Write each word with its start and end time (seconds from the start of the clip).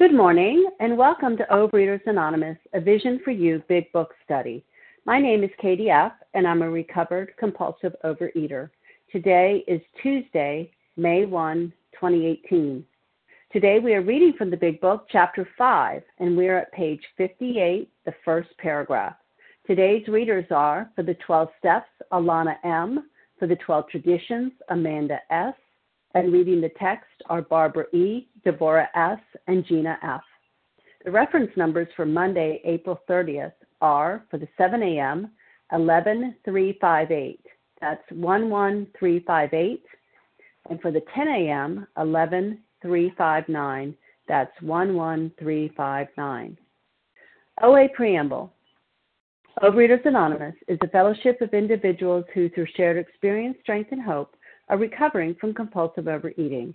Good 0.00 0.14
morning, 0.14 0.66
and 0.80 0.96
welcome 0.96 1.36
to 1.36 1.46
Overeaters 1.52 2.00
Anonymous, 2.06 2.56
a 2.72 2.80
Vision 2.80 3.20
for 3.22 3.32
You 3.32 3.62
Big 3.68 3.92
Book 3.92 4.14
Study. 4.24 4.64
My 5.04 5.20
name 5.20 5.44
is 5.44 5.50
Katie 5.60 5.90
F., 5.90 6.12
and 6.32 6.46
I'm 6.48 6.62
a 6.62 6.70
recovered 6.70 7.34
compulsive 7.38 7.94
overeater. 8.02 8.70
Today 9.12 9.62
is 9.68 9.82
Tuesday, 10.02 10.70
May 10.96 11.26
1, 11.26 11.70
2018. 11.92 12.82
Today 13.52 13.78
we 13.78 13.92
are 13.92 14.00
reading 14.00 14.32
from 14.38 14.50
the 14.50 14.56
Big 14.56 14.80
Book, 14.80 15.04
Chapter 15.12 15.46
5, 15.58 16.02
and 16.18 16.34
we 16.34 16.48
are 16.48 16.60
at 16.60 16.72
page 16.72 17.02
58, 17.18 17.90
the 18.06 18.14
first 18.24 18.48
paragraph. 18.56 19.16
Today's 19.66 20.08
readers 20.08 20.46
are, 20.50 20.90
for 20.96 21.02
the 21.02 21.18
12 21.26 21.50
Steps, 21.58 21.90
Alana 22.10 22.54
M., 22.64 23.10
for 23.38 23.46
the 23.46 23.56
12 23.56 23.86
Traditions, 23.90 24.52
Amanda 24.70 25.18
S., 25.30 25.52
and 26.14 26.32
reading 26.32 26.62
the 26.62 26.72
text 26.80 27.10
are 27.26 27.42
Barbara 27.42 27.84
E., 27.92 28.28
Deborah 28.44 28.88
S., 28.94 29.18
and 29.46 29.64
Gina 29.66 29.98
F. 30.02 30.22
The 31.04 31.10
reference 31.10 31.50
numbers 31.56 31.88
for 31.96 32.04
Monday, 32.04 32.60
April 32.64 33.00
30th 33.08 33.52
are 33.80 34.24
for 34.30 34.38
the 34.38 34.48
7 34.58 34.82
a.m. 34.82 35.30
11358. 35.70 37.40
That's 37.80 38.02
11358. 38.10 39.84
And 40.68 40.80
for 40.80 40.90
the 40.90 41.02
10 41.14 41.28
a.m. 41.28 41.86
11359. 41.96 43.94
That's 44.28 44.52
11359. 44.60 46.58
OA 47.62 47.88
Preamble. 47.94 48.52
Overeaters 49.62 50.06
Anonymous 50.06 50.54
is 50.68 50.78
a 50.82 50.88
fellowship 50.88 51.40
of 51.40 51.52
individuals 51.52 52.24
who, 52.32 52.48
through 52.50 52.66
shared 52.76 52.96
experience, 52.96 53.56
strength, 53.62 53.92
and 53.92 54.00
hope, 54.00 54.36
are 54.68 54.78
recovering 54.78 55.34
from 55.34 55.52
compulsive 55.52 56.08
overeating. 56.08 56.74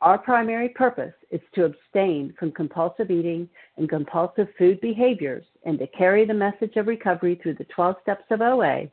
Our 0.00 0.18
primary 0.18 0.68
purpose 0.68 1.14
is 1.30 1.40
to 1.54 1.64
abstain 1.64 2.32
from 2.38 2.52
compulsive 2.52 3.10
eating 3.10 3.48
and 3.76 3.88
compulsive 3.88 4.46
food 4.56 4.80
behaviors 4.80 5.44
and 5.64 5.76
to 5.80 5.88
carry 5.88 6.24
the 6.24 6.34
message 6.34 6.76
of 6.76 6.86
recovery 6.86 7.38
through 7.42 7.54
the 7.54 7.64
12 7.64 7.96
steps 8.02 8.24
of 8.30 8.40
OA 8.40 8.88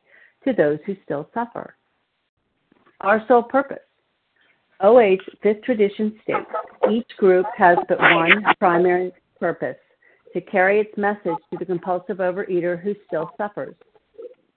to 0.46 0.54
those 0.54 0.80
who 0.86 0.96
still 1.04 1.30
suffer. 1.34 1.76
Our 3.02 3.24
sole 3.28 3.44
purpose. 3.44 3.78
OA's 4.82 5.20
fifth 5.44 5.62
tradition 5.64 6.20
states 6.24 6.50
each 6.92 7.10
group 7.18 7.46
has 7.56 7.78
but 7.88 8.00
one 8.00 8.44
primary 8.60 9.12
purpose 9.40 9.78
to 10.34 10.42
carry 10.42 10.80
its 10.80 10.98
message 10.98 11.40
to 11.52 11.58
the 11.58 11.66
compulsive 11.66 12.18
overeater 12.18 12.82
who 12.82 12.96
still 13.08 13.32
suffers. 13.38 13.76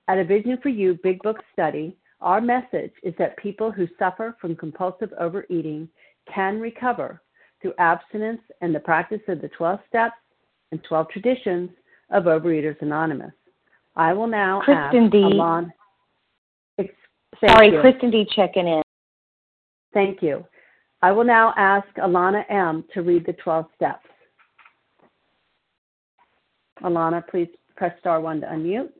At 0.09 0.19
a 0.19 0.25
Vision 0.25 0.59
for 0.63 0.71
You 0.71 0.99
Big 1.03 1.23
Book 1.23 1.37
study, 1.53 1.97
our 2.21 2.41
message 2.41 2.93
is 3.03 3.15
that 3.19 3.37
people 3.37 3.71
who 3.71 3.87
suffer 3.99 4.37
from 4.41 4.57
compulsive 4.57 5.13
overeating 5.21 5.89
can 6.33 6.61
recover 6.61 7.23
through 7.61 7.75
abstinence 7.79 8.41
and 8.61 8.75
the 8.75 8.81
practice 8.81 9.21
of 9.29 9.41
the 9.41 9.49
12 9.49 9.81
steps 9.89 10.17
and 10.73 10.83
12 10.85 11.09
traditions 11.11 11.71
of 12.11 12.25
Overeaters 12.25 12.81
Anonymous. 12.83 13.33
I 13.97 14.13
will 14.13 14.27
now 14.27 14.61
Kristen 14.61 15.05
ask 15.05 15.13
D. 15.13 15.23
Alon. 15.23 15.73
Sorry, 17.47 17.73
you. 17.73 17.81
Kristen 17.81 18.11
D. 18.11 18.27
checking 18.35 18.67
in. 18.67 18.83
Thank 19.93 20.23
you. 20.23 20.45
I 21.03 21.13
will 21.13 21.25
now 21.25 21.55
ask 21.57 21.87
Alana 21.97 22.45
M. 22.51 22.85
to 22.95 23.03
read 23.03 23.25
the 23.27 23.33
12 23.35 23.67
steps. 23.77 24.07
Alana, 26.83 27.27
please 27.29 27.49
press 27.77 27.97
star 28.01 28.21
one 28.21 28.41
to 28.41 28.47
unmute. 28.47 28.91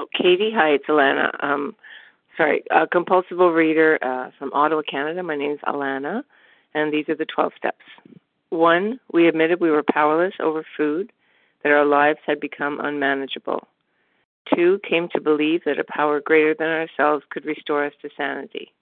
Oh, 0.00 0.06
Katie, 0.16 0.50
hi, 0.50 0.70
it's 0.70 0.86
Alana. 0.86 1.28
Um, 1.44 1.76
sorry, 2.34 2.62
a 2.70 2.86
compulsive 2.86 3.36
overeater 3.36 3.98
uh, 4.00 4.30
from 4.38 4.50
Ottawa, 4.54 4.80
Canada. 4.90 5.22
My 5.22 5.36
name 5.36 5.52
is 5.52 5.58
Alana, 5.66 6.22
and 6.72 6.90
these 6.90 7.06
are 7.10 7.14
the 7.14 7.26
12 7.26 7.52
steps. 7.58 7.84
One, 8.48 8.98
we 9.12 9.28
admitted 9.28 9.60
we 9.60 9.70
were 9.70 9.82
powerless 9.82 10.32
over 10.40 10.64
food, 10.74 11.12
that 11.62 11.72
our 11.72 11.84
lives 11.84 12.18
had 12.26 12.40
become 12.40 12.80
unmanageable. 12.80 13.68
Two, 14.54 14.80
came 14.88 15.10
to 15.10 15.20
believe 15.20 15.64
that 15.66 15.78
a 15.78 15.84
power 15.84 16.18
greater 16.22 16.54
than 16.54 16.68
ourselves 16.68 17.22
could 17.28 17.44
restore 17.44 17.84
us 17.84 17.92
to 18.00 18.08
sanity. 18.16 18.72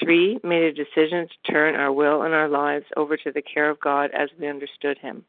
Three, 0.00 0.40
made 0.42 0.64
a 0.64 0.72
decision 0.72 1.28
to 1.28 1.52
turn 1.52 1.76
our 1.76 1.92
will 1.92 2.22
and 2.22 2.34
our 2.34 2.48
lives 2.48 2.86
over 2.96 3.16
to 3.16 3.30
the 3.30 3.42
care 3.42 3.70
of 3.70 3.78
God 3.78 4.10
as 4.10 4.28
we 4.40 4.48
understood 4.48 4.98
Him. 4.98 5.24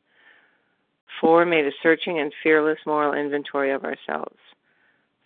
Four, 1.22 1.46
made 1.46 1.68
a 1.68 1.72
searching 1.84 2.18
and 2.18 2.34
fearless 2.42 2.80
moral 2.88 3.14
inventory 3.14 3.70
of 3.70 3.84
ourselves. 3.84 4.40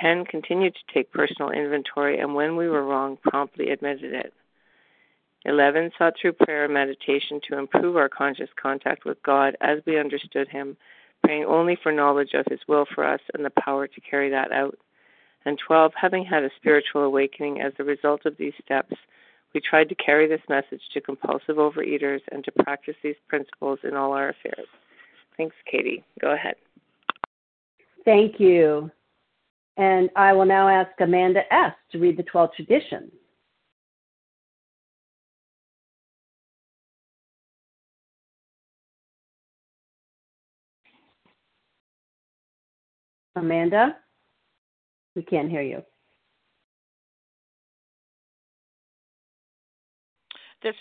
10 0.00 0.24
continued 0.26 0.74
to 0.74 0.94
take 0.94 1.12
personal 1.12 1.50
inventory 1.50 2.18
and 2.18 2.34
when 2.34 2.56
we 2.56 2.68
were 2.68 2.84
wrong, 2.84 3.18
promptly 3.22 3.70
admitted 3.70 4.12
it. 4.12 4.32
11 5.44 5.92
sought 5.96 6.14
through 6.20 6.32
prayer 6.32 6.64
and 6.64 6.74
meditation 6.74 7.40
to 7.48 7.58
improve 7.58 7.96
our 7.96 8.08
conscious 8.08 8.50
contact 8.60 9.04
with 9.04 9.22
God 9.22 9.56
as 9.60 9.78
we 9.86 9.98
understood 9.98 10.48
Him, 10.48 10.76
praying 11.22 11.44
only 11.44 11.78
for 11.80 11.92
knowledge 11.92 12.34
of 12.34 12.46
His 12.50 12.60
will 12.66 12.84
for 12.94 13.04
us 13.04 13.20
and 13.32 13.44
the 13.44 13.50
power 13.50 13.86
to 13.86 14.00
carry 14.00 14.30
that 14.30 14.50
out. 14.50 14.76
And 15.44 15.56
12, 15.64 15.92
having 15.94 16.24
had 16.24 16.42
a 16.42 16.50
spiritual 16.56 17.02
awakening 17.02 17.60
as 17.60 17.72
a 17.78 17.84
result 17.84 18.26
of 18.26 18.36
these 18.36 18.54
steps, 18.64 18.96
we 19.54 19.60
tried 19.60 19.88
to 19.88 19.94
carry 19.94 20.26
this 20.26 20.40
message 20.48 20.82
to 20.92 21.00
compulsive 21.00 21.56
overeaters 21.56 22.20
and 22.32 22.44
to 22.44 22.52
practice 22.64 22.96
these 23.02 23.14
principles 23.28 23.78
in 23.84 23.94
all 23.94 24.12
our 24.12 24.30
affairs. 24.30 24.66
Thanks, 25.36 25.54
Katie. 25.70 26.04
Go 26.20 26.32
ahead. 26.32 26.56
Thank 28.04 28.40
you. 28.40 28.90
And 29.76 30.08
I 30.16 30.32
will 30.32 30.46
now 30.46 30.68
ask 30.68 30.90
Amanda 31.00 31.40
S. 31.52 31.72
to 31.92 31.98
read 31.98 32.16
the 32.16 32.22
12 32.22 32.50
traditions. 32.56 33.12
Amanda? 43.36 43.96
We 45.14 45.22
can't 45.22 45.50
hear 45.50 45.62
you. 45.62 45.82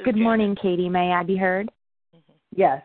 Good 0.04 0.16
morning, 0.16 0.56
Katie. 0.60 0.90
May 0.90 1.12
I 1.12 1.24
be 1.24 1.36
heard? 1.36 1.70
Yes. 2.56 2.82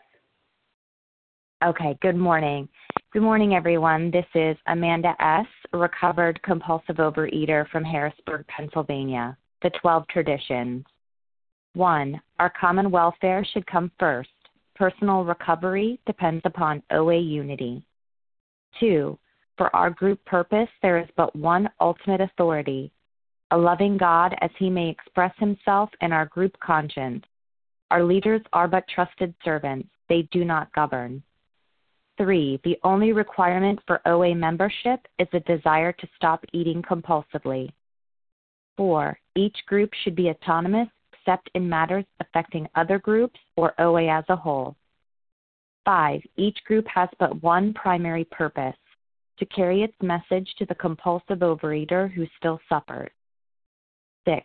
Okay, 1.65 1.97
good 2.03 2.17
morning. 2.17 2.69
Good 3.13 3.23
morning, 3.23 3.57
everyone. 3.57 4.13
This 4.13 4.27
is 4.37 4.57
Amanda 4.69 5.17
S., 5.19 5.47
recovered 5.73 6.41
compulsive 6.45 6.99
overeater 6.99 7.69
from 7.71 7.83
Harrisburg, 7.83 8.47
Pennsylvania. 8.47 9.37
The 9.63 9.71
12 9.83 10.07
traditions. 10.07 10.85
1. 11.75 12.21
Our 12.39 12.53
common 12.61 12.93
welfare 12.93 13.45
should 13.53 13.67
come 13.67 13.91
first. 13.99 14.31
Personal 14.77 15.25
recovery 15.25 15.99
depends 16.07 16.43
upon 16.45 16.85
OA 16.93 17.19
unity. 17.19 17.83
2. 18.79 19.19
For 19.57 19.75
our 19.75 19.91
group 19.91 20.25
purpose, 20.25 20.69
there 20.81 20.99
is 20.99 21.09
but 21.17 21.35
one 21.35 21.69
ultimate 21.81 22.21
authority 22.21 22.93
a 23.51 23.59
loving 23.59 23.97
God 23.97 24.37
as 24.41 24.51
he 24.57 24.71
may 24.71 24.89
express 24.89 25.35
himself 25.39 25.91
in 26.01 26.13
our 26.13 26.27
group 26.27 26.57
conscience. 26.61 27.25
Our 27.91 28.05
leaders 28.05 28.43
are 28.53 28.69
but 28.69 28.87
trusted 28.87 29.35
servants, 29.45 29.89
they 30.09 30.29
do 30.31 30.45
not 30.45 30.73
govern. 30.73 31.25
Three, 32.21 32.61
the 32.65 32.79
only 32.85 33.15
requirement 33.15 33.81
for 33.87 34.07
OA 34.07 34.35
membership 34.35 35.01
is 35.19 35.29
a 35.33 35.41
desire 35.41 35.91
to 35.93 36.09
stop 36.17 36.45
eating 36.53 36.83
compulsively. 36.83 37.73
Four, 38.77 39.19
each 39.35 39.57
group 39.67 39.89
should 40.05 40.15
be 40.15 40.29
autonomous 40.29 40.89
except 41.15 41.49
in 41.55 41.67
matters 41.67 42.05
affecting 42.21 42.69
other 42.75 42.99
groups 42.99 43.41
or 43.57 43.73
OA 43.81 44.07
as 44.07 44.25
a 44.29 44.37
whole. 44.37 44.77
5. 45.87 46.21
Each 46.37 46.59
group 46.67 46.87
has 46.89 47.09
but 47.19 47.43
one 47.43 47.73
primary 47.73 48.25
purpose 48.27 48.77
to 49.39 49.47
carry 49.47 49.83
its 49.83 49.97
message 50.03 50.55
to 50.59 50.67
the 50.67 50.75
compulsive 50.75 51.39
overeater 51.39 52.13
who 52.13 52.27
still 52.37 52.61
suffers. 52.69 53.13
6. 54.29 54.45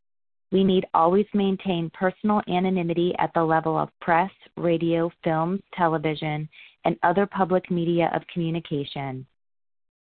We 0.51 0.63
need 0.65 0.85
always 0.93 1.25
maintain 1.33 1.89
personal 1.93 2.41
anonymity 2.49 3.13
at 3.19 3.33
the 3.33 3.43
level 3.43 3.77
of 3.77 3.89
press, 4.01 4.31
radio, 4.57 5.09
films, 5.23 5.61
television, 5.73 6.49
and 6.83 6.97
other 7.03 7.25
public 7.25 7.71
media 7.71 8.11
of 8.13 8.27
communication. 8.33 9.25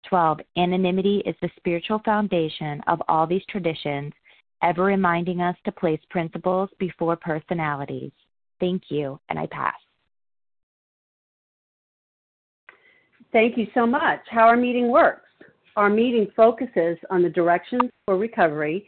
12. 0.08 0.40
Anonymity 0.56 1.22
is 1.26 1.36
the 1.42 1.50
spiritual 1.58 2.00
foundation 2.06 2.82
of 2.88 3.02
all 3.10 3.28
these 3.28 3.44
traditions, 3.50 4.14
ever 4.64 4.86
reminding 4.86 5.42
us 5.42 5.56
to 5.66 5.72
place 5.72 6.00
principles 6.10 6.70
before 6.80 7.18
personalities. 7.18 8.12
Thank 8.60 8.84
you, 8.90 9.20
and 9.30 9.38
I 9.38 9.48
pass. 9.48 9.76
Thank 13.34 13.58
you 13.58 13.68
so 13.74 13.86
much. 13.86 14.22
How 14.30 14.48
our 14.48 14.56
meeting 14.56 14.90
works. 14.90 15.28
Our 15.76 15.90
meeting 15.90 16.28
focuses 16.36 16.98
on 17.10 17.22
the 17.22 17.30
directions 17.30 17.92
for 18.06 18.18
recovery 18.18 18.88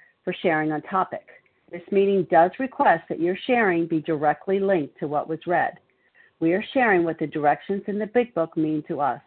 for 0.23 0.33
sharing 0.41 0.71
on 0.71 0.81
topic. 0.83 1.27
This 1.71 1.81
meeting 1.91 2.27
does 2.29 2.51
request 2.59 3.03
that 3.09 3.19
your 3.19 3.37
sharing 3.47 3.87
be 3.87 4.01
directly 4.01 4.59
linked 4.59 4.99
to 4.99 5.07
what 5.07 5.29
was 5.29 5.39
read. 5.47 5.79
We 6.39 6.53
are 6.53 6.63
sharing 6.73 7.03
what 7.03 7.19
the 7.19 7.27
directions 7.27 7.83
in 7.87 7.97
the 7.97 8.07
Big 8.07 8.33
Book 8.33 8.57
mean 8.57 8.83
to 8.87 8.99
us. 8.99 9.21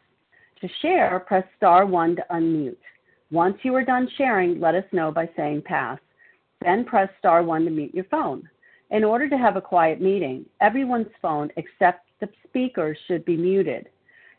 To 0.61 0.69
share, 0.82 1.20
press 1.20 1.44
star 1.56 1.87
1 1.87 2.17
to 2.17 2.26
unmute. 2.31 2.76
Once 3.31 3.56
you 3.62 3.75
are 3.75 3.85
done 3.85 4.08
sharing, 4.17 4.61
let 4.61 4.75
us 4.75 4.85
know 4.93 5.11
by 5.11 5.29
saying 5.37 5.62
pass. 5.62 5.99
Then 6.61 6.85
press 6.85 7.08
star 7.19 7.43
1 7.43 7.64
to 7.64 7.70
mute 7.70 7.94
your 7.94 8.05
phone. 8.05 8.49
In 8.90 9.05
order 9.05 9.29
to 9.29 9.38
have 9.38 9.56
a 9.56 9.61
quiet 9.61 10.00
meeting, 10.00 10.44
everyone's 10.61 11.12
phone 11.20 11.50
except 11.56 12.06
the 12.20 12.29
speaker 12.47 12.97
should 13.06 13.25
be 13.25 13.37
muted. 13.37 13.88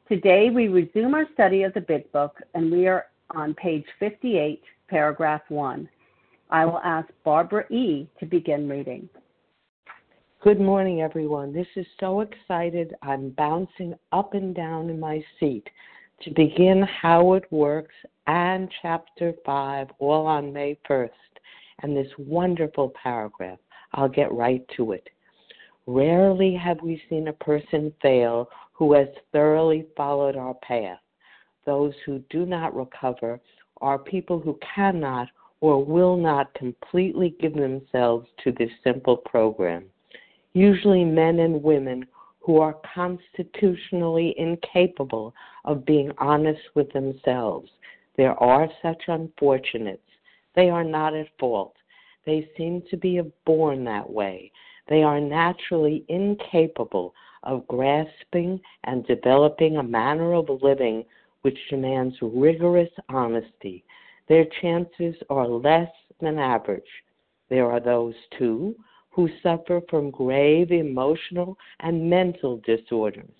Today 0.07 0.49
we 0.49 0.67
resume 0.67 1.15
our 1.15 1.27
study 1.33 1.63
of 1.63 1.73
the 1.73 1.81
Big 1.81 2.11
Book 2.11 2.39
and 2.53 2.71
we 2.71 2.87
are 2.87 3.07
on 3.31 3.53
page 3.55 3.85
58, 3.99 4.61
paragraph 4.87 5.41
1. 5.49 5.89
I 6.55 6.63
will 6.63 6.79
ask 6.85 7.09
Barbara 7.25 7.69
E. 7.69 8.07
to 8.17 8.25
begin 8.25 8.69
reading. 8.69 9.09
Good 10.41 10.61
morning, 10.61 11.01
everyone. 11.01 11.51
This 11.51 11.67
is 11.75 11.85
so 11.99 12.21
excited. 12.21 12.95
I'm 13.01 13.31
bouncing 13.31 13.93
up 14.13 14.35
and 14.35 14.55
down 14.55 14.89
in 14.89 14.97
my 14.97 15.21
seat 15.37 15.67
to 16.21 16.29
begin 16.29 16.87
How 17.01 17.33
It 17.33 17.43
Works 17.51 17.93
and 18.27 18.71
Chapter 18.81 19.33
5 19.45 19.87
all 19.99 20.25
on 20.27 20.53
May 20.53 20.79
1st 20.89 21.09
and 21.81 21.93
this 21.93 22.07
wonderful 22.17 22.93
paragraph. 23.03 23.59
I'll 23.91 24.07
get 24.07 24.31
right 24.31 24.65
to 24.77 24.93
it. 24.93 25.09
Rarely 25.87 26.55
have 26.55 26.81
we 26.81 27.01
seen 27.09 27.27
a 27.27 27.33
person 27.33 27.93
fail 28.01 28.47
who 28.71 28.93
has 28.93 29.09
thoroughly 29.33 29.87
followed 29.97 30.37
our 30.37 30.53
path. 30.53 30.99
Those 31.65 31.93
who 32.05 32.19
do 32.29 32.45
not 32.45 32.73
recover 32.73 33.41
are 33.81 33.99
people 33.99 34.39
who 34.39 34.57
cannot 34.73 35.27
or 35.61 35.83
will 35.83 36.17
not 36.17 36.53
completely 36.53 37.35
give 37.39 37.53
themselves 37.53 38.27
to 38.43 38.51
this 38.51 38.69
simple 38.83 39.17
program. 39.17 39.85
Usually, 40.53 41.03
men 41.03 41.39
and 41.39 41.61
women 41.61 42.05
who 42.39 42.59
are 42.59 42.77
constitutionally 42.93 44.35
incapable 44.37 45.33
of 45.65 45.85
being 45.85 46.11
honest 46.19 46.61
with 46.75 46.91
themselves. 46.93 47.69
There 48.17 48.35
are 48.41 48.69
such 48.81 49.01
unfortunates. 49.07 50.01
They 50.55 50.69
are 50.69 50.83
not 50.83 51.15
at 51.15 51.27
fault. 51.39 51.75
They 52.25 52.47
seem 52.55 52.83
to 52.89 52.97
be 52.97 53.21
born 53.45 53.83
that 53.85 54.09
way. 54.09 54.51
They 54.87 55.03
are 55.03 55.19
naturally 55.19 56.05
incapable 56.07 57.13
of 57.43 57.67
grasping 57.67 58.59
and 58.83 59.05
developing 59.07 59.77
a 59.77 59.83
manner 59.83 60.33
of 60.33 60.49
living 60.61 61.05
which 61.41 61.57
demands 61.69 62.15
rigorous 62.21 62.89
honesty. 63.09 63.83
Their 64.27 64.45
chances 64.61 65.15
are 65.29 65.47
less 65.47 65.91
than 66.19 66.39
average. 66.39 66.83
There 67.49 67.71
are 67.71 67.79
those, 67.79 68.15
too, 68.37 68.75
who 69.11 69.29
suffer 69.41 69.81
from 69.89 70.11
grave 70.11 70.71
emotional 70.71 71.57
and 71.79 72.09
mental 72.09 72.61
disorders, 72.65 73.31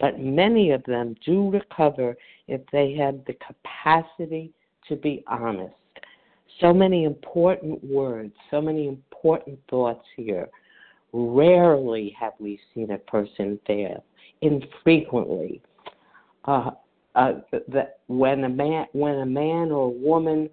but 0.00 0.18
many 0.18 0.70
of 0.70 0.82
them 0.84 1.14
do 1.24 1.50
recover 1.50 2.16
if 2.48 2.60
they 2.72 2.94
have 2.94 3.24
the 3.26 3.34
capacity 3.34 4.52
to 4.88 4.96
be 4.96 5.22
honest. 5.28 5.74
So 6.60 6.74
many 6.74 7.04
important 7.04 7.82
words, 7.84 8.34
so 8.50 8.60
many 8.60 8.88
important 8.88 9.58
thoughts 9.70 10.04
here. 10.16 10.48
Rarely 11.12 12.14
have 12.18 12.32
we 12.38 12.60
seen 12.74 12.90
a 12.90 12.98
person 12.98 13.58
fail. 13.66 14.04
Infrequently. 14.42 15.62
Uh, 16.44 16.72
uh, 17.14 17.32
that 17.68 17.98
when 18.06 18.44
a 18.44 18.48
man, 18.48 18.86
when 18.92 19.16
a 19.16 19.26
man 19.26 19.70
or 19.70 19.92
woman, 19.92 20.48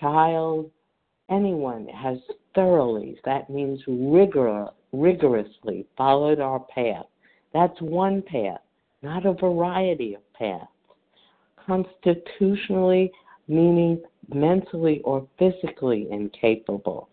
child, 0.00 0.70
anyone 1.30 1.86
has 1.88 2.18
thoroughly, 2.54 3.18
that 3.24 3.48
means 3.50 3.80
rigor, 3.86 4.68
rigorously 4.92 5.86
followed 5.96 6.40
our 6.40 6.60
path. 6.60 7.06
That's 7.52 7.80
one 7.80 8.22
path, 8.22 8.60
not 9.02 9.26
a 9.26 9.32
variety 9.32 10.14
of 10.14 10.32
paths. 10.34 10.66
Constitutionally, 11.66 13.10
meaning 13.48 14.02
mentally 14.32 15.00
or 15.04 15.26
physically 15.38 16.08
incapable. 16.10 17.08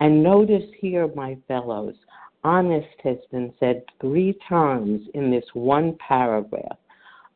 And 0.00 0.22
notice 0.22 0.64
here, 0.80 1.08
my 1.14 1.36
fellows, 1.46 1.94
honest 2.42 2.86
has 3.02 3.16
been 3.30 3.52
said 3.58 3.84
three 4.00 4.36
times 4.48 5.02
in 5.14 5.30
this 5.30 5.44
one 5.54 5.96
paragraph. 6.06 6.76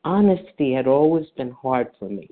Honesty 0.08 0.72
had 0.72 0.86
always 0.86 1.26
been 1.36 1.50
hard 1.50 1.88
for 1.98 2.08
me. 2.08 2.30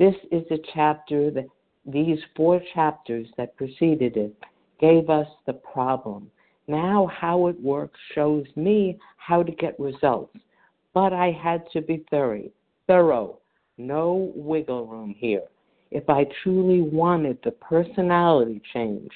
This 0.00 0.16
is 0.32 0.42
a 0.50 0.58
chapter 0.74 1.30
that 1.30 1.46
these 1.86 2.18
four 2.34 2.60
chapters 2.74 3.28
that 3.36 3.56
preceded 3.56 4.16
it 4.16 4.34
gave 4.80 5.08
us 5.08 5.28
the 5.46 5.52
problem. 5.52 6.28
Now, 6.66 7.06
how 7.06 7.46
it 7.46 7.60
works 7.62 8.00
shows 8.16 8.46
me 8.56 8.98
how 9.16 9.44
to 9.44 9.52
get 9.52 9.78
results. 9.78 10.36
But 10.92 11.12
I 11.12 11.30
had 11.30 11.70
to 11.72 11.82
be 11.82 12.04
thorough. 12.10 12.50
Thorough. 12.88 13.38
No 13.76 14.32
wiggle 14.34 14.88
room 14.88 15.14
here. 15.16 15.44
If 15.92 16.10
I 16.10 16.26
truly 16.42 16.82
wanted 16.82 17.38
the 17.44 17.52
personality 17.52 18.60
change 18.74 19.12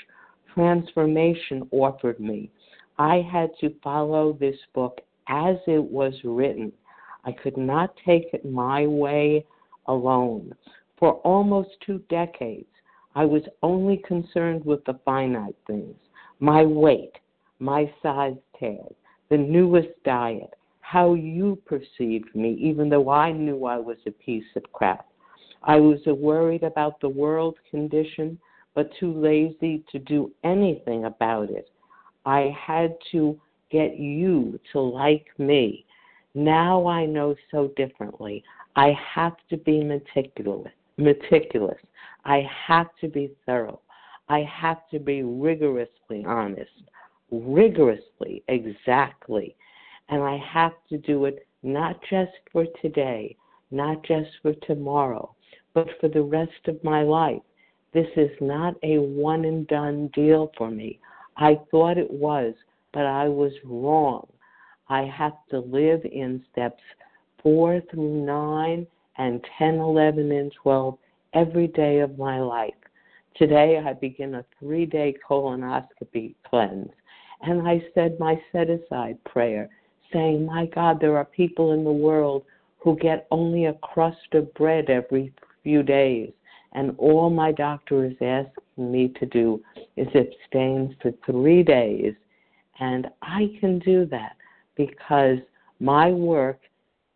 transformation 0.55 1.67
offered 1.73 2.21
me, 2.21 2.49
I 2.97 3.27
had 3.29 3.51
to 3.61 3.75
follow 3.83 4.35
this 4.35 4.59
book 4.73 5.01
as 5.27 5.57
it 5.67 5.83
was 5.83 6.15
written. 6.23 6.73
I 7.25 7.33
could 7.33 7.57
not 7.57 7.95
take 8.05 8.33
it 8.33 8.45
my 8.45 8.87
way 8.87 9.45
alone. 9.87 10.55
For 10.99 11.15
almost 11.25 11.71
two 11.85 11.99
decades, 12.09 12.67
I 13.15 13.25
was 13.25 13.43
only 13.63 13.99
concerned 13.99 14.65
with 14.65 14.85
the 14.85 14.99
finite 15.05 15.57
things 15.67 15.97
my 16.41 16.65
weight, 16.65 17.13
my 17.61 17.93
size 18.03 18.37
tag, 18.59 18.95
the 19.31 19.39
newest 19.39 19.91
diet, 20.05 20.55
how 20.81 21.15
you 21.15 21.57
perceived 21.65 22.35
me, 22.35 22.55
even 22.55 22.89
though 22.89 23.11
I 23.11 23.31
knew 23.31 23.65
I 23.65 23.79
was 23.79 23.99
a 24.07 24.11
piece 24.11 24.45
of 24.57 24.65
crap. 24.73 25.07
I 25.63 25.77
was 25.77 26.01
worried 26.07 26.65
about 26.65 27.01
the 27.01 27.09
world 27.09 27.57
condition, 27.71 28.39
but 28.75 28.91
too 28.99 29.13
lazy 29.13 29.85
to 29.93 29.99
do 30.01 30.33
anything 30.43 31.05
about 31.05 31.51
it. 31.51 31.71
I 32.27 32.55
had 32.59 32.97
to 33.13 33.39
get 33.71 33.99
you 33.99 34.59
to 34.73 34.81
like 34.81 35.27
me. 35.39 35.85
Now 36.35 36.87
I 36.87 37.05
know 37.07 37.35
so 37.51 37.69
differently. 37.77 38.43
I 38.77 38.97
have 39.15 39.37
to 39.51 39.57
be 39.57 39.83
meticulous. 39.85 40.73
Meticulous. 40.97 41.79
I 42.25 42.49
have 42.67 42.89
to 43.01 43.09
be 43.09 43.33
thorough. 43.45 43.81
I 44.29 44.41
have 44.51 44.89
to 44.91 44.99
be 44.99 45.23
rigorously 45.23 46.25
honest. 46.27 46.71
Rigorously, 47.31 48.43
exactly. 48.49 49.57
And 50.09 50.23
I 50.23 50.39
have 50.39 50.73
to 50.89 50.99
do 50.99 51.27
it 51.27 51.47
not 51.63 52.01
just 52.09 52.33
for 52.51 52.67
today, 52.81 53.37
not 53.71 54.03
just 54.05 54.31
for 54.43 54.55
tomorrow, 54.67 55.35
but 55.75 55.89
for 56.01 56.09
the 56.09 56.23
rest 56.23 56.67
of 56.67 56.83
my 56.83 57.03
life. 57.03 57.43
This 57.93 58.09
is 58.17 58.31
not 58.41 58.75
a 58.83 58.99
one 58.99 59.45
and 59.45 59.67
done 59.67 60.09
deal 60.15 60.51
for 60.57 60.71
me. 60.71 60.99
I 61.37 61.59
thought 61.71 61.99
it 61.99 62.11
was, 62.11 62.55
but 62.93 63.07
I 63.07 63.29
was 63.29 63.53
wrong. 63.65 64.27
I 64.93 65.07
have 65.07 65.39
to 65.49 65.61
live 65.61 66.05
in 66.05 66.45
steps 66.53 66.83
4 67.43 67.81
through 67.91 68.27
9 68.27 68.87
and 69.17 69.47
10, 69.59 69.77
11, 69.77 70.31
and 70.33 70.53
12 70.63 70.99
every 71.33 71.69
day 71.69 72.01
of 72.01 72.19
my 72.19 72.39
life. 72.41 72.75
Today 73.35 73.83
I 73.83 73.95
begin 73.95 74.35
a 74.35 74.45
three 74.59 74.85
day 74.85 75.15
colonoscopy 75.27 76.35
cleanse. 76.45 76.91
And 77.41 77.67
I 77.67 77.83
said 77.95 78.21
my 78.21 78.39
set 78.53 78.69
aside 78.69 79.17
prayer, 79.25 79.71
saying, 80.13 80.45
My 80.45 80.67
God, 80.67 81.01
there 81.01 81.17
are 81.17 81.25
people 81.25 81.73
in 81.73 81.85
the 81.85 81.91
world 81.91 82.45
who 82.77 82.95
get 82.99 83.27
only 83.31 83.65
a 83.65 83.79
crust 83.83 84.35
of 84.35 84.53
bread 84.53 84.91
every 84.91 85.33
few 85.63 85.83
days. 85.83 86.33
And 86.75 86.95
all 86.99 87.31
my 87.31 87.51
doctor 87.51 88.05
is 88.05 88.17
asking 88.21 88.93
me 88.93 89.09
to 89.21 89.25
do 89.25 89.65
is 89.97 90.09
abstain 90.09 90.95
for 91.01 91.13
three 91.25 91.63
days. 91.63 92.13
And 92.79 93.07
I 93.23 93.57
can 93.59 93.79
do 93.79 94.05
that 94.07 94.37
because 94.87 95.39
my 95.81 96.11
work 96.11 96.61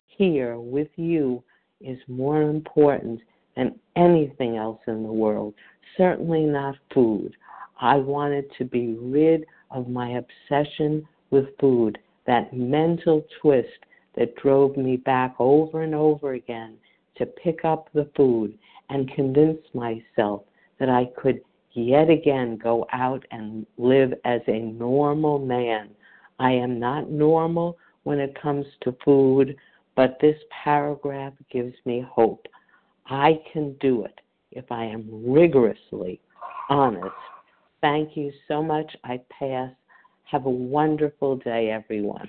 here 0.06 0.58
with 0.58 0.88
you 0.96 1.42
is 1.80 1.98
more 2.08 2.42
important 2.42 3.20
than 3.56 3.78
anything 3.96 4.56
else 4.56 4.80
in 4.86 5.02
the 5.02 5.12
world, 5.12 5.54
certainly 5.96 6.44
not 6.44 6.76
food. 6.92 7.32
I 7.80 7.96
wanted 7.96 8.46
to 8.58 8.64
be 8.64 8.96
rid 9.00 9.44
of 9.70 9.88
my 9.88 10.18
obsession 10.18 11.06
with 11.30 11.46
food, 11.60 11.98
that 12.26 12.52
mental 12.54 13.24
twist 13.40 13.68
that 14.16 14.36
drove 14.36 14.76
me 14.76 14.96
back 14.96 15.34
over 15.38 15.82
and 15.82 15.94
over 15.94 16.34
again 16.34 16.76
to 17.16 17.26
pick 17.26 17.64
up 17.64 17.88
the 17.92 18.08
food 18.16 18.56
and 18.90 19.12
convince 19.14 19.60
myself 19.74 20.42
that 20.78 20.88
I 20.88 21.06
could 21.16 21.40
yet 21.72 22.08
again 22.08 22.56
go 22.56 22.86
out 22.92 23.24
and 23.30 23.66
live 23.76 24.12
as 24.24 24.40
a 24.48 24.58
normal 24.58 25.38
man. 25.38 25.90
I 26.38 26.52
am 26.52 26.78
not 26.78 27.10
normal 27.10 27.78
when 28.04 28.18
it 28.18 28.40
comes 28.40 28.66
to 28.82 28.96
food, 29.04 29.56
but 29.94 30.18
this 30.20 30.36
paragraph 30.64 31.32
gives 31.50 31.74
me 31.84 32.04
hope. 32.08 32.46
I 33.06 33.40
can 33.52 33.74
do 33.80 34.04
it 34.04 34.20
if 34.52 34.70
I 34.70 34.84
am 34.84 35.08
rigorously 35.10 36.20
honest. 36.68 37.14
Thank 37.80 38.16
you 38.16 38.32
so 38.48 38.62
much. 38.62 38.94
I 39.04 39.20
pass. 39.30 39.70
Have 40.24 40.46
a 40.46 40.50
wonderful 40.50 41.36
day, 41.36 41.70
everyone. 41.70 42.28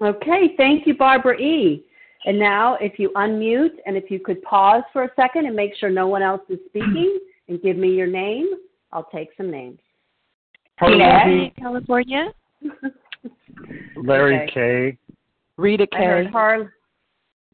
Okay, 0.00 0.54
thank 0.56 0.86
you, 0.86 0.96
Barbara 0.96 1.38
E. 1.38 1.84
And 2.24 2.38
now, 2.38 2.74
if 2.80 2.98
you 2.98 3.10
unmute 3.16 3.76
and 3.84 3.96
if 3.96 4.10
you 4.10 4.20
could 4.20 4.40
pause 4.42 4.84
for 4.92 5.04
a 5.04 5.10
second 5.16 5.46
and 5.46 5.56
make 5.56 5.74
sure 5.74 5.90
no 5.90 6.06
one 6.06 6.22
else 6.22 6.42
is 6.48 6.58
speaking 6.68 7.18
and 7.48 7.60
give 7.62 7.76
me 7.76 7.90
your 7.90 8.06
name, 8.06 8.48
I'll 8.92 9.08
take 9.12 9.30
some 9.36 9.50
names. 9.50 9.80
Tina 10.86 11.50
California. 11.58 12.32
Larry 13.96 14.36
Okay. 14.42 14.52
K. 14.52 14.98
Rita 15.56 15.86
I 15.92 15.96
heard 16.04 16.26
K. 16.26 16.32
Har. 16.32 16.74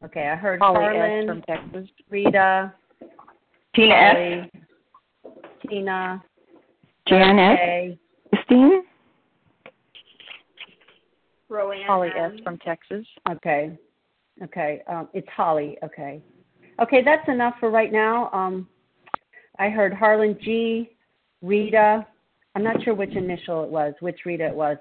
Okay, 0.03 0.29
I 0.29 0.35
heard 0.35 0.59
Holly 0.61 0.85
S. 0.85 0.95
Harlan, 0.95 1.27
from 1.27 1.41
Texas. 1.43 1.89
Rita, 2.09 2.73
Tina 3.75 3.93
S. 3.93 4.49
Tina, 5.69 6.23
Jan 7.07 7.37
S. 7.37 7.97
Christine. 8.29 8.83
Roanne. 11.49 11.85
Holly 11.85 12.09
S 12.17 12.31
from 12.43 12.57
Texas. 12.59 13.05
Okay. 13.29 13.77
Okay. 14.43 14.81
Um, 14.87 15.09
it's 15.13 15.27
Holly. 15.35 15.77
Okay. 15.83 16.21
Okay, 16.81 17.03
that's 17.03 17.27
enough 17.27 17.55
for 17.59 17.69
right 17.69 17.91
now. 17.91 18.29
Um, 18.31 18.67
I 19.57 19.69
heard 19.69 19.93
Harlan 19.93 20.37
G, 20.41 20.91
Rita. 21.41 22.07
I'm 22.55 22.63
not 22.63 22.83
sure 22.83 22.93
which 22.93 23.15
initial 23.15 23.63
it 23.63 23.69
was, 23.69 23.93
which 23.99 24.19
Rita 24.25 24.47
it 24.47 24.55
was. 24.55 24.77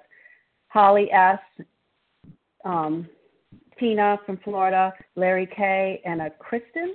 Holly 0.69 1.11
S, 1.13 1.39
um, 2.65 3.09
Tina 3.79 4.19
from 4.27 4.39
Florida, 4.39 4.93
Larry 5.17 5.49
K, 5.55 6.01
and 6.05 6.21
a 6.21 6.31
Kristen, 6.31 6.95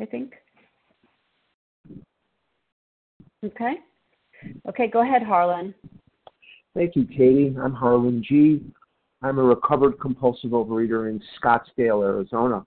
I 0.00 0.04
think. 0.04 0.34
Okay. 3.44 3.74
Okay, 4.68 4.88
go 4.88 5.02
ahead, 5.02 5.22
Harlan. 5.22 5.74
Thank 6.74 6.96
you, 6.96 7.04
Katie. 7.04 7.54
I'm 7.62 7.74
Harlan 7.74 8.24
G. 8.26 8.60
I'm 9.22 9.38
a 9.38 9.42
recovered 9.42 10.00
compulsive 10.00 10.50
overeater 10.50 11.08
in 11.08 11.22
Scottsdale, 11.40 12.04
Arizona. 12.04 12.64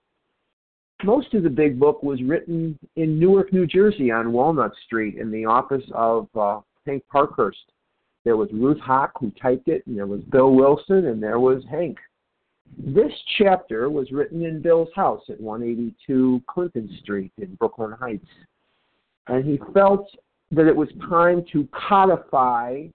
Most 1.06 1.36
of 1.36 1.44
the 1.44 1.50
big 1.52 1.80
book 1.80 2.02
was 2.02 2.24
written 2.24 2.80
in 2.96 3.20
Newark, 3.20 3.54
New 3.54 3.68
Jersey 3.68 4.10
on 4.10 4.32
Walnut 4.32 4.72
Street 4.88 5.20
in 5.20 5.30
the 5.30 5.46
office 5.46 5.84
of 5.94 6.28
uh, 6.36 6.62
Hank 6.88 7.04
Parkhurst. 7.12 7.72
There 8.24 8.38
was 8.38 8.50
Ruth 8.52 8.80
Hock 8.80 9.12
who 9.20 9.32
typed 9.40 9.68
it, 9.68 9.86
and 9.86 9.96
there 9.96 10.08
was 10.08 10.22
Bill 10.32 10.52
Wilson, 10.52 11.06
and 11.06 11.22
there 11.22 11.40
was 11.40 11.64
Hank. 11.70 12.00
This 12.80 13.12
chapter 13.38 13.92
was 13.92 14.12
written 14.12 14.44
in 14.44 14.64
Bill's 14.64 14.90
house 14.96 15.22
at 15.30 15.40
182 15.40 16.42
Clinton 16.48 16.90
Street 17.04 17.32
in 17.38 17.54
Brooklyn 17.54 17.92
Heights. 17.92 18.26
And 19.28 19.46
he 19.46 19.60
felt 19.76 20.10
that 20.50 20.68
it 20.68 20.76
was 20.76 20.90
time 21.08 21.46
to 21.54 21.68
codify 21.88 22.88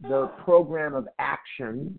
the 0.00 0.30
program 0.44 0.94
of 0.94 1.08
action, 1.18 1.98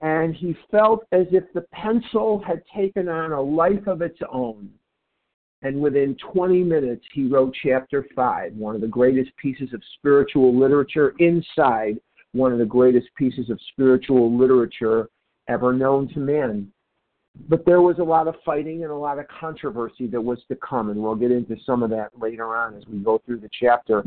and 0.00 0.34
he 0.34 0.56
felt 0.70 1.04
as 1.12 1.26
if 1.32 1.44
the 1.54 1.66
pencil 1.72 2.42
had 2.46 2.62
taken 2.74 3.08
on 3.08 3.32
a 3.32 3.40
life 3.40 3.86
of 3.86 4.02
its 4.02 4.18
own. 4.30 4.68
And 5.62 5.80
within 5.80 6.16
20 6.32 6.62
minutes, 6.62 7.04
he 7.12 7.26
wrote 7.26 7.54
chapter 7.62 8.06
5, 8.14 8.54
one 8.54 8.74
of 8.74 8.82
the 8.82 8.86
greatest 8.86 9.30
pieces 9.36 9.72
of 9.72 9.82
spiritual 9.98 10.56
literature 10.56 11.14
inside 11.18 11.98
one 12.32 12.52
of 12.52 12.58
the 12.58 12.64
greatest 12.64 13.08
pieces 13.16 13.48
of 13.50 13.58
spiritual 13.72 14.36
literature 14.36 15.08
ever 15.48 15.72
known 15.72 16.08
to 16.08 16.18
man. 16.18 16.70
But 17.48 17.64
there 17.64 17.82
was 17.82 17.98
a 17.98 18.04
lot 18.04 18.28
of 18.28 18.34
fighting 18.44 18.82
and 18.82 18.92
a 18.92 18.96
lot 18.96 19.18
of 19.18 19.26
controversy 19.28 20.06
that 20.08 20.20
was 20.20 20.38
to 20.48 20.56
come, 20.56 20.90
and 20.90 21.02
we'll 21.02 21.14
get 21.14 21.30
into 21.30 21.56
some 21.64 21.82
of 21.82 21.90
that 21.90 22.10
later 22.18 22.54
on 22.54 22.74
as 22.74 22.82
we 22.86 22.98
go 22.98 23.20
through 23.24 23.40
the 23.40 23.50
chapter. 23.58 24.04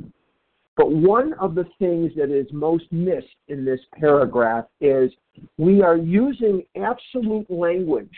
But 0.78 0.92
one 0.92 1.34
of 1.34 1.56
the 1.56 1.66
things 1.78 2.12
that 2.16 2.32
is 2.32 2.48
most 2.52 2.86
missed 2.92 3.28
in 3.48 3.66
this 3.66 3.82
paragraph 4.00 4.66
is 4.80 5.12
we 5.58 5.82
are 5.82 5.98
using 5.98 6.64
absolute 6.76 7.50
language. 7.50 8.16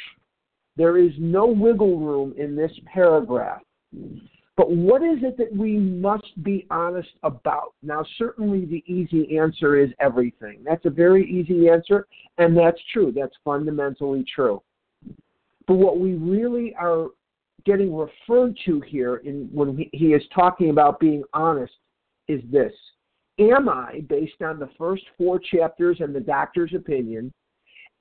There 0.77 0.97
is 0.97 1.11
no 1.17 1.45
wiggle 1.45 1.99
room 1.99 2.33
in 2.37 2.55
this 2.55 2.71
paragraph. 2.91 3.61
But 4.57 4.69
what 4.69 5.01
is 5.01 5.19
it 5.23 5.37
that 5.37 5.55
we 5.55 5.77
must 5.77 6.43
be 6.43 6.67
honest 6.69 7.09
about? 7.23 7.73
Now, 7.81 8.05
certainly 8.17 8.65
the 8.65 8.83
easy 8.85 9.37
answer 9.37 9.79
is 9.79 9.89
everything. 9.99 10.63
That's 10.63 10.85
a 10.85 10.89
very 10.89 11.29
easy 11.29 11.69
answer, 11.69 12.05
and 12.37 12.55
that's 12.55 12.79
true. 12.93 13.13
That's 13.15 13.35
fundamentally 13.43 14.25
true. 14.33 14.61
But 15.67 15.75
what 15.75 15.99
we 15.99 16.13
really 16.13 16.75
are 16.75 17.07
getting 17.65 17.95
referred 17.95 18.57
to 18.65 18.81
here 18.81 19.17
in 19.17 19.49
when 19.51 19.77
he, 19.77 19.89
he 19.93 20.13
is 20.13 20.23
talking 20.33 20.69
about 20.69 20.99
being 20.99 21.23
honest 21.33 21.73
is 22.27 22.41
this 22.51 22.73
Am 23.39 23.69
I, 23.69 24.01
based 24.09 24.41
on 24.41 24.59
the 24.59 24.69
first 24.77 25.03
four 25.17 25.39
chapters 25.39 25.97
and 25.99 26.13
the 26.13 26.19
doctor's 26.19 26.73
opinion, 26.73 27.31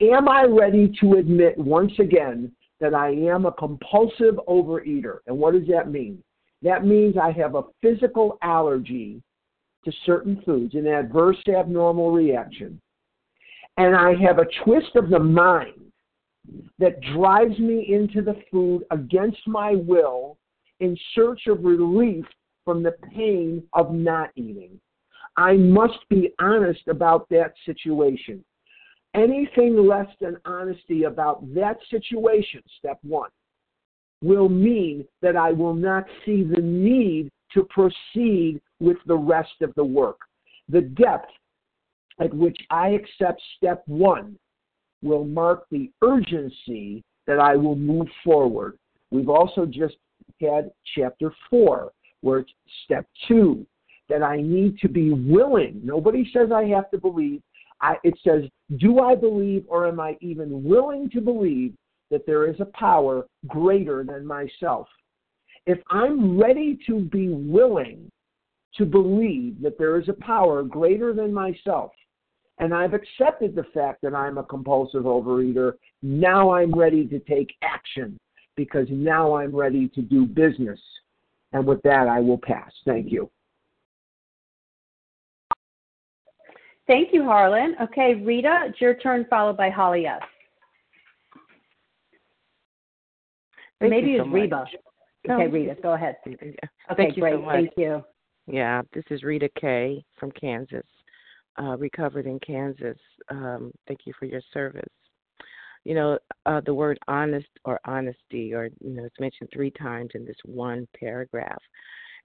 am 0.01 0.27
I 0.27 0.43
ready 0.43 0.91
to 0.99 1.13
admit 1.13 1.57
once 1.57 1.93
again 1.99 2.51
that 2.79 2.93
I 2.93 3.09
am 3.11 3.45
a 3.45 3.51
compulsive 3.51 4.35
overeater? 4.47 5.19
And 5.27 5.37
what 5.37 5.53
does 5.53 5.67
that 5.69 5.89
mean? 5.89 6.21
That 6.61 6.85
means 6.85 7.15
I 7.17 7.31
have 7.31 7.55
a 7.55 7.63
physical 7.81 8.37
allergy 8.41 9.21
to 9.85 9.91
certain 10.05 10.41
foods, 10.45 10.75
an 10.75 10.85
adverse 10.87 11.41
abnormal 11.47 12.11
reaction. 12.11 12.79
And 13.77 13.95
I 13.95 14.13
have 14.15 14.37
a 14.37 14.63
twist 14.63 14.95
of 14.95 15.09
the 15.09 15.19
mind 15.19 15.91
that 16.77 17.01
drives 17.15 17.57
me 17.57 17.93
into 17.93 18.21
the 18.21 18.35
food 18.51 18.83
against 18.91 19.39
my 19.47 19.75
will 19.75 20.37
in 20.79 20.97
search 21.15 21.47
of 21.47 21.63
relief 21.63 22.25
from 22.65 22.83
the 22.83 22.95
pain 23.13 23.63
of 23.73 23.93
not 23.93 24.29
eating. 24.35 24.79
I 25.37 25.53
must 25.53 25.99
be 26.09 26.33
honest 26.39 26.87
about 26.87 27.27
that 27.29 27.53
situation. 27.65 28.43
Anything 29.13 29.87
less 29.87 30.07
than 30.19 30.37
honesty 30.45 31.03
about 31.03 31.53
that 31.53 31.77
situation, 31.89 32.61
step 32.79 32.99
one, 33.03 33.29
will 34.21 34.49
mean 34.49 35.05
that 35.21 35.35
I 35.35 35.51
will 35.51 35.73
not 35.73 36.05
see 36.25 36.43
the 36.43 36.61
need 36.61 37.29
to 37.53 37.67
proceed 37.69 38.61
with 38.79 38.97
the 39.05 39.15
rest 39.15 39.61
of 39.61 39.73
the 39.75 39.83
work. 39.83 40.19
The 40.69 40.81
depth 40.81 41.29
at 42.19 42.33
which 42.33 42.57
I 42.69 42.89
accept 42.89 43.41
step 43.57 43.83
one 43.87 44.37
will 45.01 45.25
mark 45.25 45.65
the 45.71 45.91
urgency 46.03 47.03
that 47.27 47.39
I 47.39 47.55
will 47.55 47.75
move 47.75 48.07
forward. 48.23 48.77
We've 49.09 49.29
also 49.29 49.65
just 49.65 49.95
had 50.39 50.71
chapter 50.95 51.33
four, 51.49 51.91
where 52.21 52.39
it's 52.39 52.51
step 52.85 53.05
two, 53.27 53.65
that 54.11 54.23
I 54.23 54.41
need 54.41 54.77
to 54.79 54.89
be 54.89 55.11
willing. 55.11 55.79
Nobody 55.81 56.29
says 56.33 56.51
I 56.53 56.65
have 56.65 56.91
to 56.91 56.97
believe. 56.97 57.41
I, 57.79 57.95
it 58.03 58.13
says, 58.27 58.43
do 58.77 58.99
I 58.99 59.15
believe 59.15 59.63
or 59.69 59.87
am 59.87 60.01
I 60.01 60.17
even 60.19 60.63
willing 60.65 61.09
to 61.11 61.21
believe 61.21 61.73
that 62.11 62.25
there 62.25 62.47
is 62.47 62.59
a 62.59 62.65
power 62.65 63.25
greater 63.47 64.03
than 64.03 64.25
myself? 64.25 64.87
If 65.65 65.79
I'm 65.89 66.37
ready 66.37 66.77
to 66.87 66.99
be 66.99 67.29
willing 67.29 68.11
to 68.75 68.85
believe 68.85 69.61
that 69.61 69.77
there 69.77 69.97
is 69.97 70.09
a 70.09 70.23
power 70.25 70.61
greater 70.61 71.13
than 71.13 71.33
myself, 71.33 71.91
and 72.59 72.73
I've 72.73 72.93
accepted 72.93 73.55
the 73.55 73.65
fact 73.73 74.01
that 74.01 74.13
I'm 74.13 74.37
a 74.37 74.43
compulsive 74.43 75.03
overeater, 75.03 75.73
now 76.01 76.51
I'm 76.51 76.77
ready 76.77 77.07
to 77.07 77.19
take 77.19 77.53
action 77.63 78.19
because 78.57 78.87
now 78.91 79.35
I'm 79.35 79.55
ready 79.55 79.87
to 79.95 80.01
do 80.01 80.25
business. 80.25 80.79
And 81.53 81.65
with 81.65 81.81
that, 81.83 82.07
I 82.07 82.19
will 82.19 82.37
pass. 82.37 82.71
Thank 82.85 83.09
you. 83.11 83.31
Thank 86.91 87.13
you, 87.13 87.23
Harlan. 87.23 87.73
Okay, 87.81 88.15
Rita, 88.15 88.63
it's 88.65 88.81
your 88.81 88.95
turn, 88.95 89.25
followed 89.29 89.55
by 89.55 89.69
Holly 89.69 90.07
S. 90.07 90.19
Thank 93.79 93.91
Maybe 93.91 94.07
you 94.07 94.19
it's 94.19 94.25
so 94.27 94.29
Reba. 94.29 94.55
much. 94.57 94.75
Okay, 95.29 95.47
No. 95.47 95.53
Rita, 95.53 95.77
go 95.81 95.93
ahead. 95.93 96.17
Yeah. 96.25 96.33
Okay, 96.43 96.57
Thank 96.97 97.15
you 97.15 97.21
great. 97.21 97.35
so 97.35 97.41
much. 97.43 97.55
Thank 97.55 97.69
you. 97.77 98.03
Yeah, 98.45 98.81
this 98.91 99.05
is 99.09 99.23
Rita 99.23 99.49
Kay 99.57 100.03
from 100.19 100.31
Kansas, 100.33 100.85
uh, 101.57 101.77
recovered 101.77 102.25
in 102.25 102.37
Kansas. 102.41 102.97
Um, 103.29 103.71
thank 103.87 104.01
you 104.03 104.11
for 104.19 104.25
your 104.25 104.41
service. 104.53 104.83
You 105.85 105.95
know, 105.95 106.19
uh, 106.45 106.59
the 106.65 106.73
word 106.73 106.99
honest 107.07 107.47
or 107.63 107.79
honesty, 107.85 108.53
or 108.53 108.65
you 108.81 108.89
know, 108.89 109.05
it's 109.05 109.19
mentioned 109.21 109.49
three 109.53 109.71
times 109.71 110.09
in 110.13 110.25
this 110.25 110.35
one 110.43 110.89
paragraph. 110.99 111.61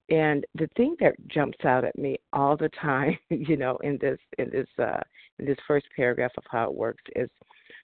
And 0.09 0.47
the 0.55 0.69
thing 0.77 0.97
that 1.01 1.15
jumps 1.29 1.59
out 1.65 1.85
at 1.85 1.99
me 1.99 2.19
all 2.33 2.57
the 2.57 2.71
time, 2.81 3.19
you 3.31 3.57
know, 3.57 3.77
in 3.79 3.99
this 4.01 4.19
in 4.39 4.51
this 4.51 4.69
uh, 4.79 5.01
in 5.39 5.47
this 5.47 5.59
first 5.67 5.87
paragraph 5.95 6.33
of 6.37 6.45
how 6.51 6.65
it 6.71 6.75
works 6.75 7.03
is 7.15 7.29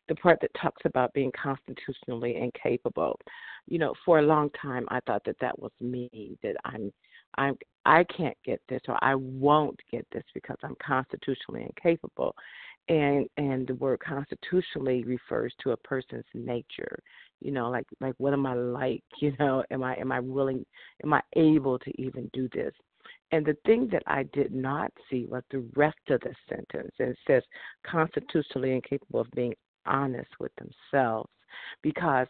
the 0.08 0.14
part 0.16 0.40
that 0.40 0.50
talks 0.60 0.82
about 0.84 1.12
being 1.14 1.32
constitutionally 1.40 2.36
incapable. 2.36 3.18
You 3.66 3.78
know, 3.78 3.94
for 4.04 4.18
a 4.18 4.22
long 4.22 4.50
time, 4.60 4.86
I 4.88 5.00
thought 5.06 5.22
that 5.24 5.38
that 5.40 5.58
was 5.58 5.72
me, 5.80 6.38
that 6.42 6.56
I'm 6.64 6.92
I'm 7.38 7.56
I 7.84 8.04
can't 8.04 8.36
get 8.44 8.60
this 8.68 8.80
or 8.88 9.02
I 9.02 9.14
won't 9.16 9.80
get 9.90 10.06
this 10.12 10.24
because 10.34 10.56
I'm 10.62 10.76
constitutionally 10.84 11.62
incapable. 11.62 12.34
And 12.88 13.26
and 13.36 13.66
the 13.66 13.74
word 13.74 14.00
constitutionally 14.00 15.04
refers 15.04 15.54
to 15.60 15.70
a 15.70 15.76
person's 15.78 16.24
nature. 16.34 16.98
You 17.40 17.52
know, 17.52 17.70
like 17.70 17.86
like 18.00 18.14
what 18.18 18.32
am 18.32 18.46
I 18.46 18.54
like? 18.54 19.02
You 19.20 19.32
know, 19.38 19.64
am 19.70 19.82
I 19.82 19.94
am 19.96 20.10
I 20.12 20.20
willing 20.20 20.64
am 21.04 21.12
I 21.12 21.22
able 21.36 21.78
to 21.78 22.02
even 22.02 22.28
do 22.32 22.48
this? 22.52 22.72
And 23.30 23.46
the 23.46 23.56
thing 23.64 23.88
that 23.92 24.02
I 24.06 24.24
did 24.34 24.52
not 24.52 24.92
see 25.10 25.26
was 25.26 25.42
the 25.50 25.64
rest 25.74 25.98
of 26.10 26.20
the 26.20 26.34
sentence. 26.48 26.92
And 26.98 27.10
it 27.10 27.18
says 27.26 27.42
constitutionally 27.86 28.72
incapable 28.72 29.20
of 29.20 29.30
being 29.30 29.54
honest 29.86 30.30
with 30.38 30.52
themselves. 30.56 31.30
Because 31.82 32.26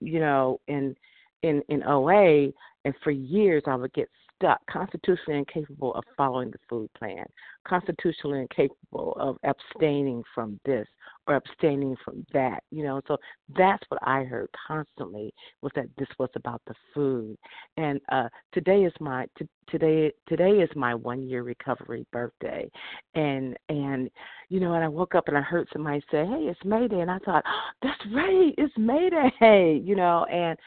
you 0.00 0.20
know, 0.20 0.60
in 0.68 0.94
in 1.42 1.62
in 1.68 1.82
OA 1.84 2.52
and 2.84 2.94
for 3.02 3.10
years 3.10 3.62
I 3.66 3.74
would 3.74 3.92
get 3.92 4.08
stuck, 4.36 4.60
constitutionally 4.70 5.38
incapable 5.38 5.94
of 5.94 6.04
following 6.16 6.50
the 6.50 6.58
food 6.68 6.88
plan, 6.94 7.24
constitutionally 7.66 8.40
incapable 8.40 9.16
of 9.18 9.36
abstaining 9.44 10.22
from 10.34 10.58
this 10.64 10.86
or 11.26 11.36
abstaining 11.36 11.96
from 12.04 12.24
that. 12.32 12.62
You 12.70 12.84
know, 12.84 13.00
so 13.08 13.16
that's 13.56 13.82
what 13.88 14.00
I 14.02 14.24
heard 14.24 14.48
constantly 14.66 15.32
was 15.62 15.72
that 15.74 15.88
this 15.98 16.08
was 16.18 16.30
about 16.36 16.62
the 16.66 16.74
food. 16.94 17.36
And 17.76 18.00
uh 18.10 18.28
today 18.52 18.84
is 18.84 18.92
my 19.00 19.26
t- 19.38 19.48
today 19.68 20.12
today 20.28 20.52
is 20.62 20.70
my 20.76 20.94
one 20.94 21.22
year 21.22 21.42
recovery 21.42 22.06
birthday. 22.12 22.70
And 23.14 23.56
and 23.68 24.10
you 24.48 24.60
know, 24.60 24.74
and 24.74 24.84
I 24.84 24.88
woke 24.88 25.14
up 25.14 25.28
and 25.28 25.36
I 25.36 25.42
heard 25.42 25.68
somebody 25.72 26.02
say, 26.10 26.24
Hey, 26.24 26.46
it's 26.48 26.64
May 26.64 26.88
Day." 26.88 27.00
and 27.00 27.10
I 27.10 27.18
thought, 27.20 27.44
That's 27.82 28.00
right, 28.14 28.54
it's 28.58 28.74
May 28.76 29.10
Day." 29.10 29.80
you 29.84 29.96
know, 29.96 30.24
and 30.26 30.58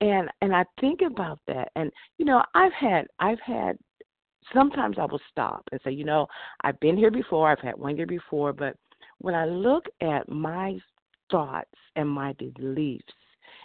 and 0.00 0.28
and 0.40 0.54
I 0.54 0.64
think 0.80 1.00
about 1.02 1.38
that 1.46 1.70
and 1.76 1.90
you 2.18 2.24
know 2.24 2.42
I've 2.54 2.72
had 2.72 3.06
I've 3.18 3.40
had 3.40 3.76
sometimes 4.52 4.96
I 4.98 5.04
will 5.04 5.20
stop 5.30 5.62
and 5.72 5.80
say 5.84 5.90
you 5.92 6.04
know 6.04 6.26
I've 6.62 6.78
been 6.80 6.96
here 6.96 7.10
before 7.10 7.50
I've 7.50 7.60
had 7.60 7.78
one 7.78 7.96
year 7.96 8.06
before 8.06 8.52
but 8.52 8.76
when 9.18 9.34
I 9.34 9.46
look 9.46 9.86
at 10.00 10.28
my 10.28 10.78
thoughts 11.30 11.70
and 11.96 12.08
my 12.08 12.34
beliefs 12.34 13.04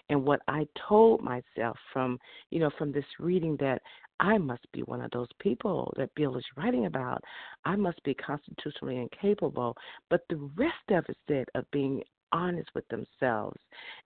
and 0.09 0.23
what 0.23 0.41
I 0.47 0.67
told 0.87 1.21
myself 1.21 1.77
from 1.91 2.19
you 2.49 2.59
know 2.59 2.69
from 2.77 2.91
this 2.91 3.05
reading 3.19 3.57
that 3.59 3.81
I 4.19 4.37
must 4.37 4.65
be 4.71 4.81
one 4.81 5.01
of 5.01 5.11
those 5.11 5.27
people 5.39 5.93
that 5.97 6.13
Bill 6.15 6.37
is 6.37 6.45
writing 6.55 6.85
about. 6.87 7.23
I 7.65 7.75
must 7.75 8.01
be 8.03 8.15
constitutionally 8.15 8.97
incapable. 8.97 9.77
But 10.09 10.21
the 10.29 10.49
rest 10.55 10.73
of 10.89 11.05
it 11.07 11.17
said 11.27 11.45
of 11.53 11.69
being 11.71 12.01
honest 12.31 12.69
with 12.75 12.87
themselves. 12.89 13.59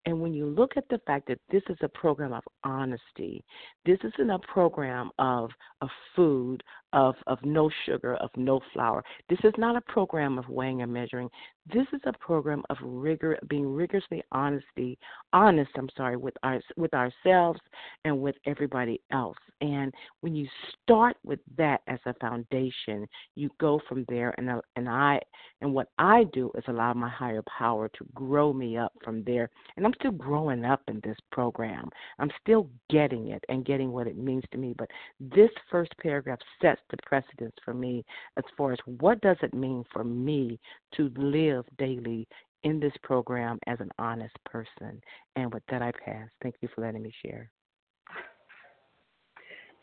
And 0.06 0.22
when 0.22 0.34
you 0.34 0.46
look 0.46 0.74
at 0.78 0.88
the 0.90 1.00
fact 1.06 1.28
that 1.28 1.40
this 1.52 1.64
is 1.70 1.78
a 1.82 1.90
program 1.90 2.34
of 2.34 2.44
honesty, 2.64 3.44
this 3.86 4.00
isn't 4.04 4.30
a 4.30 4.40
program 4.40 5.12
of 5.20 5.50
of 5.82 5.90
food, 6.16 6.64
of 6.94 7.16
of 7.28 7.40
no 7.44 7.70
sugar, 7.86 8.16
of 8.16 8.30
no 8.36 8.60
flour. 8.74 9.04
This 9.30 9.40
is 9.44 9.54
not 9.58 9.76
a 9.76 9.82
program 9.82 10.38
of 10.38 10.48
weighing 10.50 10.82
and 10.82 10.92
measuring. 10.92 11.30
This 11.72 11.86
is 11.94 12.02
a 12.06 12.14
program 12.14 12.64
of 12.70 12.78
rigor, 12.82 13.38
being 13.48 13.68
rigorously 13.68 14.24
honesty, 14.32 14.98
honest. 15.32 15.70
I'm 15.78 15.90
sorry, 15.96 16.18
with 16.18 16.34
our 16.44 16.60
with 16.76 16.94
ourselves 16.94 17.60
and 18.04 18.20
with 18.20 18.36
everybody 18.46 19.00
else. 19.12 19.38
And 19.62 19.94
when 20.22 20.36
you 20.36 20.48
start 20.82 21.18
with 21.24 21.40
that 21.58 21.82
as 21.88 22.00
a 22.06 22.16
foundation, 22.16 23.08
you 23.36 23.50
go 23.60 23.80
from 23.88 24.06
there. 24.10 24.34
And 24.38 24.50
uh, 24.50 24.62
and 24.76 24.90
I 24.90 25.20
and 25.62 25.74
what 25.74 25.90
I 26.00 26.26
do 26.34 26.52
is 26.56 26.64
allow 26.68 26.94
my 26.94 27.10
higher 27.10 27.44
power 27.44 27.90
to 27.90 28.06
grow 28.16 28.52
me 28.54 28.78
up 28.78 28.94
from 29.04 29.24
there. 29.24 29.50
And 29.78 29.86
I'm 29.86 29.94
still 30.00 30.12
growing 30.12 30.66
up 30.66 30.82
in 30.88 31.00
this 31.04 31.18
program. 31.32 31.90
I'm 32.18 32.32
still 32.42 32.70
getting 32.90 33.30
it 33.30 33.44
and 33.50 33.66
getting 33.66 33.92
what 33.92 34.08
it 34.08 34.18
means 34.18 34.44
to 34.52 34.58
me. 34.58 34.74
But 34.76 34.90
this 35.20 35.52
first 35.70 35.92
paragraph 36.02 36.40
sets 36.60 36.81
the 36.90 36.98
precedence 37.06 37.56
for 37.64 37.74
me 37.74 38.04
as 38.38 38.44
far 38.58 38.72
as 38.72 38.80
what 38.86 39.22
does 39.22 39.38
it 39.42 39.54
mean 39.54 39.84
for 39.92 40.04
me 40.04 40.60
to 40.96 41.12
live 41.16 41.66
daily 41.78 42.28
in 42.64 42.80
this 42.80 42.94
program 43.04 43.60
as 43.68 43.80
an 43.80 43.90
honest 43.98 44.36
person. 44.46 45.02
And 45.36 45.54
with 45.54 45.64
that, 45.70 45.82
I 45.82 45.92
pass. 46.06 46.30
Thank 46.42 46.56
you 46.62 46.70
for 46.74 46.82
letting 46.82 47.02
me 47.02 47.12
share. 47.26 47.50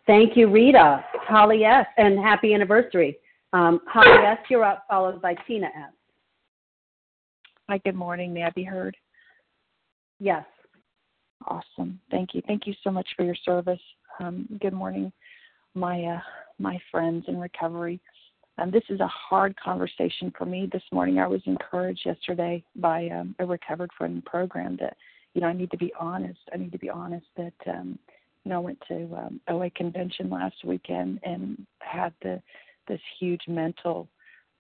Thank 0.06 0.36
you, 0.36 0.48
Rita. 0.48 1.04
Holly 1.26 1.64
S. 1.64 1.86
And 1.96 2.18
happy 2.18 2.54
anniversary. 2.54 3.18
Um, 3.52 3.80
Holly 3.86 4.08
S., 4.26 4.38
you're 4.48 4.64
up, 4.64 4.84
followed 4.88 5.20
by 5.20 5.34
Tina 5.46 5.66
S. 5.66 5.92
Hi, 7.68 7.78
good 7.84 7.94
morning. 7.94 8.32
May 8.32 8.44
I 8.44 8.50
be 8.50 8.64
heard? 8.64 8.96
Yes. 10.20 10.44
Awesome. 11.46 12.00
Thank 12.10 12.34
you. 12.34 12.42
Thank 12.46 12.66
you 12.66 12.74
so 12.82 12.90
much 12.90 13.08
for 13.16 13.24
your 13.24 13.36
service. 13.44 13.80
Um, 14.20 14.48
good 14.60 14.72
morning, 14.72 15.12
my 15.74 16.02
uh, 16.02 16.20
my 16.58 16.78
friends 16.90 17.24
in 17.28 17.38
recovery. 17.38 18.00
Um, 18.58 18.70
this 18.70 18.82
is 18.88 19.00
a 19.00 19.06
hard 19.06 19.54
conversation 19.60 20.32
for 20.36 20.44
me 20.44 20.68
this 20.72 20.82
morning. 20.90 21.18
I 21.18 21.28
was 21.28 21.40
encouraged 21.46 22.02
yesterday 22.04 22.64
by 22.76 23.08
um, 23.08 23.34
a 23.38 23.46
recovered 23.46 23.90
friend 23.96 24.24
program 24.24 24.76
that 24.80 24.96
you 25.34 25.40
know 25.40 25.46
I 25.46 25.52
need 25.52 25.70
to 25.70 25.78
be 25.78 25.92
honest. 25.98 26.40
I 26.52 26.56
need 26.56 26.72
to 26.72 26.78
be 26.78 26.90
honest 26.90 27.26
that 27.36 27.54
um, 27.68 27.98
you 28.44 28.50
know 28.50 28.56
I 28.56 28.60
went 28.60 28.82
to 28.88 29.16
um, 29.16 29.40
OA 29.48 29.70
convention 29.70 30.28
last 30.28 30.56
weekend 30.64 31.20
and 31.22 31.64
had 31.80 32.12
the 32.22 32.42
this 32.88 33.00
huge 33.20 33.42
mental 33.46 34.08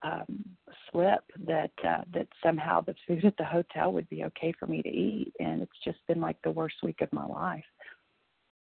um, 0.02 0.44
slip 0.90 1.24
that 1.46 1.72
uh, 1.84 2.02
that 2.14 2.28
somehow 2.42 2.80
the 2.80 2.94
food 3.06 3.24
at 3.24 3.36
the 3.36 3.44
hotel 3.44 3.92
would 3.92 4.08
be 4.08 4.24
okay 4.24 4.52
for 4.58 4.66
me 4.66 4.80
to 4.82 4.88
eat, 4.88 5.32
and 5.40 5.60
it's 5.60 5.72
just 5.84 5.98
been 6.06 6.20
like 6.20 6.40
the 6.42 6.50
worst 6.50 6.76
week 6.84 7.00
of 7.00 7.12
my 7.12 7.26
life. 7.26 7.64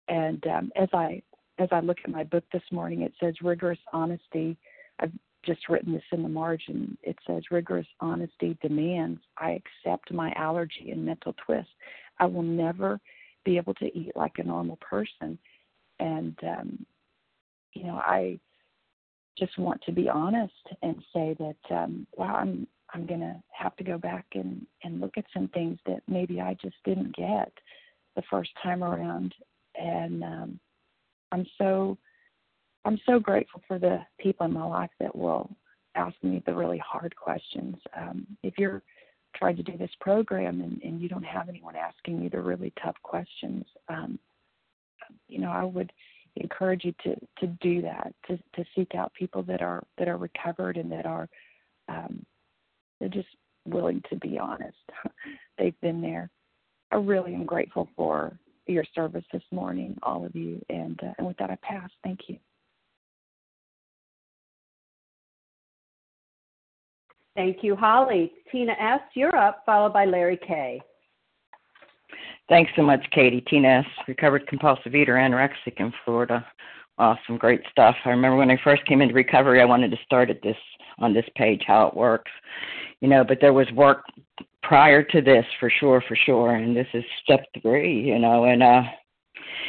And 0.08 0.46
um, 0.48 0.72
as 0.78 0.88
I 0.94 1.22
as 1.60 1.70
I 1.72 1.80
look 1.80 1.98
at 2.04 2.12
my 2.12 2.24
book 2.24 2.44
this 2.52 2.64
morning, 2.72 3.02
it 3.02 3.14
says 3.20 3.36
rigorous 3.42 3.80
honesty. 3.92 4.58
I've 5.00 5.12
just 5.46 5.70
written 5.70 5.94
this 5.94 6.04
in 6.12 6.24
the 6.24 6.30
margin. 6.30 6.98
It 7.04 7.18
says 7.26 7.44
rigorous 7.52 7.88
honesty 8.00 8.58
demands 8.62 9.22
I 9.38 9.62
accept 9.86 10.12
my 10.12 10.32
allergy 10.34 10.92
and 10.92 11.06
mental 11.06 11.34
twist. 11.46 11.70
I 12.20 12.26
will 12.26 12.44
never 12.44 13.00
be 13.46 13.58
able 13.58 13.74
to 13.76 13.86
eat 13.98 14.12
like 14.16 14.34
a 14.38 14.44
normal 14.44 14.78
person. 14.78 15.38
And 16.00 16.38
um 16.44 16.86
you 17.74 17.86
know, 17.86 17.96
I 17.96 18.40
just 19.38 19.58
want 19.58 19.82
to 19.84 19.92
be 19.92 20.10
honest 20.10 20.54
and 20.82 20.96
say 21.14 21.36
that 21.40 21.76
um 21.76 22.06
wow, 22.18 22.36
I'm 22.36 22.68
I'm 22.94 23.06
going 23.06 23.20
to 23.20 23.36
have 23.52 23.76
to 23.78 23.84
go 23.84 23.98
back 23.98 24.26
and 24.34 24.66
and 24.84 25.00
look 25.00 25.18
at 25.18 25.26
some 25.34 25.48
things 25.50 25.80
that 25.86 26.02
maybe 26.08 26.42
I 26.42 26.56
just 26.62 26.76
didn't 26.86 27.16
get 27.16 27.52
the 28.16 28.24
first 28.30 28.52
time 28.62 28.84
around 28.84 29.34
and 29.76 30.24
um 30.24 30.60
I'm 31.32 31.46
so 31.58 31.98
I'm 32.86 33.00
so 33.06 33.20
grateful 33.20 33.62
for 33.68 33.80
the 33.80 34.00
people 34.20 34.46
in 34.46 34.54
my 34.54 34.66
life 34.66 34.92
that 35.00 35.16
will 35.16 35.50
ask 35.96 36.16
me 36.24 36.42
the 36.46 36.54
really 36.54 36.78
hard 36.78 37.16
questions. 37.16 37.76
Um, 38.00 38.26
if 38.44 38.54
you're 38.58 38.82
trying 39.36 39.58
to 39.58 39.64
do 39.64 39.78
this 39.78 39.92
program 40.00 40.62
and, 40.62 40.82
and 40.82 41.02
you 41.02 41.10
don't 41.10 41.26
have 41.26 41.50
anyone 41.50 41.76
asking 41.76 42.22
you 42.22 42.30
the 42.30 42.40
really 42.40 42.72
tough 42.82 42.96
questions, 43.04 43.66
um, 43.90 44.18
you 45.28 45.40
know, 45.40 45.52
I 45.52 45.64
would 45.64 45.92
encourage 46.36 46.86
you 46.86 46.94
to 47.04 47.16
to 47.40 47.48
do 47.62 47.82
that 47.82 48.14
to 48.28 48.38
to 48.56 48.66
seek 48.76 48.96
out 48.96 49.14
people 49.14 49.44
that 49.44 49.62
are 49.62 49.84
that 49.98 50.08
are 50.08 50.18
recovered 50.18 50.78
and 50.78 50.92
that 50.92 51.06
are 51.06 51.28
um, 51.90 52.26
they're 53.00 53.10
just 53.10 53.28
willing 53.66 54.02
to 54.10 54.16
be 54.18 54.38
honest. 54.38 54.78
They've 55.58 55.80
been 55.82 56.02
there. 56.02 56.30
I 56.92 56.98
really 56.98 57.34
am 57.34 57.46
grateful 57.46 57.90
for 57.96 58.38
your 58.70 58.86
service 58.96 59.26
this 59.32 59.44
morning, 59.52 59.98
all 60.04 60.26
of 60.26 60.36
you, 60.36 60.64
and 60.70 61.00
uh, 61.04 61.14
and 61.18 61.28
with 61.28 61.38
that 61.38 61.50
I 61.50 61.58
pass. 61.62 61.90
Thank 62.04 62.22
you. 62.28 62.38
Thank 67.36 67.58
you, 67.62 67.76
Holly. 67.76 68.32
Tina 68.52 68.74
S., 68.80 69.02
you're 69.14 69.36
up, 69.36 69.62
followed 69.64 69.94
by 69.94 70.06
Larry 70.06 70.38
K. 70.38 70.82
Thanks 72.50 72.72
so 72.76 72.82
much, 72.82 73.06
Katie. 73.12 73.42
Tina 73.48 73.68
S., 73.68 73.86
recovered 74.08 74.48
compulsive 74.48 74.96
eater, 74.96 75.14
anorexic 75.14 75.78
in 75.78 75.94
Florida. 76.04 76.44
Awesome, 76.98 77.38
great 77.38 77.62
stuff. 77.70 77.96
I 78.06 78.10
remember 78.10 78.38
when 78.38 78.50
I 78.50 78.58
first 78.64 78.84
came 78.88 79.02
into 79.02 79.14
recovery, 79.14 79.62
I 79.62 79.66
wanted 79.66 79.92
to 79.92 79.98
start 80.04 80.32
at 80.32 80.42
this 80.42 80.56
on 80.98 81.14
this 81.14 81.26
page 81.36 81.62
how 81.68 81.88
it 81.88 81.96
works, 81.96 82.32
you 83.02 83.08
know. 83.08 83.24
But 83.24 83.38
there 83.40 83.54
was 83.54 83.70
work 83.74 84.04
prior 84.68 85.02
to 85.02 85.22
this 85.22 85.46
for 85.60 85.72
sure, 85.80 86.04
for 86.08 86.16
sure, 86.16 86.56
and 86.56 86.76
this 86.76 86.88
is 86.94 87.04
step 87.24 87.46
three, 87.62 88.02
you 88.02 88.20
know. 88.20 88.44
And 88.44 88.62
uh, 88.62 88.82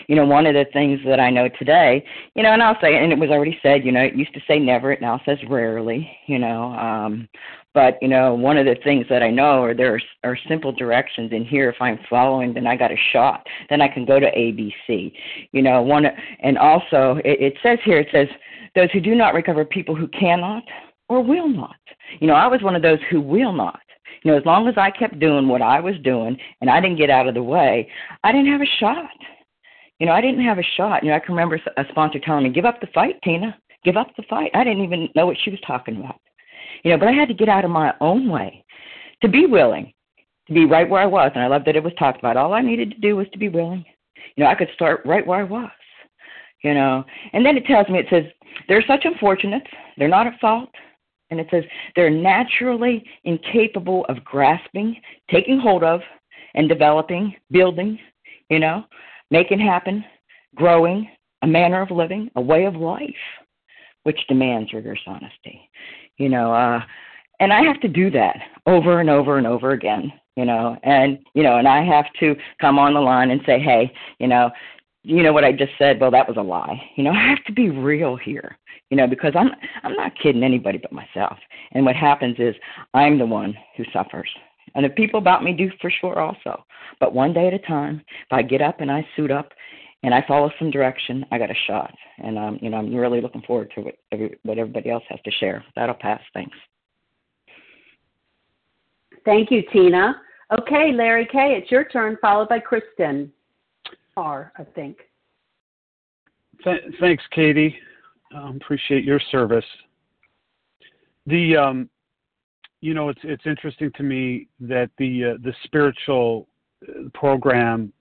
you 0.08 0.16
know, 0.16 0.26
one 0.26 0.46
of 0.46 0.54
the 0.54 0.66
things 0.72 0.98
that 1.06 1.20
I 1.20 1.30
know 1.30 1.48
today, 1.58 2.04
you 2.34 2.42
know, 2.42 2.52
and 2.52 2.62
I'll 2.62 2.80
say, 2.80 2.96
and 2.96 3.12
it 3.12 3.18
was 3.18 3.30
already 3.30 3.58
said, 3.62 3.84
you 3.84 3.92
know, 3.92 4.00
it 4.00 4.16
used 4.16 4.34
to 4.34 4.40
say 4.48 4.58
never, 4.58 4.92
it 4.92 5.00
now 5.00 5.20
says 5.24 5.38
rarely, 5.48 6.10
you 6.26 6.38
know. 6.38 6.72
Um, 6.72 7.28
but 7.74 7.94
you 8.02 8.08
know, 8.08 8.34
one 8.34 8.56
of 8.56 8.66
the 8.66 8.76
things 8.82 9.06
that 9.08 9.22
I 9.22 9.30
know 9.30 9.62
are 9.62 9.74
there 9.74 9.94
are, 9.94 10.30
are 10.30 10.38
simple 10.48 10.72
directions 10.72 11.30
in 11.32 11.44
here. 11.44 11.70
If 11.70 11.80
I'm 11.80 12.00
following, 12.10 12.52
then 12.52 12.66
I 12.66 12.76
got 12.76 12.90
a 12.90 12.98
shot. 13.12 13.46
Then 13.70 13.80
I 13.80 13.88
can 13.88 14.04
go 14.04 14.18
to 14.18 14.26
ABC. 14.26 15.12
You 15.52 15.62
know, 15.62 15.80
one, 15.80 16.06
and 16.42 16.58
also 16.58 17.20
it, 17.24 17.40
it 17.40 17.54
says 17.62 17.78
here, 17.84 18.00
it 18.00 18.08
says 18.10 18.26
those 18.74 18.90
who 18.92 19.00
do 19.00 19.14
not 19.14 19.34
recover, 19.34 19.64
people 19.64 19.94
who 19.94 20.08
cannot 20.08 20.64
or 21.08 21.22
will 21.22 21.48
not. 21.48 21.76
You 22.20 22.26
know, 22.26 22.34
I 22.34 22.48
was 22.48 22.62
one 22.62 22.74
of 22.74 22.82
those 22.82 22.98
who 23.10 23.20
will 23.20 23.52
not. 23.52 23.80
You 24.22 24.32
know, 24.32 24.38
as 24.38 24.44
long 24.44 24.68
as 24.68 24.74
I 24.76 24.90
kept 24.90 25.18
doing 25.18 25.48
what 25.48 25.62
I 25.62 25.80
was 25.80 25.94
doing 26.02 26.36
and 26.60 26.70
I 26.70 26.80
didn't 26.80 26.98
get 26.98 27.10
out 27.10 27.28
of 27.28 27.34
the 27.34 27.42
way, 27.42 27.88
I 28.24 28.32
didn't 28.32 28.52
have 28.52 28.62
a 28.62 28.76
shot. 28.78 29.10
You 29.98 30.06
know, 30.06 30.12
I 30.12 30.20
didn't 30.20 30.44
have 30.44 30.58
a 30.58 30.62
shot. 30.76 31.02
You 31.02 31.10
know, 31.10 31.16
I 31.16 31.20
can 31.20 31.34
remember 31.34 31.60
a 31.76 31.84
sponsor 31.90 32.18
telling 32.20 32.44
me, 32.44 32.50
"Give 32.50 32.64
up 32.64 32.80
the 32.80 32.86
fight, 32.88 33.20
Tina. 33.22 33.56
Give 33.84 33.96
up 33.96 34.14
the 34.16 34.22
fight." 34.24 34.50
I 34.54 34.64
didn't 34.64 34.84
even 34.84 35.08
know 35.14 35.26
what 35.26 35.36
she 35.42 35.50
was 35.50 35.60
talking 35.66 35.96
about. 35.96 36.20
You 36.84 36.92
know, 36.92 36.98
but 36.98 37.08
I 37.08 37.12
had 37.12 37.28
to 37.28 37.34
get 37.34 37.48
out 37.48 37.64
of 37.64 37.70
my 37.70 37.94
own 38.00 38.28
way 38.28 38.64
to 39.22 39.28
be 39.28 39.46
willing, 39.46 39.92
to 40.46 40.54
be 40.54 40.66
right 40.66 40.88
where 40.88 41.02
I 41.02 41.06
was. 41.06 41.32
And 41.34 41.42
I 41.42 41.48
love 41.48 41.64
that 41.64 41.76
it 41.76 41.82
was 41.82 41.92
talked 41.98 42.18
about. 42.18 42.36
All 42.36 42.54
I 42.54 42.60
needed 42.60 42.92
to 42.92 43.00
do 43.00 43.16
was 43.16 43.26
to 43.32 43.38
be 43.38 43.48
willing. 43.48 43.84
You 44.36 44.44
know, 44.44 44.50
I 44.50 44.54
could 44.54 44.70
start 44.74 45.02
right 45.04 45.26
where 45.26 45.40
I 45.40 45.44
was. 45.44 45.70
You 46.62 46.74
know, 46.74 47.04
and 47.32 47.46
then 47.46 47.56
it 47.56 47.66
tells 47.66 47.88
me, 47.88 48.00
it 48.00 48.06
says, 48.10 48.24
they're 48.68 48.84
such 48.86 49.04
unfortunates. 49.04 49.70
They're 49.96 50.08
not 50.08 50.26
at 50.26 50.40
fault. 50.40 50.68
And 51.30 51.40
it 51.40 51.46
says 51.50 51.64
they're 51.94 52.10
naturally 52.10 53.04
incapable 53.24 54.06
of 54.08 54.24
grasping, 54.24 54.96
taking 55.30 55.58
hold 55.58 55.84
of, 55.84 56.00
and 56.54 56.68
developing, 56.68 57.34
building, 57.50 57.98
you 58.48 58.58
know, 58.58 58.84
making 59.30 59.60
happen, 59.60 60.04
growing, 60.54 61.08
a 61.42 61.46
manner 61.46 61.82
of 61.82 61.90
living, 61.90 62.30
a 62.36 62.40
way 62.40 62.64
of 62.64 62.74
life, 62.74 63.14
which 64.02 64.26
demands 64.28 64.72
rigorous 64.72 65.00
honesty. 65.06 65.70
You 66.16 66.28
know, 66.28 66.52
uh, 66.52 66.80
and 67.40 67.52
I 67.52 67.62
have 67.62 67.80
to 67.80 67.88
do 67.88 68.10
that 68.10 68.36
over 68.66 69.00
and 69.00 69.10
over 69.10 69.38
and 69.38 69.46
over 69.46 69.72
again. 69.72 70.12
You 70.36 70.44
know, 70.44 70.76
and 70.84 71.18
you 71.34 71.42
know, 71.42 71.56
and 71.58 71.66
I 71.66 71.84
have 71.84 72.06
to 72.20 72.36
come 72.60 72.78
on 72.78 72.94
the 72.94 73.00
line 73.00 73.30
and 73.30 73.40
say, 73.44 73.58
hey, 73.58 73.92
you 74.18 74.28
know, 74.28 74.50
you 75.02 75.22
know 75.22 75.32
what 75.32 75.44
I 75.44 75.52
just 75.52 75.72
said? 75.78 76.00
Well, 76.00 76.10
that 76.12 76.28
was 76.28 76.36
a 76.36 76.42
lie. 76.42 76.80
You 76.96 77.04
know, 77.04 77.10
I 77.14 77.28
have 77.28 77.44
to 77.44 77.52
be 77.52 77.70
real 77.70 78.16
here. 78.16 78.56
You 78.90 78.96
know, 78.96 79.06
because 79.06 79.32
I'm 79.36 79.50
I'm 79.82 79.94
not 79.94 80.18
kidding 80.22 80.42
anybody 80.42 80.78
but 80.78 80.92
myself. 80.92 81.38
And 81.72 81.84
what 81.84 81.96
happens 81.96 82.36
is 82.38 82.54
I'm 82.94 83.18
the 83.18 83.26
one 83.26 83.54
who 83.76 83.84
suffers. 83.92 84.28
And 84.74 84.84
the 84.84 84.90
people 84.90 85.18
about 85.18 85.42
me 85.42 85.52
do 85.52 85.70
for 85.80 85.90
sure 85.90 86.18
also. 86.18 86.64
But 87.00 87.14
one 87.14 87.32
day 87.32 87.48
at 87.48 87.54
a 87.54 87.58
time, 87.60 88.02
if 88.08 88.32
I 88.32 88.42
get 88.42 88.62
up 88.62 88.80
and 88.80 88.90
I 88.90 89.06
suit 89.16 89.30
up 89.30 89.52
and 90.02 90.14
I 90.14 90.24
follow 90.26 90.50
some 90.58 90.70
direction, 90.70 91.24
I 91.30 91.38
got 91.38 91.50
a 91.50 91.54
shot. 91.66 91.92
And 92.18 92.38
um, 92.38 92.58
you 92.62 92.70
know, 92.70 92.78
I'm 92.78 92.94
really 92.94 93.20
looking 93.20 93.42
forward 93.42 93.72
to 93.74 93.82
what, 93.82 93.94
every, 94.12 94.38
what 94.44 94.58
everybody 94.58 94.90
else 94.90 95.04
has 95.08 95.20
to 95.24 95.30
share. 95.32 95.64
That'll 95.74 95.94
pass. 95.94 96.20
Thanks. 96.32 96.56
Thank 99.24 99.50
you, 99.50 99.62
Tina. 99.72 100.20
Okay, 100.58 100.92
Larry 100.94 101.26
K., 101.30 101.58
it's 101.60 101.70
your 101.70 101.84
turn, 101.84 102.16
followed 102.22 102.48
by 102.48 102.58
Kristen 102.58 103.30
R., 104.16 104.52
I 104.56 104.64
think. 104.64 104.96
Th- 106.64 106.80
thanks, 106.98 107.22
Katie. 107.32 107.76
Um, 108.34 108.58
appreciate 108.60 109.04
your 109.04 109.20
service. 109.30 109.64
The 111.26 111.56
um, 111.56 111.90
you 112.80 112.94
know, 112.94 113.08
it's 113.08 113.20
it's 113.24 113.46
interesting 113.46 113.90
to 113.96 114.02
me 114.02 114.48
that 114.60 114.90
the 114.98 115.24
uh, 115.24 115.34
the 115.42 115.54
spiritual 115.64 116.48
uh, 116.86 117.08
program. 117.14 117.92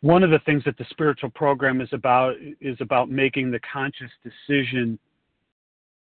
One 0.00 0.22
of 0.22 0.30
the 0.30 0.40
things 0.40 0.62
that 0.64 0.76
the 0.76 0.84
spiritual 0.90 1.30
program 1.30 1.80
is 1.80 1.88
about 1.92 2.34
is 2.60 2.76
about 2.80 3.10
making 3.10 3.50
the 3.50 3.60
conscious 3.60 4.10
decision 4.22 4.98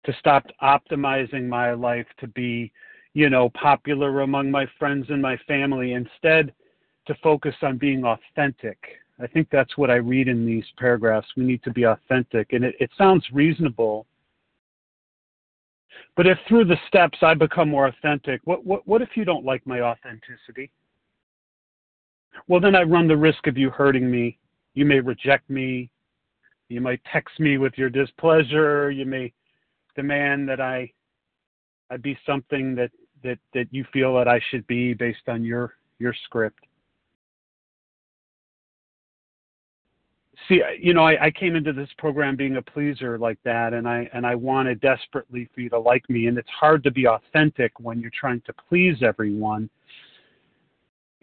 to 0.05 0.13
stop 0.19 0.45
optimizing 0.61 1.47
my 1.47 1.73
life 1.73 2.07
to 2.19 2.27
be, 2.27 2.71
you 3.13 3.29
know, 3.29 3.49
popular 3.49 4.21
among 4.21 4.51
my 4.51 4.65
friends 4.79 5.05
and 5.09 5.21
my 5.21 5.37
family. 5.47 5.93
Instead, 5.93 6.53
to 7.05 7.15
focus 7.23 7.55
on 7.61 7.77
being 7.77 8.03
authentic. 8.03 8.77
I 9.19 9.27
think 9.27 9.47
that's 9.51 9.77
what 9.77 9.89
I 9.89 9.95
read 9.95 10.27
in 10.27 10.45
these 10.45 10.65
paragraphs. 10.77 11.27
We 11.35 11.43
need 11.43 11.63
to 11.63 11.71
be 11.71 11.83
authentic, 11.83 12.53
and 12.53 12.63
it, 12.63 12.75
it 12.79 12.91
sounds 12.97 13.25
reasonable 13.31 14.05
but 16.17 16.25
if 16.25 16.39
through 16.47 16.65
the 16.65 16.79
steps 16.87 17.19
I 17.21 17.35
become 17.35 17.69
more 17.69 17.87
authentic, 17.87 18.41
what, 18.45 18.65
what, 18.65 18.87
what 18.87 19.01
if 19.03 19.09
you 19.15 19.23
don't 19.23 19.45
like 19.45 19.65
my 19.67 19.81
authenticity? 19.81 20.71
Well, 22.47 22.59
then 22.59 22.75
I 22.75 22.81
run 22.81 23.07
the 23.07 23.15
risk 23.15 23.45
of 23.45 23.57
you 23.57 23.69
hurting 23.69 24.09
me. 24.09 24.37
You 24.73 24.85
may 24.85 24.99
reject 24.99 25.49
me. 25.49 25.89
You 26.69 26.81
might 26.81 27.01
text 27.11 27.39
me 27.39 27.57
with 27.57 27.73
your 27.77 27.89
displeasure. 27.89 28.91
You 28.91 29.05
may 29.05 29.31
demand 29.95 30.49
that 30.49 30.59
I 30.59 30.91
I 31.89 31.97
be 31.97 32.17
something 32.25 32.75
that, 32.75 32.91
that, 33.23 33.39
that 33.53 33.67
you 33.71 33.85
feel 33.93 34.13
that 34.15 34.27
I 34.27 34.41
should 34.49 34.67
be 34.67 34.93
based 34.93 35.29
on 35.29 35.43
your 35.43 35.75
your 35.99 36.13
script. 36.25 36.66
See 40.47 40.61
you 40.79 40.93
know 40.93 41.03
I, 41.03 41.25
I 41.25 41.31
came 41.31 41.55
into 41.55 41.73
this 41.73 41.89
program 41.97 42.35
being 42.35 42.57
a 42.57 42.61
pleaser 42.61 43.17
like 43.17 43.39
that 43.43 43.73
and 43.73 43.87
i 43.87 44.09
and 44.13 44.25
i 44.25 44.35
wanted 44.35 44.79
desperately 44.81 45.49
for 45.53 45.61
you 45.61 45.69
to 45.69 45.79
like 45.79 46.09
me 46.09 46.27
and 46.27 46.37
it's 46.37 46.49
hard 46.49 46.83
to 46.83 46.91
be 46.91 47.07
authentic 47.07 47.79
when 47.79 47.99
you're 47.99 48.11
trying 48.17 48.41
to 48.41 48.53
please 48.67 48.97
everyone. 49.01 49.69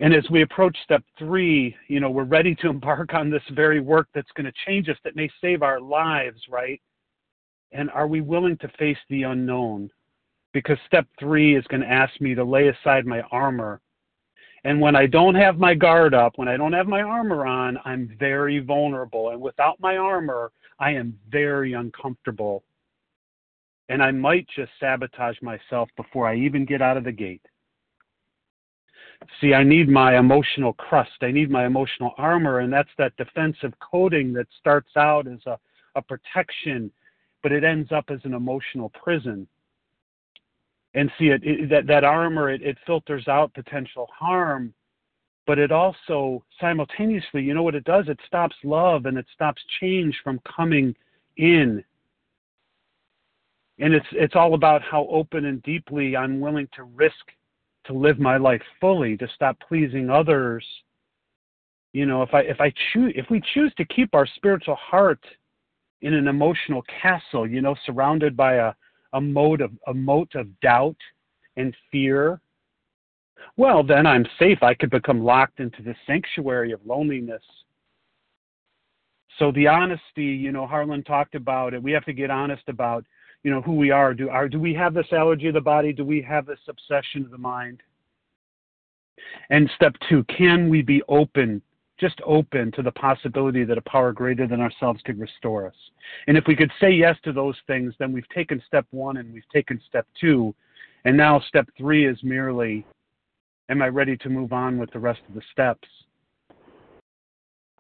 And 0.01 0.13
as 0.13 0.29
we 0.29 0.43
approach 0.43 0.77
step 0.85 1.03
three 1.19 1.75
you 1.89 2.01
know 2.01 2.11
we're 2.11 2.25
ready 2.25 2.55
to 2.57 2.69
embark 2.71 3.15
on 3.15 3.31
this 3.31 3.43
very 3.53 3.81
work 3.81 4.09
that's 4.15 4.31
going 4.37 4.47
to 4.47 4.53
change 4.67 4.89
us 4.89 4.99
that 5.05 5.17
may 5.17 5.31
save 5.41 5.63
our 5.63 5.81
lives 5.81 6.41
right? 6.49 6.81
And 7.73 7.91
are 7.91 8.07
we 8.07 8.21
willing 8.21 8.57
to 8.59 8.69
face 8.79 8.99
the 9.11 9.25
unknown? 9.25 9.91
Because 10.53 10.79
step 10.87 11.07
three 11.19 11.57
is 11.57 11.65
going 11.67 11.81
to 11.81 11.91
ask 11.91 12.21
me 12.21 12.35
to 12.37 12.45
lay 12.45 12.69
aside 12.69 13.05
my 13.05 13.23
armor 13.33 13.81
and 14.65 14.81
when 14.81 14.97
I 14.97 15.07
don't 15.07 15.35
have 15.35 15.59
my 15.59 15.75
guard 15.75 16.15
up, 16.15 16.33
when 16.37 16.49
I 16.49 16.57
don't 16.57 16.73
have 16.73 16.87
my 16.87 17.03
armor 17.03 17.47
on, 17.47 17.79
I'm 17.85 18.17
very 18.19 18.61
vulnerable. 18.61 19.31
And 19.31 19.41
without 19.41 19.79
my 19.81 19.97
armor, 19.97 20.53
I 20.79 20.93
am 20.93 21.19
very 21.31 21.75
uncomfortable. 21.75 22.65
And 23.89 24.03
I 24.03 24.11
might 24.11 24.47
just 24.57 24.73
sabotage 24.81 25.37
myself 25.43 25.91
before 25.97 26.27
I 26.27 26.37
even 26.37 26.65
get 26.65 26.81
out 26.81 26.97
of 26.97 27.05
the 27.05 27.13
gate. 27.13 27.45
See, 29.41 29.55
I 29.55 29.63
need 29.63 29.89
my 29.89 30.19
emotional 30.19 30.73
crust. 30.73 31.13
I 31.21 31.31
need 31.31 31.51
my 31.51 31.67
emotional 31.67 32.13
armor. 32.17 32.61
And 32.61 32.73
that's 32.73 32.89
that 32.97 33.17
defensive 33.17 33.73
coating 33.81 34.33
that 34.33 34.47
starts 34.59 34.97
out 34.97 35.27
as 35.27 35.41
a, 35.47 35.59
a 35.95 36.03
protection 36.03 36.91
but 37.45 37.53
it 37.53 37.63
ends 37.63 37.93
up 37.93 38.07
as 38.09 38.19
an 38.25 38.33
emotional 38.33 38.89
prison. 38.89 39.47
And 40.95 41.11
see 41.19 41.27
it, 41.27 41.43
it 41.45 41.69
that 41.71 41.87
that 41.89 42.05
armor 42.05 42.51
it, 42.51 42.63
it 42.63 42.79
filters 42.87 43.27
out 43.27 43.53
potential 43.53 44.09
harm, 44.17 44.73
but 45.47 45.59
it 45.59 45.73
also 45.73 46.45
simultaneously, 46.61 47.43
you 47.43 47.53
know 47.53 47.65
what 47.65 47.75
it 47.75 47.85
does? 47.85 48.05
It 48.09 48.21
stops 48.27 48.55
love 48.63 49.07
and 49.07 49.19
it 49.19 49.27
stops 49.35 49.61
change 49.81 50.17
from 50.23 50.41
coming 50.41 50.95
in. 51.37 51.83
And 53.81 53.93
it's 53.93 54.07
it's 54.13 54.37
all 54.37 54.55
about 54.55 54.83
how 54.83 55.07
open 55.11 55.47
and 55.47 55.61
deeply 55.65 56.17
I'm 56.17 56.39
willing 56.39 56.69
to 56.77 56.85
risk 56.85 57.33
to 57.87 57.93
live 57.93 58.19
my 58.19 58.37
life 58.37 58.63
fully, 58.81 59.17
to 59.17 59.29
stop 59.35 59.59
pleasing 59.67 60.11
others. 60.11 60.65
You 61.93 62.07
know, 62.07 62.23
if 62.23 62.33
I 62.33 62.41
if 62.43 62.61
I 62.61 62.73
choose 62.93 63.13
if 63.17 63.27
we 63.31 63.43
choose 63.53 63.75
to 63.79 63.85
keep 63.85 64.15
our 64.15 64.27
spiritual 64.37 64.77
heart 64.77 65.25
in 66.03 66.15
an 66.15 66.29
emotional 66.29 66.83
castle, 67.03 67.49
you 67.49 67.63
know, 67.63 67.75
surrounded 67.85 68.37
by 68.37 68.55
a, 68.55 68.75
a 69.15 69.21
moat 69.21 69.61
of 69.61 69.71
a 69.87 69.95
moat 69.95 70.35
of 70.35 70.49
doubt 70.61 70.97
and 71.57 71.75
fear, 71.91 72.41
well 73.57 73.83
then 73.83 74.07
I'm 74.07 74.27
safe. 74.39 74.63
I 74.63 74.75
could 74.75 74.91
become 74.91 75.25
locked 75.25 75.61
into 75.61 75.83
the 75.83 75.95
sanctuary 76.07 76.73
of 76.73 76.81
loneliness. 76.85 77.43
So 79.39 79.51
the 79.51 79.67
honesty, 79.67 80.25
you 80.25 80.53
know, 80.53 80.67
Harlan 80.67 81.03
talked 81.03 81.35
about 81.35 81.75
it. 81.75 81.83
We 81.83 81.93
have 81.93 82.05
to 82.05 82.13
get 82.13 82.31
honest 82.31 82.63
about 82.69 83.05
you 83.45 83.51
know 83.51 83.61
who 83.61 83.75
we 83.75 83.91
are 83.91 84.15
do 84.15 84.29
are 84.31 84.49
do 84.49 84.59
we 84.59 84.75
have 84.75 84.95
this 84.95 85.13
allergy 85.13 85.49
of 85.49 85.55
the 85.55 85.61
body 85.61 85.93
do 85.93 86.05
we 86.05 86.21
have 86.23 86.47
this 86.47 86.59
obsession 86.67 87.23
of 87.23 87.31
the 87.31 87.39
mind 87.39 87.83
and 89.51 89.71
step 89.77 89.95
two 90.09 90.25
can 90.25 90.69
we 90.69 90.83
be 90.83 91.03
open 91.09 91.63
just 91.99 92.21
open 92.27 92.73
to 92.73 92.83
the 92.83 92.93
possibility 92.93 93.65
that 93.65 93.79
a 93.79 93.83
power 93.83 94.13
greater 94.13 94.47
than 94.47 94.61
ourselves 94.61 95.01
could 95.05 95.19
restore 95.19 95.67
us 95.67 95.75
and 96.27 96.37
if 96.37 96.45
we 96.47 96.57
could 96.57 96.73
say 96.81 96.91
yes 96.91 97.17
to 97.23 97.33
those 97.33 97.57
things 97.67 97.95
then 97.99 98.13
we've 98.13 98.29
taken 98.31 98.63
step 98.67 98.87
one 98.91 99.19
and 99.19 99.33
we've 99.33 99.49
taken 99.53 99.81
step 99.89 100.07
two 100.21 100.55
and 101.05 101.17
now 101.17 101.41
step 101.49 101.69
three 101.79 102.07
is 102.07 102.19
merely 102.23 102.85
am 103.69 103.81
i 103.81 103.87
ready 103.87 104.17
to 104.17 104.29
move 104.29 104.53
on 104.53 104.79
with 104.79 104.91
the 104.93 104.99
rest 104.99 105.21
of 105.29 105.35
the 105.35 105.43
steps 105.53 105.89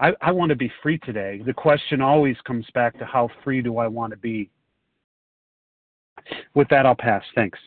I, 0.00 0.12
I 0.20 0.32
want 0.32 0.50
to 0.50 0.56
be 0.56 0.72
free 0.82 0.98
today. 0.98 1.40
The 1.46 1.52
question 1.52 2.00
always 2.00 2.36
comes 2.46 2.66
back 2.74 2.98
to 2.98 3.04
how 3.04 3.28
free 3.42 3.62
do 3.62 3.78
I 3.78 3.86
want 3.86 4.12
to 4.12 4.16
be? 4.16 4.50
With 6.54 6.68
that, 6.68 6.86
I'll 6.86 6.96
pass. 6.96 7.22
Thanks. 7.34 7.58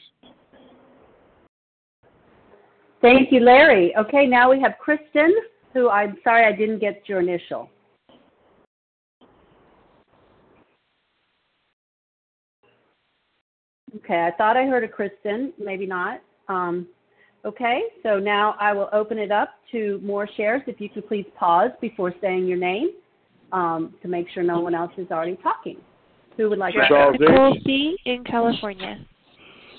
Thank 3.01 3.31
you, 3.31 3.41
Larry. 3.41 3.95
Okay, 3.95 4.25
now 4.25 4.49
we 4.49 4.59
have 4.61 4.73
Kristen, 4.79 5.33
who 5.73 5.89
I'm 5.89 6.17
sorry 6.23 6.45
I 6.45 6.55
didn't 6.55 6.79
get 6.79 7.03
your 7.07 7.19
initial. 7.19 7.69
Okay, 13.97 14.21
I 14.21 14.31
thought 14.37 14.55
I 14.57 14.65
heard 14.65 14.83
a 14.83 14.87
Kristen, 14.87 15.53
maybe 15.57 15.85
not. 15.85 16.21
Um, 16.49 16.87
okay, 17.45 17.81
so 18.03 18.19
now 18.19 18.55
I 18.59 18.73
will 18.73 18.89
open 18.93 19.17
it 19.17 19.31
up 19.31 19.49
to 19.71 19.99
more 20.03 20.29
shares. 20.37 20.61
If 20.67 20.79
you 20.79 20.89
could 20.89 21.07
please 21.07 21.25
pause 21.37 21.71
before 21.81 22.13
saying 22.21 22.47
your 22.47 22.57
name 22.57 22.91
um, 23.51 23.95
to 24.01 24.07
make 24.07 24.27
sure 24.29 24.43
no 24.43 24.59
one 24.59 24.75
else 24.75 24.91
is 24.97 25.09
already 25.11 25.37
talking. 25.41 25.77
Who 26.37 26.49
would 26.49 26.59
like 26.59 26.73
to 26.75 26.85
Charles 26.87 27.15
Nicole 27.19 27.57
C. 27.65 27.97
in 28.05 28.23
California. 28.23 28.97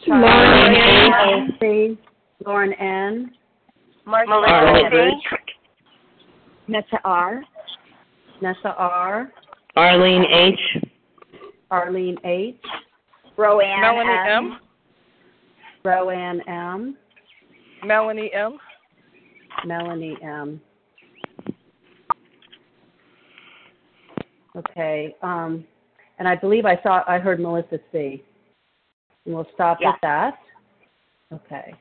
Lauren 0.08 1.56
C. 1.60 1.98
Lauren 2.44 2.72
N. 2.74 3.32
Melissa 4.06 4.90
C. 4.90 5.37
Nessa 6.68 7.00
R. 7.04 7.42
Nessa 8.42 8.74
R. 8.76 9.32
Arlene 9.74 10.26
H. 10.30 10.60
Arlene 11.70 12.18
H. 12.24 12.56
Roanne 13.36 13.80
Melanie 13.80 14.10
M. 14.10 14.44
M. 14.52 14.58
Roanne 15.84 16.40
M. 16.46 16.96
Melanie 17.84 18.30
M. 18.34 18.58
Melanie 19.64 20.16
M. 20.22 20.60
Okay. 24.56 25.14
Um, 25.22 25.64
and 26.18 26.28
I 26.28 26.34
believe 26.34 26.66
I 26.66 26.80
saw 26.82 27.02
I 27.06 27.18
heard 27.18 27.40
Melissa 27.40 27.78
C. 27.92 28.22
And 29.24 29.34
we'll 29.34 29.48
stop 29.54 29.78
Yeah. 29.80 29.92
with 29.92 30.00
that. 30.02 30.38
Okay. 31.32 31.74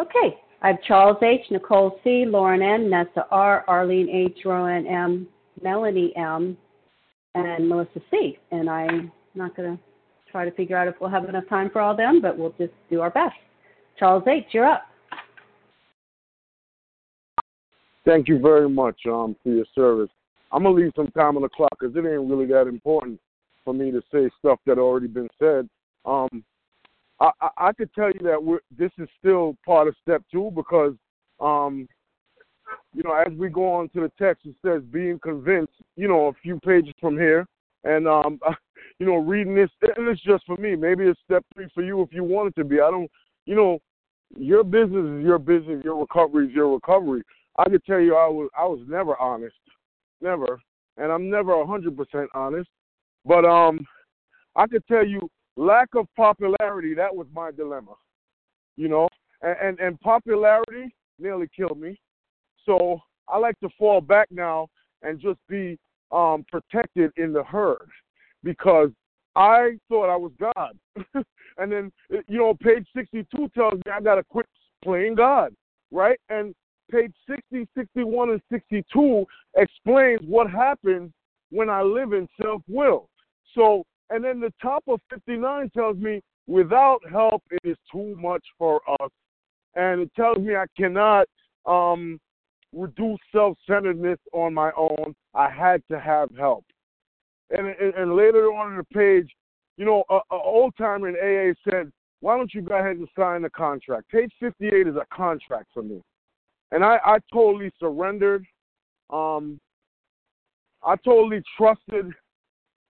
Okay. 0.00 0.40
I 0.64 0.68
have 0.68 0.82
Charles 0.84 1.18
H, 1.22 1.42
Nicole 1.50 2.00
C, 2.02 2.24
Lauren 2.26 2.62
N, 2.62 2.88
Nessa 2.88 3.26
R, 3.30 3.66
Arlene 3.68 4.08
H, 4.08 4.38
Rowan 4.46 4.86
M, 4.86 5.28
Melanie 5.62 6.16
M, 6.16 6.56
and 7.34 7.68
Melissa 7.68 8.00
C. 8.10 8.38
And 8.50 8.70
I'm 8.70 9.12
not 9.34 9.54
going 9.54 9.76
to 9.76 9.82
try 10.32 10.46
to 10.46 10.50
figure 10.52 10.74
out 10.74 10.88
if 10.88 10.94
we'll 11.02 11.10
have 11.10 11.28
enough 11.28 11.46
time 11.50 11.68
for 11.68 11.82
all 11.82 11.94
them, 11.94 12.22
but 12.22 12.38
we'll 12.38 12.54
just 12.56 12.72
do 12.88 13.02
our 13.02 13.10
best. 13.10 13.34
Charles 13.98 14.24
H, 14.26 14.46
you're 14.52 14.64
up. 14.64 14.84
Thank 18.06 18.26
you 18.26 18.38
very 18.38 18.68
much 18.68 19.00
um, 19.06 19.36
for 19.42 19.50
your 19.50 19.66
service. 19.74 20.10
I'm 20.50 20.62
gonna 20.62 20.76
leave 20.76 20.92
some 20.96 21.08
time 21.08 21.36
on 21.36 21.42
the 21.42 21.48
clock 21.50 21.76
because 21.78 21.94
it 21.94 22.08
ain't 22.08 22.30
really 22.30 22.46
that 22.46 22.68
important 22.68 23.20
for 23.66 23.74
me 23.74 23.90
to 23.90 24.00
say 24.10 24.30
stuff 24.38 24.60
that 24.64 24.78
already 24.78 25.08
been 25.08 25.28
said. 25.38 25.68
Um, 26.06 26.42
I, 27.24 27.30
I, 27.40 27.68
I 27.68 27.72
could 27.72 27.92
tell 27.94 28.08
you 28.08 28.20
that 28.22 28.42
we're, 28.42 28.60
this 28.76 28.90
is 28.98 29.08
still 29.18 29.56
part 29.64 29.88
of 29.88 29.94
step 30.02 30.22
two 30.30 30.52
because, 30.54 30.94
um, 31.40 31.88
you 32.94 33.02
know, 33.02 33.14
as 33.14 33.32
we 33.36 33.48
go 33.48 33.72
on 33.72 33.88
to 33.90 34.00
the 34.00 34.12
text, 34.18 34.46
it 34.46 34.54
says 34.64 34.82
being 34.90 35.18
convinced. 35.18 35.72
You 35.96 36.08
know, 36.08 36.26
a 36.26 36.32
few 36.42 36.58
pages 36.60 36.94
from 37.00 37.16
here, 37.16 37.46
and 37.84 38.06
um, 38.06 38.38
you 38.98 39.06
know, 39.06 39.16
reading 39.16 39.54
this, 39.54 39.70
and 39.96 40.08
it's 40.08 40.22
just 40.22 40.44
for 40.46 40.56
me. 40.56 40.76
Maybe 40.76 41.04
it's 41.04 41.20
step 41.24 41.44
three 41.54 41.68
for 41.74 41.82
you 41.82 42.02
if 42.02 42.12
you 42.12 42.24
want 42.24 42.48
it 42.48 42.60
to 42.60 42.64
be. 42.64 42.76
I 42.76 42.90
don't, 42.90 43.10
you 43.46 43.54
know, 43.54 43.78
your 44.36 44.64
business 44.64 45.04
is 45.04 45.24
your 45.24 45.38
business. 45.38 45.82
Your 45.84 45.96
recovery 45.96 46.46
is 46.48 46.52
your 46.52 46.72
recovery. 46.72 47.22
I 47.56 47.68
could 47.68 47.84
tell 47.84 48.00
you, 48.00 48.16
I 48.16 48.28
was 48.28 48.48
I 48.56 48.64
was 48.64 48.80
never 48.88 49.16
honest, 49.20 49.56
never, 50.20 50.60
and 50.96 51.12
I'm 51.12 51.30
never 51.30 51.52
a 51.52 51.66
hundred 51.66 51.96
percent 51.96 52.28
honest. 52.34 52.68
But 53.24 53.44
um, 53.44 53.86
I 54.56 54.66
could 54.66 54.86
tell 54.86 55.06
you, 55.06 55.28
lack 55.56 55.88
of 55.94 56.06
popularity 56.16 56.94
that 56.94 57.14
was 57.14 57.26
my 57.34 57.50
dilemma, 57.50 57.94
you 58.76 58.88
know, 58.88 59.08
and 59.42 59.56
and, 59.60 59.80
and 59.80 60.00
popularity 60.00 60.94
nearly 61.18 61.48
killed 61.54 61.78
me. 61.78 61.98
So 62.66 63.00
I 63.28 63.38
like 63.38 63.58
to 63.60 63.68
fall 63.78 64.00
back 64.00 64.28
now 64.30 64.68
and 65.02 65.20
just 65.20 65.38
be 65.48 65.78
um 66.12 66.44
protected 66.50 67.12
in 67.16 67.32
the 67.32 67.44
herd 67.44 67.88
because 68.42 68.90
I 69.36 69.78
thought 69.88 70.12
I 70.12 70.16
was 70.16 70.32
God, 70.38 70.78
and 71.58 71.72
then 71.72 71.92
you 72.28 72.38
know, 72.38 72.54
page 72.54 72.86
sixty-two 72.96 73.50
tells 73.54 73.74
me 73.74 73.92
I 73.92 74.00
gotta 74.00 74.22
quit 74.24 74.46
playing 74.82 75.14
God, 75.14 75.54
right? 75.90 76.18
And 76.28 76.54
page 76.90 77.12
60, 77.28 77.66
61, 77.76 78.30
and 78.30 78.40
62 78.52 79.24
explains 79.56 80.20
what 80.26 80.50
happens 80.50 81.10
when 81.50 81.70
I 81.70 81.82
live 81.82 82.12
in 82.12 82.28
self 82.40 82.62
will. 82.68 83.08
So, 83.54 83.84
and 84.14 84.24
then 84.24 84.40
the 84.40 84.52
top 84.60 84.84
of 84.88 85.00
59 85.10 85.70
tells 85.70 85.96
me 85.96 86.20
without 86.46 87.00
help, 87.10 87.42
it 87.50 87.68
is 87.68 87.76
too 87.90 88.16
much 88.18 88.44
for 88.58 88.80
us. 89.00 89.10
And 89.74 90.02
it 90.02 90.10
tells 90.14 90.38
me 90.38 90.54
I 90.54 90.66
cannot 90.76 91.26
um, 91.66 92.20
reduce 92.72 93.18
self 93.32 93.56
centeredness 93.66 94.18
on 94.32 94.54
my 94.54 94.70
own. 94.76 95.14
I 95.34 95.50
had 95.50 95.82
to 95.90 95.98
have 95.98 96.28
help. 96.38 96.64
And, 97.50 97.66
and, 97.66 97.94
and 97.94 98.16
later 98.16 98.52
on 98.52 98.72
in 98.72 98.78
the 98.78 98.84
page, 98.84 99.30
you 99.76 99.84
know, 99.84 100.04
an 100.10 100.20
old 100.30 100.74
timer 100.78 101.08
in 101.08 101.16
AA 101.16 101.54
said, 101.68 101.90
why 102.20 102.36
don't 102.36 102.54
you 102.54 102.62
go 102.62 102.78
ahead 102.78 102.96
and 102.96 103.08
sign 103.18 103.42
the 103.42 103.50
contract? 103.50 104.08
Page 104.10 104.32
58 104.40 104.86
is 104.86 104.96
a 104.96 105.04
contract 105.14 105.66
for 105.74 105.82
me 105.82 106.00
and 106.74 106.84
I, 106.84 106.98
I 107.04 107.18
totally 107.32 107.70
surrendered. 107.78 108.44
Um, 109.08 109.60
I 110.82 110.96
totally 111.04 111.42
trusted 111.56 112.12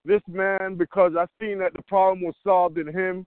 this 0.05 0.23
man 0.29 0.77
because 0.77 1.13
I 1.19 1.27
seen 1.41 1.59
that 1.59 1.73
the 1.75 1.83
problem 1.83 2.23
was 2.23 2.35
solved 2.43 2.79
in 2.79 2.87
him, 2.87 3.27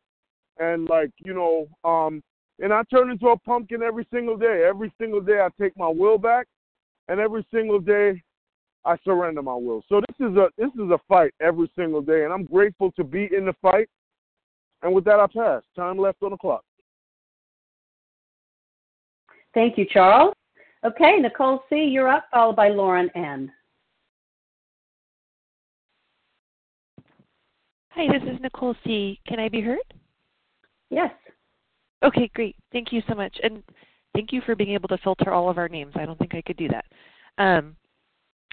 and 0.60 0.88
like 0.90 1.12
you 1.26 1.34
know, 1.34 1.68
um, 1.90 2.22
and 2.60 2.74
I 2.74 2.84
turn 2.92 3.10
into 3.10 3.28
a 3.28 3.38
pumpkin 3.38 3.82
every 3.82 4.08
single 4.12 4.38
day. 4.38 4.64
Every 4.68 4.92
single 5.00 5.22
day 5.22 5.40
I 5.42 5.50
take 5.62 5.78
my 5.78 5.88
will 5.88 6.18
back, 6.18 6.48
and 7.08 7.20
every 7.20 7.46
single 7.52 7.80
day 7.80 8.22
I 8.86 8.96
surrender 9.04 9.42
my 9.42 9.56
will. 9.56 9.84
So 9.90 10.02
this 10.02 10.30
is 10.30 10.36
a 10.38 10.50
this 10.58 10.72
is 10.76 10.92
a 10.92 11.00
fight 11.08 11.34
every 11.42 11.70
single 11.78 12.02
day, 12.02 12.24
and 12.24 12.34
I'm 12.34 12.46
grateful 12.46 12.92
to 12.94 13.04
be 13.04 13.30
in 13.36 13.46
the 13.46 13.54
fight. 13.62 13.90
And 14.84 14.94
with 14.94 15.06
that, 15.06 15.20
I 15.20 15.26
pass. 15.28 15.64
Time 15.76 15.98
left 15.98 16.22
on 16.22 16.32
the 16.32 16.38
clock. 16.38 16.64
Thank 19.54 19.78
you, 19.78 19.86
Charles. 19.92 20.36
Okay, 20.86 21.18
Nicole 21.18 21.64
C., 21.68 21.78
you're 21.78 22.08
up, 22.08 22.26
followed 22.32 22.56
by 22.56 22.70
Lauren 22.70 23.10
N. 23.16 23.52
Hi, 27.98 28.06
this 28.14 28.32
is 28.32 28.40
Nicole 28.42 28.76
C. 28.86 29.20
Can 29.26 29.40
I 29.40 29.50
be 29.50 29.60
heard? 29.60 29.80
Yes. 30.92 31.12
Okay, 32.04 32.30
great. 32.36 32.56
Thank 32.72 32.94
you 32.94 33.02
so 33.10 33.16
much. 33.16 33.36
And 33.42 33.64
thank 34.14 34.32
you 34.32 34.40
for 34.42 34.56
being 34.56 34.70
able 34.76 34.88
to 34.90 35.00
filter 35.00 35.34
all 35.34 35.50
of 35.50 35.58
our 35.58 35.68
names. 35.68 35.94
I 35.96 36.06
don't 36.06 36.20
think 36.20 36.36
I 36.36 36.44
could 36.44 36.58
do 36.58 36.68
that. 36.68 36.86
Um, 37.40 37.76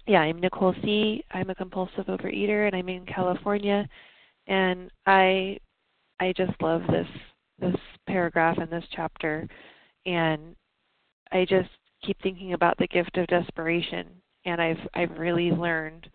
yeah, 0.06 0.20
I'm 0.20 0.40
Nicole 0.40 0.74
C. 0.82 1.22
I'm 1.30 1.50
a 1.50 1.54
compulsive 1.54 2.06
overeater, 2.06 2.66
and 2.66 2.74
I'm 2.74 2.88
in 2.88 3.04
California. 3.04 3.86
And 4.46 4.90
I, 5.04 5.58
I 6.20 6.32
just 6.34 6.52
love 6.62 6.80
this 6.88 7.06
this 7.60 7.76
paragraph 8.06 8.56
in 8.56 8.70
this 8.70 8.84
chapter, 8.96 9.46
and 10.06 10.56
I 11.32 11.44
just 11.44 11.68
keep 12.02 12.16
thinking 12.22 12.54
about 12.54 12.78
the 12.78 12.86
gift 12.86 13.18
of 13.18 13.26
desperation. 13.26 14.06
And 14.46 14.58
I've 14.58 14.88
I've 14.94 15.18
really 15.18 15.50
learned, 15.50 16.08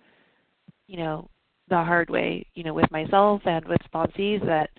you 0.87 0.97
know, 0.97 1.29
the 1.69 1.83
hard 1.83 2.09
way, 2.09 2.45
you 2.53 2.63
know, 2.63 2.73
with 2.73 2.89
myself 2.91 3.41
and 3.45 3.65
with 3.65 3.79
sponsees 3.91 4.45
that 4.45 4.69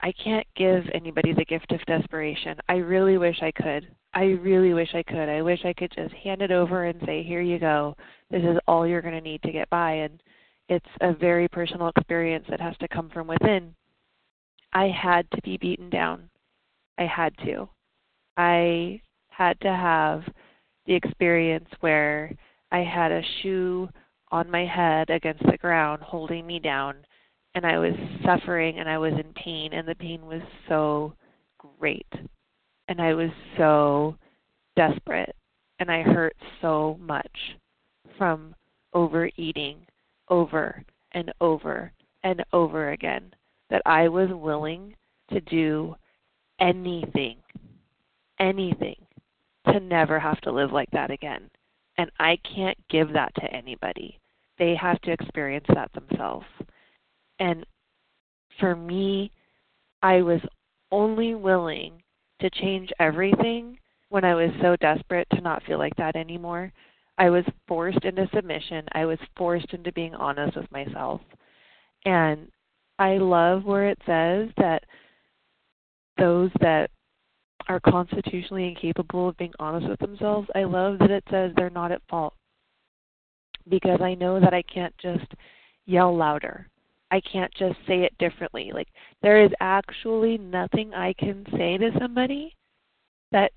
I 0.00 0.12
can't 0.12 0.46
give 0.56 0.84
anybody 0.92 1.32
the 1.32 1.44
gift 1.44 1.72
of 1.72 1.84
desperation. 1.86 2.58
I 2.68 2.74
really 2.74 3.16
wish 3.16 3.38
I 3.42 3.52
could. 3.52 3.88
I 4.12 4.24
really 4.24 4.74
wish 4.74 4.94
I 4.94 5.02
could. 5.02 5.28
I 5.28 5.40
wish 5.42 5.64
I 5.64 5.72
could 5.72 5.92
just 5.94 6.14
hand 6.14 6.42
it 6.42 6.50
over 6.50 6.84
and 6.84 7.00
say, 7.06 7.22
"Here 7.22 7.40
you 7.40 7.58
go. 7.58 7.96
This 8.30 8.42
is 8.42 8.58
all 8.66 8.86
you're 8.86 9.02
going 9.02 9.14
to 9.14 9.20
need 9.20 9.42
to 9.42 9.52
get 9.52 9.70
by." 9.70 9.92
And 9.92 10.22
it's 10.68 10.86
a 11.00 11.12
very 11.12 11.48
personal 11.48 11.88
experience 11.88 12.46
that 12.48 12.60
has 12.60 12.76
to 12.78 12.88
come 12.88 13.08
from 13.10 13.26
within. 13.26 13.74
I 14.72 14.88
had 14.88 15.30
to 15.30 15.42
be 15.42 15.56
beaten 15.56 15.88
down. 15.90 16.28
I 16.98 17.06
had 17.06 17.36
to. 17.38 17.68
I 18.36 19.00
had 19.28 19.58
to 19.60 19.72
have 19.72 20.24
the 20.86 20.94
experience 20.94 21.68
where 21.80 22.30
I 22.70 22.80
had 22.80 23.12
a 23.12 23.22
shoe 23.40 23.88
on 24.34 24.50
my 24.50 24.66
head 24.66 25.10
against 25.10 25.44
the 25.44 25.56
ground 25.58 26.02
holding 26.02 26.44
me 26.44 26.58
down 26.58 26.96
and 27.54 27.64
I 27.64 27.78
was 27.78 27.94
suffering 28.24 28.80
and 28.80 28.88
I 28.88 28.98
was 28.98 29.12
in 29.12 29.32
pain 29.34 29.72
and 29.72 29.86
the 29.86 29.94
pain 29.94 30.26
was 30.26 30.42
so 30.68 31.14
great. 31.78 32.12
And 32.88 33.00
I 33.00 33.14
was 33.14 33.30
so 33.56 34.16
desperate 34.74 35.36
and 35.78 35.88
I 35.88 36.02
hurt 36.02 36.34
so 36.60 36.98
much 37.00 37.30
from 38.18 38.56
overeating 38.92 39.86
over 40.28 40.82
and 41.12 41.32
over 41.40 41.92
and 42.24 42.42
over 42.52 42.90
again 42.90 43.32
that 43.70 43.82
I 43.86 44.08
was 44.08 44.30
willing 44.32 44.96
to 45.30 45.40
do 45.42 45.94
anything 46.58 47.36
anything 48.40 48.96
to 49.68 49.78
never 49.78 50.18
have 50.18 50.40
to 50.40 50.50
live 50.50 50.72
like 50.72 50.90
that 50.90 51.12
again. 51.12 51.48
And 51.98 52.10
I 52.18 52.36
can't 52.52 52.76
give 52.90 53.12
that 53.12 53.32
to 53.36 53.44
anybody 53.44 54.18
they 54.58 54.74
have 54.74 55.00
to 55.02 55.12
experience 55.12 55.66
that 55.74 55.90
themselves. 55.92 56.46
And 57.38 57.64
for 58.60 58.76
me, 58.76 59.30
I 60.02 60.22
was 60.22 60.40
only 60.92 61.34
willing 61.34 62.02
to 62.40 62.50
change 62.50 62.90
everything 63.00 63.78
when 64.10 64.24
I 64.24 64.34
was 64.34 64.50
so 64.62 64.76
desperate 64.76 65.26
to 65.32 65.40
not 65.40 65.62
feel 65.64 65.78
like 65.78 65.96
that 65.96 66.16
anymore. 66.16 66.72
I 67.18 67.30
was 67.30 67.44
forced 67.66 68.04
into 68.04 68.28
submission. 68.34 68.86
I 68.92 69.04
was 69.04 69.18
forced 69.36 69.72
into 69.72 69.92
being 69.92 70.14
honest 70.14 70.56
with 70.56 70.70
myself. 70.70 71.20
And 72.04 72.48
I 72.98 73.18
love 73.18 73.64
where 73.64 73.88
it 73.88 73.98
says 74.06 74.50
that 74.56 74.84
those 76.18 76.50
that 76.60 76.90
are 77.68 77.80
constitutionally 77.80 78.68
incapable 78.68 79.28
of 79.28 79.36
being 79.36 79.52
honest 79.58 79.88
with 79.88 79.98
themselves, 79.98 80.48
I 80.54 80.64
love 80.64 80.98
that 80.98 81.10
it 81.10 81.24
says 81.30 81.52
they're 81.56 81.70
not 81.70 81.92
at 81.92 82.02
fault 82.08 82.34
because 83.68 84.00
I 84.00 84.14
know 84.14 84.40
that 84.40 84.54
I 84.54 84.62
can't 84.62 84.96
just 84.98 85.26
yell 85.86 86.14
louder. 86.14 86.68
I 87.10 87.20
can't 87.20 87.52
just 87.54 87.76
say 87.86 88.02
it 88.02 88.16
differently. 88.18 88.72
Like 88.72 88.88
there 89.22 89.42
is 89.42 89.50
actually 89.60 90.38
nothing 90.38 90.94
I 90.94 91.12
can 91.14 91.44
say 91.56 91.78
to 91.78 91.90
somebody 91.98 92.54
that 93.30 93.52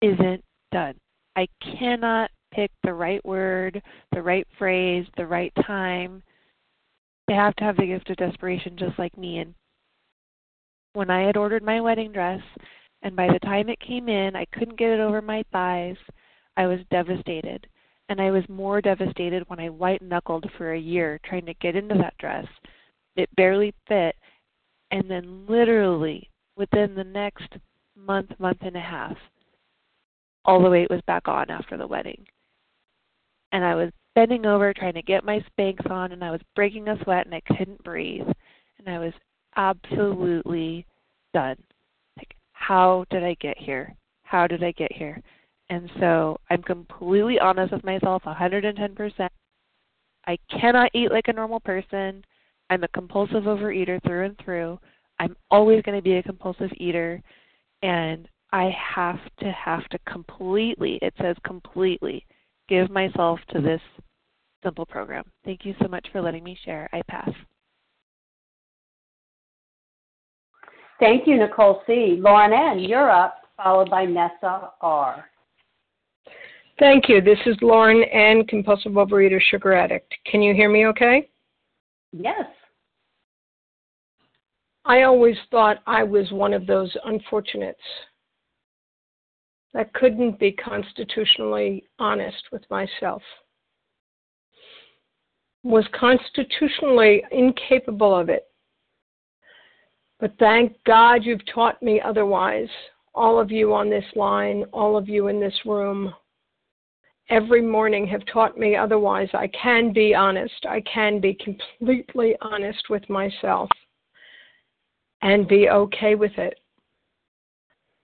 isn't 0.00 0.42
done. 0.72 0.94
I 1.36 1.46
cannot 1.78 2.30
pick 2.52 2.70
the 2.82 2.94
right 2.94 3.24
word, 3.24 3.82
the 4.12 4.22
right 4.22 4.46
phrase, 4.58 5.06
the 5.16 5.26
right 5.26 5.52
time. 5.66 6.22
They 7.28 7.34
have 7.34 7.54
to 7.56 7.64
have 7.64 7.76
the 7.76 7.86
gift 7.86 8.08
of 8.10 8.16
desperation 8.16 8.76
just 8.76 8.98
like 8.98 9.16
me 9.18 9.38
and 9.38 9.54
when 10.94 11.10
I 11.10 11.26
had 11.26 11.36
ordered 11.36 11.62
my 11.62 11.80
wedding 11.80 12.12
dress 12.12 12.40
and 13.02 13.14
by 13.14 13.26
the 13.30 13.38
time 13.40 13.68
it 13.68 13.78
came 13.80 14.08
in 14.08 14.34
I 14.34 14.46
couldn't 14.52 14.78
get 14.78 14.90
it 14.90 15.00
over 15.00 15.20
my 15.20 15.44
thighs, 15.52 15.96
I 16.56 16.66
was 16.66 16.80
devastated 16.90 17.66
and 18.08 18.20
I 18.20 18.30
was 18.30 18.48
more 18.48 18.80
devastated 18.80 19.44
when 19.48 19.60
I 19.60 19.68
white 19.68 20.02
knuckled 20.02 20.48
for 20.56 20.72
a 20.72 20.78
year 20.78 21.18
trying 21.24 21.46
to 21.46 21.54
get 21.54 21.76
into 21.76 21.94
that 21.96 22.16
dress. 22.18 22.46
It 23.16 23.28
barely 23.36 23.74
fit, 23.88 24.14
and 24.90 25.10
then 25.10 25.46
literally 25.48 26.28
within 26.56 26.94
the 26.94 27.04
next 27.04 27.48
month, 27.96 28.30
month 28.38 28.58
and 28.60 28.76
a 28.76 28.80
half, 28.80 29.16
all 30.44 30.62
the 30.62 30.70
weight 30.70 30.90
was 30.90 31.00
back 31.06 31.26
on 31.28 31.50
after 31.50 31.76
the 31.76 31.86
wedding. 31.86 32.24
And 33.52 33.64
I 33.64 33.74
was 33.74 33.90
bending 34.14 34.46
over 34.46 34.72
trying 34.72 34.94
to 34.94 35.02
get 35.02 35.24
my 35.24 35.44
Spanx 35.58 35.90
on, 35.90 36.12
and 36.12 36.22
I 36.22 36.30
was 36.30 36.40
breaking 36.54 36.88
a 36.88 37.02
sweat, 37.02 37.26
and 37.26 37.34
I 37.34 37.42
couldn't 37.56 37.82
breathe. 37.82 38.26
And 38.78 38.88
I 38.88 38.98
was 38.98 39.12
absolutely 39.56 40.86
done. 41.34 41.56
Like, 42.16 42.34
how 42.52 43.04
did 43.10 43.24
I 43.24 43.34
get 43.40 43.58
here? 43.58 43.94
How 44.22 44.46
did 44.46 44.62
I 44.62 44.72
get 44.72 44.92
here? 44.92 45.22
And 45.68 45.90
so 45.98 46.38
I'm 46.50 46.62
completely 46.62 47.38
honest 47.40 47.72
with 47.72 47.84
myself 47.84 48.22
110%. 48.24 49.28
I 50.26 50.38
cannot 50.50 50.90
eat 50.94 51.10
like 51.10 51.28
a 51.28 51.32
normal 51.32 51.60
person. 51.60 52.24
I'm 52.70 52.84
a 52.84 52.88
compulsive 52.88 53.44
overeater 53.44 54.02
through 54.04 54.26
and 54.26 54.38
through. 54.44 54.78
I'm 55.18 55.36
always 55.50 55.82
going 55.82 55.96
to 55.96 56.02
be 56.02 56.16
a 56.16 56.22
compulsive 56.22 56.70
eater. 56.76 57.22
And 57.82 58.28
I 58.52 58.74
have 58.94 59.18
to 59.40 59.52
have 59.52 59.88
to 59.88 59.98
completely, 60.08 60.98
it 61.02 61.14
says 61.20 61.36
completely, 61.44 62.24
give 62.68 62.90
myself 62.90 63.40
to 63.50 63.60
this 63.60 63.80
simple 64.64 64.86
program. 64.86 65.24
Thank 65.44 65.64
you 65.64 65.74
so 65.80 65.88
much 65.88 66.06
for 66.12 66.20
letting 66.20 66.44
me 66.44 66.56
share. 66.64 66.88
I 66.92 67.02
pass. 67.08 67.30
Thank 70.98 71.26
you, 71.26 71.38
Nicole 71.38 71.82
C. 71.86 72.16
Lauren 72.18 72.52
N., 72.52 72.78
you're 72.80 73.10
up, 73.10 73.42
followed 73.56 73.90
by 73.90 74.06
Nessa 74.06 74.70
R. 74.80 75.24
Thank 76.78 77.08
you. 77.08 77.22
This 77.22 77.38
is 77.46 77.56
Lauren 77.62 78.02
N., 78.04 78.44
compulsive 78.46 78.92
overeater, 78.92 79.40
sugar 79.40 79.72
addict. 79.72 80.14
Can 80.30 80.42
you 80.42 80.54
hear 80.54 80.68
me 80.68 80.86
okay? 80.86 81.30
Yes. 82.12 82.46
I 84.84 85.02
always 85.02 85.36
thought 85.50 85.78
I 85.86 86.02
was 86.04 86.30
one 86.30 86.52
of 86.52 86.66
those 86.66 86.94
unfortunates 87.04 87.80
that 89.72 89.92
couldn't 89.94 90.38
be 90.38 90.52
constitutionally 90.52 91.84
honest 91.98 92.42
with 92.52 92.62
myself, 92.70 93.22
was 95.64 95.84
constitutionally 95.98 97.24
incapable 97.32 98.14
of 98.14 98.28
it. 98.28 98.44
But 100.20 100.34
thank 100.38 100.76
God 100.84 101.24
you've 101.24 101.44
taught 101.52 101.82
me 101.82 102.00
otherwise. 102.00 102.68
All 103.14 103.40
of 103.40 103.50
you 103.50 103.74
on 103.74 103.90
this 103.90 104.04
line, 104.14 104.64
all 104.72 104.96
of 104.96 105.08
you 105.08 105.28
in 105.28 105.40
this 105.40 105.58
room, 105.64 106.14
every 107.28 107.62
morning 107.62 108.06
have 108.06 108.24
taught 108.26 108.58
me 108.58 108.76
otherwise. 108.76 109.28
I 109.34 109.48
can 109.48 109.92
be 109.92 110.14
honest. 110.14 110.66
I 110.68 110.80
can 110.82 111.20
be 111.20 111.34
completely 111.34 112.36
honest 112.40 112.88
with 112.88 113.08
myself 113.08 113.68
and 115.22 115.48
be 115.48 115.68
okay 115.68 116.14
with 116.14 116.36
it. 116.38 116.58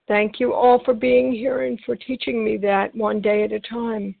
Thank 0.07 0.39
you 0.39 0.53
all 0.53 0.83
for 0.83 0.93
being 0.93 1.31
here 1.31 1.63
and 1.63 1.79
for 1.85 1.95
teaching 1.95 2.43
me 2.43 2.57
that 2.57 2.93
one 2.93 3.21
day 3.21 3.43
at 3.43 3.53
a 3.53 3.59
time. 3.61 4.15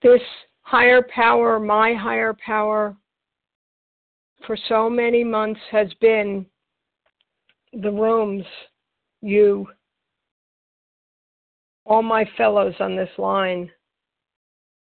This 0.00 0.22
higher 0.62 1.02
power, 1.14 1.60
my 1.60 1.92
higher 1.92 2.34
power, 2.44 2.96
for 4.46 4.56
so 4.68 4.88
many 4.88 5.24
months 5.24 5.60
has 5.70 5.92
been 6.00 6.46
the 7.72 7.90
rooms, 7.90 8.44
you, 9.20 9.66
all 11.88 12.02
my 12.02 12.28
fellows 12.36 12.74
on 12.80 12.94
this 12.94 13.10
line, 13.16 13.70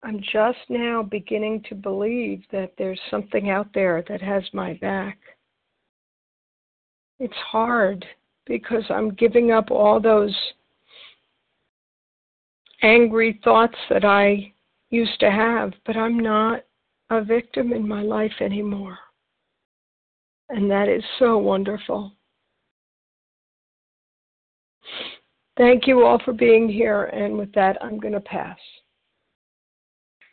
I'm 0.03 0.19
just 0.19 0.59
now 0.67 1.01
beginning 1.01 1.63
to 1.69 1.75
believe 1.75 2.43
that 2.51 2.73
there's 2.77 2.99
something 3.09 3.49
out 3.49 3.69
there 3.73 4.03
that 4.09 4.21
has 4.21 4.43
my 4.51 4.73
back. 4.81 5.17
It's 7.19 7.33
hard 7.33 8.05
because 8.45 8.83
I'm 8.89 9.13
giving 9.13 9.51
up 9.51 9.71
all 9.71 10.01
those 10.01 10.35
angry 12.83 13.39
thoughts 13.43 13.77
that 13.89 14.03
I 14.03 14.51
used 14.89 15.19
to 15.21 15.31
have, 15.31 15.71
but 15.85 15.95
I'm 15.95 16.19
not 16.19 16.65
a 17.09 17.23
victim 17.23 17.71
in 17.71 17.87
my 17.87 18.01
life 18.01 18.33
anymore. 18.41 18.97
And 20.49 20.69
that 20.69 20.89
is 20.89 21.03
so 21.19 21.37
wonderful. 21.37 22.11
Thank 25.57 25.85
you 25.85 26.05
all 26.05 26.19
for 26.23 26.33
being 26.33 26.69
here, 26.69 27.05
and 27.05 27.37
with 27.37 27.51
that, 27.53 27.77
I'm 27.83 27.99
going 27.99 28.13
to 28.13 28.21
pass. 28.21 28.57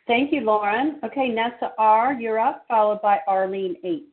Thank 0.07 0.31
you, 0.31 0.41
Lauren. 0.41 0.99
Okay, 1.03 1.29
Nessa 1.29 1.73
R., 1.77 2.13
you're 2.13 2.39
up, 2.39 2.65
followed 2.67 3.01
by 3.01 3.19
Arlene 3.27 3.75
H. 3.83 4.03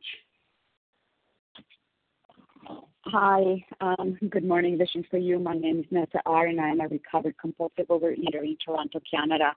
Hi, 3.05 3.65
um, 3.79 4.17
good 4.29 4.43
morning. 4.43 4.77
This 4.77 4.89
is 4.93 5.05
for 5.09 5.17
you. 5.17 5.39
My 5.39 5.53
name 5.53 5.79
is 5.79 5.85
Nessa 5.89 6.19
R, 6.25 6.47
and 6.47 6.59
I 6.59 6.69
am 6.69 6.81
a 6.81 6.87
recovered 6.89 7.35
compulsive 7.39 7.87
overeater 7.87 8.43
in 8.43 8.57
Toronto, 8.63 8.99
Canada. 9.09 9.53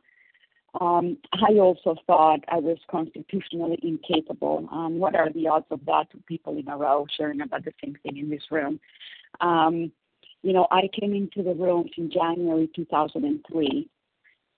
Um, 0.81 1.19
I 1.33 1.55
also 1.55 1.97
thought 2.07 2.41
I 2.49 2.59
was 2.59 2.79
constitutionally 2.89 3.79
incapable. 3.83 4.69
Um, 4.71 5.01
what 5.01 5.17
are 5.17 5.33
the 5.33 5.49
odds 5.49 5.67
of 5.73 5.85
that? 5.87 6.13
Two 6.13 6.23
people 6.29 6.57
in 6.57 6.69
a 6.69 6.77
row 6.77 7.07
sharing 7.17 7.41
about 7.41 7.65
the 7.65 7.73
same 7.83 7.97
thing 8.05 8.19
in 8.19 8.31
this 8.31 8.45
room. 8.53 8.79
Um, 9.41 9.91
you 10.43 10.53
know, 10.53 10.66
I 10.70 10.88
came 10.99 11.14
into 11.14 11.43
the 11.43 11.55
room 11.55 11.88
in 11.97 12.11
January 12.11 12.68
2003, 12.74 13.88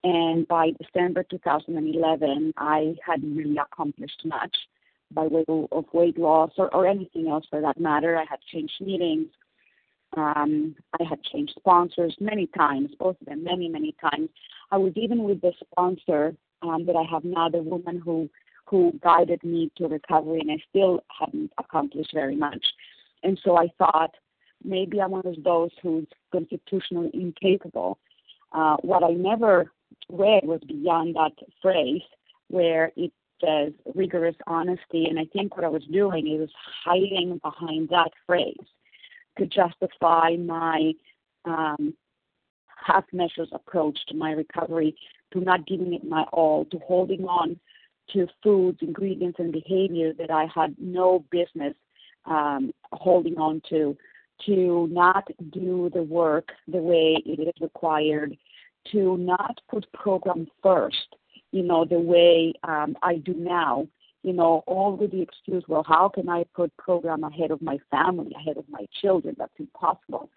and 0.05 0.49
by 0.49 0.71
December 0.81 1.25
2011, 1.25 2.53
I 2.57 2.95
hadn't 3.05 3.37
really 3.37 3.57
accomplished 3.59 4.23
much 4.25 4.57
by 5.13 5.27
way 5.27 5.45
of 5.49 5.85
weight 5.93 6.19
loss 6.19 6.51
or, 6.57 6.75
or 6.75 6.87
anything 6.87 7.29
else 7.29 7.45
for 7.51 7.61
that 7.61 7.79
matter. 7.79 8.17
I 8.17 8.25
had 8.29 8.41
changed 8.53 8.75
meetings. 8.81 9.29
Um, 10.17 10.75
I 11.01 11.05
had 11.05 11.23
changed 11.23 11.55
sponsors 11.57 12.15
many 12.21 12.47
times, 12.49 12.91
both 12.99 13.17
of 13.21 13.27
them 13.27 13.45
many, 13.45 13.69
many 13.69 13.95
times. 14.01 14.29
I 14.71 14.77
was 14.77 14.93
even 14.97 15.23
with 15.23 15.41
the 15.41 15.53
sponsor 15.61 16.35
um, 16.63 16.85
that 16.87 16.97
I 16.97 17.05
have 17.11 17.25
now, 17.25 17.49
the 17.49 17.63
woman 17.63 18.01
who 18.03 18.29
who 18.67 18.93
guided 19.03 19.43
me 19.45 19.71
to 19.77 19.87
recovery, 19.87 20.41
and 20.41 20.51
I 20.51 20.57
still 20.71 21.01
hadn't 21.21 21.53
accomplished 21.59 22.13
very 22.15 22.37
much. 22.37 22.65
And 23.23 23.39
so 23.45 23.59
I 23.59 23.69
thought 23.77 24.15
maybe 24.65 25.01
I'm 25.01 25.11
one 25.11 25.27
of 25.27 25.43
those 25.43 25.71
who's 25.83 26.07
constitutionally 26.31 27.11
incapable. 27.15 27.99
Uh, 28.53 28.77
what 28.83 29.03
I 29.03 29.11
never 29.11 29.71
read 30.09 30.45
was 30.45 30.61
beyond 30.67 31.17
that 31.17 31.33
phrase 31.61 32.03
where 32.49 32.93
it 32.97 33.13
says 33.43 33.73
rigorous 33.95 34.37
honesty, 34.47 35.07
and 35.07 35.19
I 35.19 35.25
think 35.33 35.57
what 35.57 35.65
I 35.65 35.69
was 35.69 35.85
doing 35.93 36.29
is 36.29 36.51
hiding 36.85 37.41
behind 37.43 37.89
that 37.89 38.11
phrase 38.27 38.57
to 39.39 39.47
justify 39.47 40.37
my 40.39 40.93
um, 41.45 41.95
half 42.85 43.05
measures 43.13 43.49
approach 43.53 43.99
to 44.09 44.17
my 44.17 44.33
recovery, 44.33 44.95
to 45.33 45.41
not 45.41 45.67
giving 45.67 45.95
it 45.95 46.05
my 46.05 46.23
all, 46.33 46.65
to 46.67 46.79
holding 46.79 47.25
on 47.25 47.59
to 48.13 48.27
foods, 48.43 48.79
ingredients, 48.83 49.39
and 49.39 49.53
behaviors 49.53 50.17
that 50.19 50.31
I 50.31 50.47
had 50.55 50.75
no 50.79 51.25
business 51.31 51.75
um, 52.27 52.73
holding 52.93 53.37
on 53.39 53.63
to, 53.71 53.97
to 54.47 54.89
not 54.91 55.29
do 55.51 55.91
the 55.93 56.03
work 56.03 56.51
the 56.69 56.79
way 56.79 57.17
it 57.25 57.41
is 57.41 57.55
required, 57.61 58.37
to 58.91 59.17
not 59.19 59.61
put 59.71 59.91
program 59.93 60.47
first, 60.63 61.17
you 61.53 61.63
know, 61.63 61.85
the 61.85 61.99
way 61.99 62.53
um, 62.65 62.97
I 63.03 63.17
do 63.17 63.35
now, 63.35 63.87
you 64.23 64.33
know, 64.33 64.63
all 64.67 64.97
with 64.97 65.13
the 65.13 65.21
excuse, 65.21 65.65
well, 65.69 65.85
how 65.87 66.09
can 66.09 66.29
I 66.29 66.45
put 66.55 66.77
program 66.77 67.25
ahead 67.25 67.51
of 67.51 67.61
my 67.61 67.79
family, 67.91 68.33
ahead 68.37 68.57
of 68.57 68.65
my 68.69 68.87
children? 69.01 69.35
That's 69.39 69.53
impossible. 69.59 70.31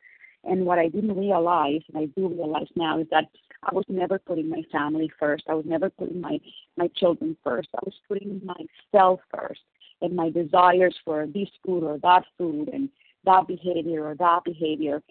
And 0.43 0.65
what 0.65 0.77
I 0.77 0.89
didn't 0.89 1.17
realize, 1.17 1.81
and 1.87 1.97
I 1.97 2.05
do 2.17 2.27
realize 2.27 2.67
now, 2.75 2.99
is 2.99 3.07
that 3.11 3.25
I 3.63 3.73
was 3.73 3.85
never 3.87 4.19
putting 4.19 4.49
my 4.49 4.61
family 4.71 5.11
first. 5.19 5.45
I 5.49 5.55
was 5.55 5.65
never 5.65 5.89
putting 5.89 6.21
my 6.21 6.39
my 6.77 6.87
children 6.95 7.35
first. 7.43 7.69
I 7.75 7.79
was 7.83 7.95
putting 8.07 8.41
myself 8.45 9.21
first, 9.33 9.61
and 10.01 10.15
my 10.15 10.29
desires 10.29 10.95
for 11.03 11.25
this 11.25 11.49
food 11.65 11.83
or 11.83 11.97
that 12.03 12.25
food, 12.37 12.69
and 12.71 12.89
that 13.25 13.47
behavior 13.47 14.05
or 14.05 14.15
that 14.15 14.41
behavior. 14.45 15.01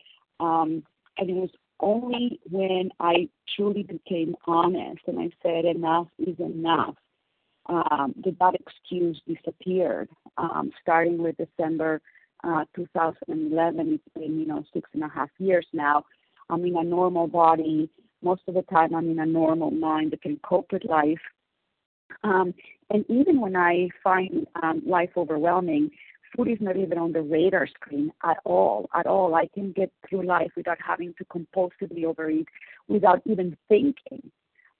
Um, 0.40 0.82
and 1.18 1.30
it 1.30 1.34
was 1.34 1.50
only 1.80 2.40
when 2.50 2.90
I 3.00 3.28
truly 3.56 3.82
became 3.82 4.36
honest 4.46 5.02
and 5.06 5.20
I 5.20 5.30
said 5.42 5.64
enough 5.64 6.08
is 6.18 6.38
enough 6.38 6.94
um, 7.66 8.14
that 8.24 8.54
excuse 8.54 9.20
disappeared. 9.26 10.08
Um, 10.36 10.70
starting 10.82 11.18
with 11.18 11.36
December 11.36 12.00
uh, 12.42 12.64
2011, 12.76 13.94
it's 13.94 14.14
been 14.14 14.38
you 14.38 14.46
know 14.46 14.64
six 14.72 14.88
and 14.92 15.02
a 15.02 15.08
half 15.08 15.30
years 15.38 15.66
now. 15.72 16.04
I'm 16.50 16.64
in 16.64 16.76
a 16.76 16.84
normal 16.84 17.26
body. 17.26 17.88
Most 18.22 18.42
of 18.48 18.54
the 18.54 18.62
time, 18.62 18.94
I'm 18.94 19.10
in 19.10 19.18
a 19.18 19.26
normal 19.26 19.70
mind 19.70 20.12
that 20.12 20.22
can 20.22 20.38
cope 20.42 20.72
with 20.72 20.84
life. 20.84 21.20
Um, 22.22 22.54
and 22.90 23.04
even 23.08 23.40
when 23.40 23.56
I 23.56 23.88
find 24.02 24.46
um, 24.62 24.82
life 24.86 25.10
overwhelming, 25.16 25.90
food 26.36 26.48
is 26.48 26.58
not 26.60 26.76
even 26.76 26.98
on 26.98 27.12
the 27.12 27.22
radar 27.22 27.66
screen 27.66 28.12
at 28.22 28.38
all. 28.44 28.88
At 28.94 29.06
all, 29.06 29.34
I 29.34 29.48
can 29.54 29.72
get 29.72 29.92
through 30.08 30.26
life 30.26 30.50
without 30.56 30.78
having 30.84 31.14
to 31.18 31.24
compulsively 31.24 32.04
overeat, 32.04 32.48
without 32.88 33.22
even 33.24 33.56
thinking 33.68 34.30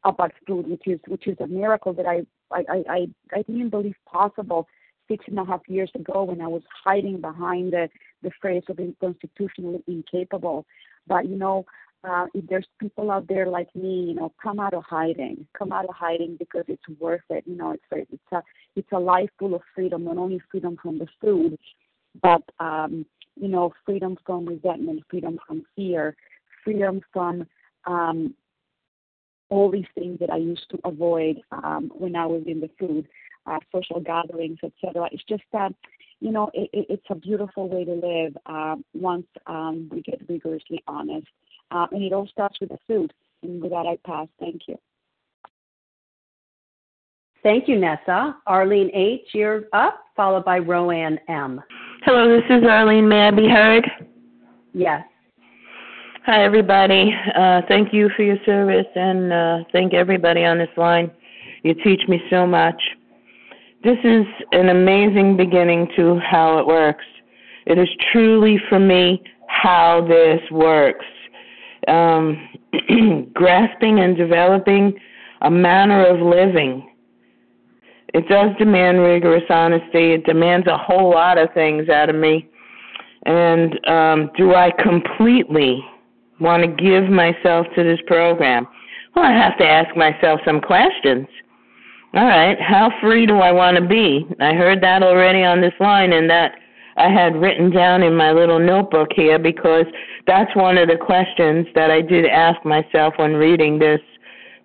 about 0.05 0.33
food, 0.47 0.69
which 0.69 0.87
is 0.87 1.01
which 1.07 1.27
is 1.27 1.37
a 1.41 1.47
miracle 1.47 1.93
that 1.95 2.07
I 2.07 2.23
I 2.53 2.65
I 2.89 3.07
I 3.33 3.43
didn't 3.43 3.71
believe 3.71 3.95
possible 4.11 4.67
six 5.09 5.25
and 5.29 5.39
a 5.39 5.45
half 5.45 5.61
years 5.69 5.91
ago 5.95 6.25
when 6.25 6.41
I 6.41 6.47
was 6.47 6.63
hiding 6.85 7.21
behind 7.21 7.73
the 7.73 7.89
the 8.23 8.31
phrase 8.41 8.63
of 8.69 8.77
being 8.77 8.97
constitutionally 9.01 9.83
incapable. 9.87 10.67
But 11.07 11.29
you 11.29 11.37
know, 11.37 11.67
uh, 12.07 12.27
if 12.35 12.47
there's 12.47 12.67
people 12.81 13.11
out 13.11 13.27
there 13.29 13.47
like 13.47 13.75
me, 13.75 14.07
you 14.09 14.15
know, 14.15 14.33
come 14.43 14.61
out 14.61 14.75
of 14.75 14.85
hiding, 14.85 15.47
come 15.57 15.73
out 15.73 15.87
of 15.87 15.95
hiding 15.95 16.37
because 16.39 16.65
it's 16.69 16.83
worth 17.01 17.23
it. 17.31 17.45
You 17.47 17.57
know, 17.57 17.73
it's 17.73 17.85
a, 17.93 17.97
it's 18.13 18.33
a 18.33 18.43
it's 18.77 18.93
a 18.93 18.99
life 18.99 19.31
full 19.39 19.55
of 19.55 19.63
freedom, 19.75 20.05
not 20.05 20.19
only 20.19 20.41
freedom 20.51 20.77
from 20.81 20.99
the 20.99 21.07
food, 21.21 21.59
but 22.23 22.43
um, 22.59 23.07
you 23.37 23.49
know, 23.49 23.73
freedom 23.85 24.17
from 24.27 24.47
resentment, 24.47 25.03
freedom 25.11 25.39
from 25.47 25.65
fear, 25.75 26.17
freedom 26.65 27.01
from 27.13 27.47
um, 27.87 28.35
all 29.49 29.71
these 29.71 29.87
things 29.95 30.19
that 30.21 30.31
I 30.31 30.37
used 30.37 30.69
to 30.71 30.79
avoid 30.85 31.41
um, 31.53 31.91
when 31.95 32.17
I 32.17 32.27
was 32.27 32.43
in 32.47 32.61
the 32.61 32.71
food, 32.79 33.07
uh, 33.47 33.59
social 33.73 34.01
gatherings, 34.01 34.59
etc. 34.63 35.09
It's 35.13 35.25
just 35.29 35.43
that, 35.53 35.73
you 36.21 36.33
know, 36.33 36.51
it, 36.55 36.71
it, 36.73 36.87
it's 36.89 37.07
a 37.11 37.15
beautiful 37.15 37.69
way 37.69 37.85
to 37.85 37.93
live 37.93 38.37
uh, 38.47 38.77
once 38.95 39.27
um, 39.47 39.89
we 39.93 40.03
get 40.03 40.21
rigorously 40.29 40.83
honest. 40.87 41.27
Uh, 41.71 41.87
and 41.93 42.03
it 42.03 42.13
all 42.13 42.27
starts 42.29 42.59
with 42.61 42.71
the 42.71 42.79
food. 42.87 43.13
And 43.43 43.61
with 43.63 43.71
that, 43.71 43.87
I 43.87 43.99
pass. 44.07 44.29
Thank 44.39 44.63
you. 44.69 44.77
Thank 47.43 47.69
you, 47.69 47.79
Nessa. 47.79 48.37
Arlene 48.47 48.91
H., 48.95 49.29
you're 49.33 49.65
up, 49.75 50.01
followed 50.17 50.47
by 50.47 50.59
Roanne 50.59 51.19
M. 51.29 51.61
Hello, 52.05 52.29
this 52.29 52.45
is 52.49 52.65
Arlene. 52.65 53.07
May 53.07 53.29
I 53.29 53.31
be 53.31 53.49
heard? 53.49 53.87
Yes. 54.73 55.05
Hi, 56.25 56.43
everybody. 56.43 57.13
Uh, 57.37 57.61
thank 57.69 57.93
you 57.93 58.09
for 58.17 58.23
your 58.23 58.39
service, 58.47 58.87
and 58.95 59.31
uh, 59.31 59.59
thank 59.73 59.93
everybody 59.93 60.43
on 60.43 60.57
this 60.57 60.71
line. 60.79 61.11
You 61.65 61.75
teach 61.75 62.01
me 62.09 62.19
so 62.31 62.47
much. 62.47 62.83
This 63.83 63.99
is 64.05 64.25
an 64.53 64.71
amazing 64.71 65.37
beginning 65.37 65.89
to 65.97 66.19
how 66.19 66.59
it 66.59 66.67
works. 66.67 67.05
It 67.67 67.79
is 67.79 67.89
truly 68.11 68.59
for 68.71 68.79
me 68.79 69.23
how 69.49 70.07
this 70.09 70.41
works. 70.51 71.05
Um, 71.89 72.49
grasping 73.35 74.01
and 74.01 74.17
developing 74.17 74.95
a 75.43 75.51
manner 75.51 76.07
of 76.07 76.21
living. 76.21 76.91
It 78.15 78.29
does 78.29 78.51
demand 78.59 79.01
rigorous 79.01 79.45
honesty. 79.51 80.13
It 80.13 80.25
demands 80.25 80.67
a 80.67 80.79
whole 80.79 81.11
lot 81.11 81.37
of 81.37 81.53
things 81.53 81.89
out 81.89 82.09
of 82.09 82.17
me. 82.17 82.49
And 83.27 83.87
um, 83.89 84.31
do 84.37 84.55
I 84.55 84.71
completely 84.83 85.85
want 86.41 86.63
to 86.63 86.69
give 86.69 87.11
myself 87.11 87.67
to 87.77 87.83
this 87.83 87.99
program? 88.07 88.67
Well, 89.15 89.25
I 89.25 89.33
have 89.33 89.59
to 89.59 89.65
ask 89.65 89.97
myself 89.97 90.41
some 90.45 90.61
questions. 90.61 91.27
All 92.15 92.25
right, 92.25 92.61
how 92.61 92.93
free 93.01 93.27
do 93.27 93.39
I 93.39 93.51
want 93.51 93.77
to 93.77 93.85
be? 93.85 94.25
I 94.41 94.55
heard 94.55 94.81
that 94.83 95.03
already 95.03 95.43
on 95.43 95.61
this 95.61 95.73
line, 95.81 96.13
and 96.13 96.31
that 96.31 96.55
I 96.97 97.09
had 97.09 97.37
written 97.37 97.71
down 97.71 98.03
in 98.03 98.17
my 98.17 98.33
little 98.33 98.59
notebook 98.59 99.09
here 99.15 99.39
because 99.39 99.87
that's 100.27 100.55
one 100.55 100.79
of 100.79 100.89
the 100.89 100.97
questions 100.97 101.67
that 101.75 101.91
I 101.91 102.01
did 102.01 102.27
ask 102.27 102.65
myself 102.65 103.15
when 103.17 103.35
reading 103.35 103.79
this 103.79 104.01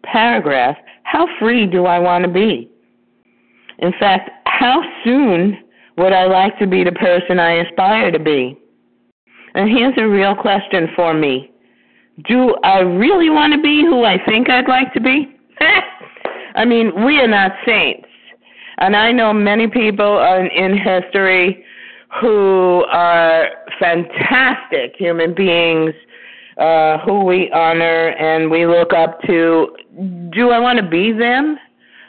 paragraph. 0.04 0.78
How 1.04 1.28
free 1.40 1.66
do 1.66 1.86
I 1.86 2.00
want 2.00 2.24
to 2.24 2.32
be? 2.32 2.70
In 3.80 3.94
fact, 4.00 4.30
how 4.46 4.82
soon 5.04 5.58
would 5.98 6.14
I 6.14 6.26
like 6.26 6.58
to 6.60 6.68
be 6.68 6.84
the 6.84 6.92
person 6.92 7.40
I 7.40 7.64
aspire 7.64 8.12
to 8.12 8.20
be? 8.20 8.58
And 9.56 9.70
here's 9.70 9.98
a 9.98 10.08
real 10.08 10.36
question 10.36 10.88
for 10.96 11.14
me 11.14 11.52
do 12.28 12.56
I 12.64 12.80
really 12.80 13.30
want 13.30 13.54
to 13.54 13.62
be 13.62 13.82
who 13.82 14.04
I 14.04 14.18
think 14.26 14.50
I'd 14.50 14.68
like 14.68 14.94
to 14.94 15.00
be? 15.00 15.36
I 16.56 16.66
mean, 16.66 17.06
we 17.06 17.20
are 17.20 17.28
not 17.28 17.54
saints. 17.66 18.08
And 18.80 18.96
I 18.96 19.12
know 19.12 19.34
many 19.34 19.68
people 19.68 20.20
in 20.54 20.78
history 20.78 21.64
who 22.22 22.86
are 22.90 23.50
fantastic 23.80 24.96
human 24.98 25.34
beings 25.34 25.94
uh, 26.60 26.98
who 27.06 27.24
we 27.24 27.50
honor 27.52 28.10
and 28.10 28.52
we 28.52 28.66
look 28.66 28.94
up 28.94 29.22
to. 29.22 29.76
Do 30.32 30.50
I 30.50 30.60
want 30.60 30.78
to 30.78 30.88
be 30.88 31.14
them? 31.14 31.58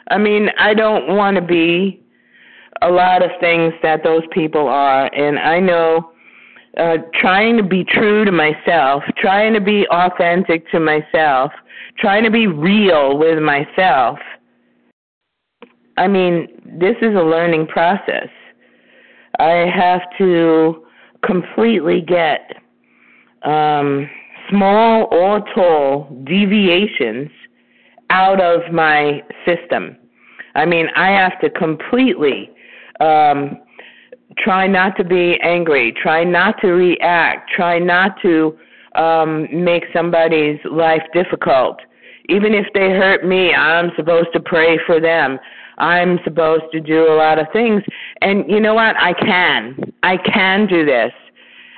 I 0.09 0.17
mean, 0.17 0.49
I 0.59 0.73
don't 0.73 1.15
want 1.15 1.35
to 1.35 1.41
be 1.41 2.01
a 2.81 2.91
lot 2.91 3.23
of 3.23 3.31
things 3.39 3.73
that 3.81 4.03
those 4.03 4.23
people 4.31 4.67
are. 4.67 5.05
And 5.13 5.39
I 5.39 5.59
know 5.59 6.11
uh, 6.77 6.97
trying 7.13 7.57
to 7.57 7.63
be 7.63 7.85
true 7.85 8.25
to 8.25 8.31
myself, 8.31 9.03
trying 9.17 9.53
to 9.53 9.61
be 9.61 9.87
authentic 9.87 10.69
to 10.71 10.79
myself, 10.79 11.51
trying 11.97 12.23
to 12.23 12.31
be 12.31 12.47
real 12.47 13.17
with 13.17 13.39
myself. 13.41 14.19
I 15.97 16.07
mean, 16.07 16.47
this 16.65 16.95
is 17.01 17.15
a 17.15 17.23
learning 17.23 17.67
process. 17.67 18.27
I 19.39 19.69
have 19.73 20.01
to 20.17 20.85
completely 21.25 22.01
get 22.01 22.51
um, 23.43 24.09
small 24.49 25.07
or 25.11 25.41
tall 25.53 26.09
deviations 26.25 27.29
out 28.09 28.41
of 28.41 28.71
my 28.71 29.23
system. 29.45 29.97
I 30.55 30.65
mean, 30.65 30.87
I 30.95 31.11
have 31.11 31.39
to 31.41 31.49
completely 31.49 32.49
um, 32.99 33.57
try 34.37 34.67
not 34.67 34.97
to 34.97 35.03
be 35.03 35.39
angry, 35.41 35.93
try 35.93 36.23
not 36.23 36.59
to 36.61 36.71
react, 36.71 37.49
try 37.51 37.79
not 37.79 38.21
to 38.21 38.57
um, 38.95 39.47
make 39.51 39.83
somebody's 39.93 40.59
life 40.69 41.03
difficult. 41.13 41.79
Even 42.29 42.53
if 42.53 42.65
they 42.73 42.89
hurt 42.89 43.25
me, 43.25 43.53
I'm 43.53 43.91
supposed 43.95 44.29
to 44.33 44.39
pray 44.39 44.77
for 44.85 44.99
them. 44.99 45.39
I'm 45.77 46.19
supposed 46.23 46.65
to 46.73 46.79
do 46.79 47.11
a 47.11 47.15
lot 47.15 47.39
of 47.39 47.47
things. 47.53 47.83
And 48.21 48.49
you 48.49 48.59
know 48.59 48.73
what? 48.73 48.95
I 48.97 49.13
can. 49.13 49.93
I 50.03 50.17
can 50.17 50.67
do 50.67 50.85
this. 50.85 51.11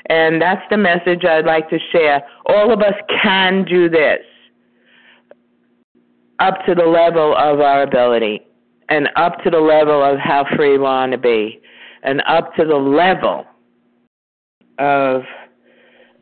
And 0.07 0.41
that's 0.41 0.61
the 0.69 0.77
message 0.77 1.23
I'd 1.23 1.45
like 1.45 1.69
to 1.69 1.79
share. 1.91 2.23
All 2.47 2.73
of 2.73 2.81
us 2.81 2.95
can 3.21 3.63
do 3.63 3.89
this 3.89 4.19
up 6.39 6.55
to 6.65 6.75
the 6.75 6.85
level 6.85 7.35
of 7.37 7.61
our 7.61 7.83
ability 7.83 8.41
and 8.89 9.09
up 9.15 9.41
to 9.43 9.49
the 9.49 9.59
level 9.59 10.03
of 10.03 10.19
how 10.19 10.45
free 10.55 10.71
we 10.71 10.79
want 10.79 11.13
to 11.13 11.17
be 11.17 11.61
and 12.03 12.21
up 12.27 12.53
to 12.55 12.65
the 12.65 12.75
level 12.75 13.45
of 14.77 15.21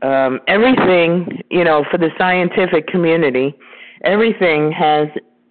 um, 0.02 0.40
everything, 0.48 1.42
you 1.50 1.64
know, 1.64 1.84
for 1.90 1.98
the 1.98 2.10
scientific 2.18 2.88
community, 2.88 3.56
everything 4.04 4.72
has 4.72 5.08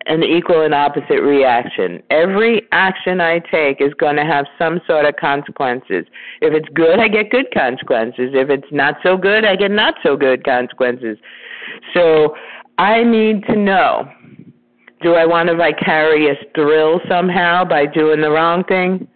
an 0.06 0.22
equal 0.22 0.62
and 0.62 0.74
opposite 0.74 1.20
reaction. 1.22 2.02
Every 2.10 2.62
action 2.72 3.20
I 3.20 3.38
take 3.38 3.80
is 3.80 3.92
going 3.94 4.16
to 4.16 4.24
have 4.24 4.46
some 4.58 4.80
sort 4.86 5.04
of 5.04 5.16
consequences. 5.16 6.06
If 6.40 6.54
it's 6.54 6.68
good, 6.74 6.98
I 6.98 7.08
get 7.08 7.30
good 7.30 7.52
consequences. 7.52 8.30
If 8.32 8.48
it's 8.48 8.72
not 8.72 8.96
so 9.02 9.16
good, 9.16 9.44
I 9.44 9.56
get 9.56 9.70
not 9.70 9.94
so 10.02 10.16
good 10.16 10.44
consequences. 10.44 11.18
So 11.92 12.34
I 12.78 13.04
need 13.04 13.44
to 13.44 13.56
know 13.56 14.10
do 15.02 15.14
I 15.14 15.24
want 15.24 15.48
a 15.48 15.54
vicarious 15.54 16.36
thrill 16.54 17.00
somehow 17.08 17.64
by 17.64 17.86
doing 17.86 18.20
the 18.20 18.30
wrong 18.30 18.64
thing? 18.64 19.08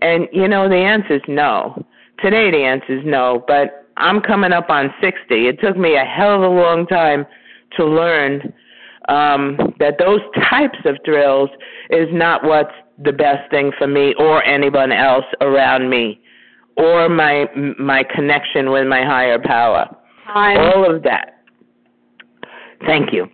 And 0.00 0.28
you 0.32 0.48
know, 0.48 0.68
the 0.68 0.76
answer 0.76 1.14
is 1.14 1.22
no. 1.28 1.84
Today, 2.20 2.50
the 2.50 2.64
answer 2.64 2.98
is 2.98 3.04
no, 3.04 3.44
but 3.46 3.88
I'm 3.96 4.20
coming 4.20 4.52
up 4.52 4.68
on 4.68 4.92
60. 5.00 5.16
It 5.30 5.60
took 5.60 5.76
me 5.76 5.96
a 5.96 6.04
hell 6.04 6.34
of 6.34 6.42
a 6.42 6.48
long 6.48 6.86
time 6.86 7.26
to 7.76 7.84
learn 7.84 8.52
um, 9.08 9.56
that 9.78 9.96
those 9.98 10.20
types 10.50 10.78
of 10.84 10.96
drills 11.04 11.50
is 11.90 12.08
not 12.12 12.44
what's 12.44 12.74
the 12.98 13.12
best 13.12 13.50
thing 13.50 13.72
for 13.78 13.86
me 13.86 14.14
or 14.18 14.44
anyone 14.44 14.92
else 14.92 15.24
around 15.40 15.90
me 15.90 16.20
or 16.76 17.08
my 17.08 17.46
my 17.78 18.02
connection 18.14 18.70
with 18.70 18.86
my 18.86 19.04
higher 19.04 19.38
power. 19.38 19.88
Time. 20.26 20.58
All 20.58 20.94
of 20.94 21.02
that. 21.02 21.44
Thank 22.86 23.12
you. 23.12 23.26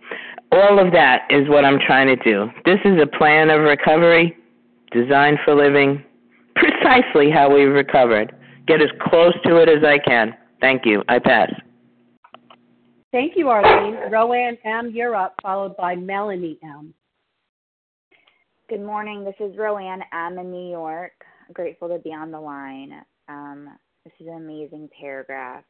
All 0.51 0.79
of 0.79 0.91
that 0.93 1.21
is 1.29 1.47
what 1.47 1.63
I'm 1.63 1.79
trying 1.79 2.07
to 2.07 2.15
do. 2.15 2.49
This 2.65 2.79
is 2.83 2.99
a 3.01 3.05
plan 3.05 3.49
of 3.49 3.61
recovery 3.61 4.35
designed 4.91 5.37
for 5.45 5.55
living 5.55 6.03
precisely 6.55 7.29
how 7.31 7.53
we've 7.53 7.71
recovered. 7.71 8.35
Get 8.67 8.81
as 8.81 8.89
close 9.01 9.33
to 9.45 9.57
it 9.57 9.69
as 9.69 9.83
I 9.83 9.97
can. 9.99 10.35
Thank 10.59 10.85
you. 10.85 11.03
I 11.07 11.19
pass. 11.19 11.51
Thank 13.11 13.35
you, 13.35 13.49
Arlene. 13.49 14.11
Rowan 14.11 14.55
M., 14.63 14.91
you're 14.93 15.15
up, 15.15 15.33
followed 15.41 15.75
by 15.77 15.95
Melanie 15.95 16.59
M. 16.63 16.93
Good 18.69 18.81
morning. 18.81 19.25
This 19.25 19.33
is 19.39 19.57
Rowan 19.57 20.01
M. 20.13 20.37
in 20.37 20.51
New 20.51 20.69
York. 20.69 21.13
Grateful 21.51 21.87
to 21.87 21.97
be 21.97 22.11
on 22.11 22.29
the 22.29 22.39
line. 22.39 23.01
Um, 23.27 23.67
this 24.03 24.13
is 24.19 24.27
an 24.27 24.35
amazing 24.35 24.89
paragraph. 25.01 25.63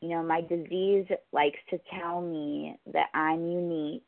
You 0.00 0.08
know, 0.08 0.24
my 0.24 0.40
disease 0.40 1.06
likes 1.32 1.60
to 1.70 1.78
tell 2.00 2.20
me 2.20 2.76
that 2.92 3.10
I'm 3.14 3.48
unique 3.48 4.02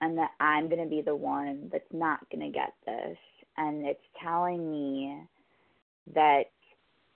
and 0.00 0.16
that 0.16 0.30
I'm 0.38 0.68
going 0.68 0.84
to 0.84 0.88
be 0.88 1.02
the 1.02 1.16
one 1.16 1.70
that's 1.72 1.84
not 1.92 2.20
going 2.30 2.52
to 2.52 2.56
get 2.56 2.72
this. 2.86 3.18
And 3.56 3.84
it's 3.84 3.98
telling 4.22 4.70
me 4.70 5.22
that 6.14 6.44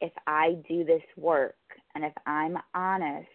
if 0.00 0.12
I 0.26 0.56
do 0.68 0.82
this 0.82 1.02
work 1.16 1.54
and 1.94 2.04
if 2.04 2.12
I'm 2.26 2.59
honest, 2.74 3.28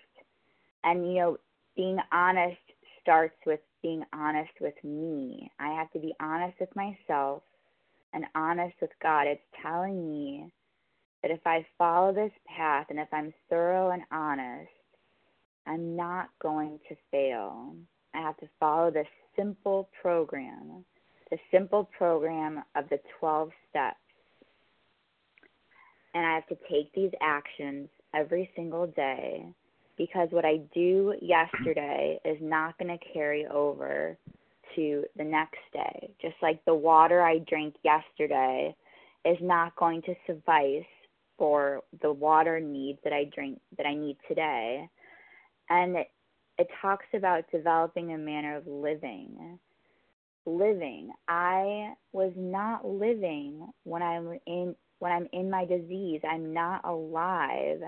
and 0.84 1.07
you 1.07 1.19
know, 1.19 1.38
being 1.75 1.97
honest 2.11 2.57
starts 3.01 3.36
with 3.45 3.59
being 3.81 4.03
honest 4.13 4.51
with 4.61 4.75
me. 4.84 5.51
I 5.59 5.73
have 5.73 5.91
to 5.91 5.99
be 5.99 6.13
honest 6.21 6.59
with 6.59 6.73
myself 6.75 7.43
and 8.13 8.25
honest 8.36 8.75
with 8.81 8.91
God. 9.01 9.27
It's 9.27 9.41
telling 9.61 10.09
me 10.09 10.51
that 11.21 11.31
if 11.31 11.41
I 11.45 11.65
follow 11.77 12.13
this 12.13 12.31
path 12.55 12.88
and 12.89 12.99
if 12.99 13.07
I'm 13.11 13.34
thorough 13.49 13.91
and 13.91 14.03
honest, 14.11 14.69
I'm 15.65 15.95
not 15.95 16.29
going 16.41 16.79
to 16.89 16.95
fail. 17.11 17.75
I 18.13 18.21
have 18.21 18.38
to 18.38 18.49
follow 18.59 18.91
this 18.91 19.07
simple 19.36 19.89
program, 20.01 20.86
the 21.31 21.38
simple 21.51 21.89
program 21.97 22.63
of 22.75 22.88
the 22.89 22.99
12 23.19 23.49
steps. 23.69 23.97
And 26.13 26.25
I 26.25 26.36
have 26.36 26.47
to 26.47 26.57
take 26.69 26.93
these 26.93 27.11
actions 27.21 27.89
every 28.13 28.51
single 28.55 28.88
day 28.88 29.45
because 29.98 30.30
what 30.32 30.46
I 30.46 30.58
do 30.74 31.14
yesterday 31.22 32.20
is 32.26 32.38
not 32.41 32.78
going 32.78 32.98
to 32.98 33.06
carry 33.14 33.46
over 33.48 34.18
to 34.76 35.04
the 35.18 35.24
next 35.24 35.60
day. 35.72 36.10
Just 36.22 36.36
like 36.41 36.64
the 36.66 36.74
water 36.74 37.22
I 37.22 37.39
drank 37.39 37.76
yesterday 37.84 38.76
is 39.26 39.38
not 39.41 39.76
going 39.76 40.02
to 40.04 40.16
suffice 40.28 40.86
for 41.38 41.82
the 42.02 42.12
water 42.12 42.60
needs 42.60 43.00
that 43.04 43.14
I 43.14 43.26
drink 43.34 43.60
that 43.78 43.86
I 43.86 43.96
need 43.96 44.18
today. 44.28 44.88
And 45.70 45.96
it, 45.96 46.08
it 46.58 46.68
talks 46.82 47.06
about 47.14 47.46
developing 47.52 48.14
a 48.14 48.18
manner 48.18 48.58
of 48.58 48.68
living. 48.68 49.60
Living. 50.46 51.12
I 51.28 51.94
was 52.12 52.34
not 52.36 52.86
living 52.86 53.68
when 53.84 54.02
I'm 54.02 54.38
in 54.46 54.76
when 55.00 55.12
I'm 55.12 55.28
in 55.34 55.50
my 55.50 55.66
disease. 55.66 56.22
I'm 56.30 56.54
not 56.54 56.86
alive 56.86 57.82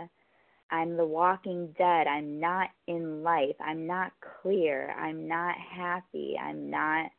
I'm 0.71 0.97
the 0.97 1.05
walking 1.05 1.73
dead. 1.77 2.07
I'm 2.07 2.39
not 2.39 2.69
in 2.87 3.23
life. 3.23 3.55
I'm 3.63 3.85
not 3.85 4.11
clear. 4.41 4.91
I'm 4.91 5.27
not 5.27 5.55
happy. 5.57 6.35
I'm 6.41 6.69
not 6.69 7.11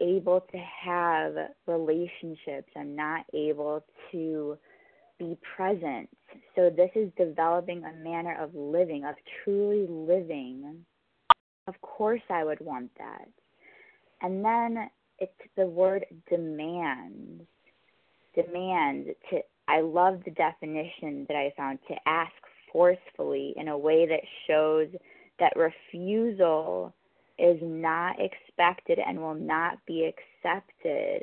able 0.00 0.40
to 0.52 0.58
have 0.58 1.34
relationships. 1.66 2.70
I'm 2.76 2.96
not 2.96 3.24
able 3.34 3.84
to 4.12 4.58
be 5.18 5.38
present. 5.56 6.08
So, 6.56 6.70
this 6.70 6.90
is 6.94 7.10
developing 7.16 7.84
a 7.84 8.04
manner 8.04 8.36
of 8.40 8.54
living, 8.54 9.04
of 9.04 9.14
truly 9.44 9.86
living. 9.88 10.84
Of 11.66 11.80
course, 11.82 12.22
I 12.30 12.44
would 12.44 12.60
want 12.60 12.90
that. 12.98 13.28
And 14.22 14.44
then 14.44 14.90
it's 15.18 15.32
the 15.56 15.66
word 15.66 16.04
demand. 16.28 17.46
Demand 18.34 19.06
to 19.30 19.40
I 19.70 19.82
love 19.82 20.20
the 20.24 20.32
definition 20.32 21.26
that 21.28 21.36
I 21.36 21.52
found 21.56 21.78
to 21.86 21.94
ask 22.04 22.32
forcefully 22.72 23.54
in 23.56 23.68
a 23.68 23.78
way 23.78 24.04
that 24.04 24.20
shows 24.48 24.88
that 25.38 25.52
refusal 25.54 26.92
is 27.38 27.56
not 27.62 28.16
expected 28.18 28.98
and 28.98 29.20
will 29.20 29.36
not 29.36 29.78
be 29.86 30.10
accepted. 30.12 31.22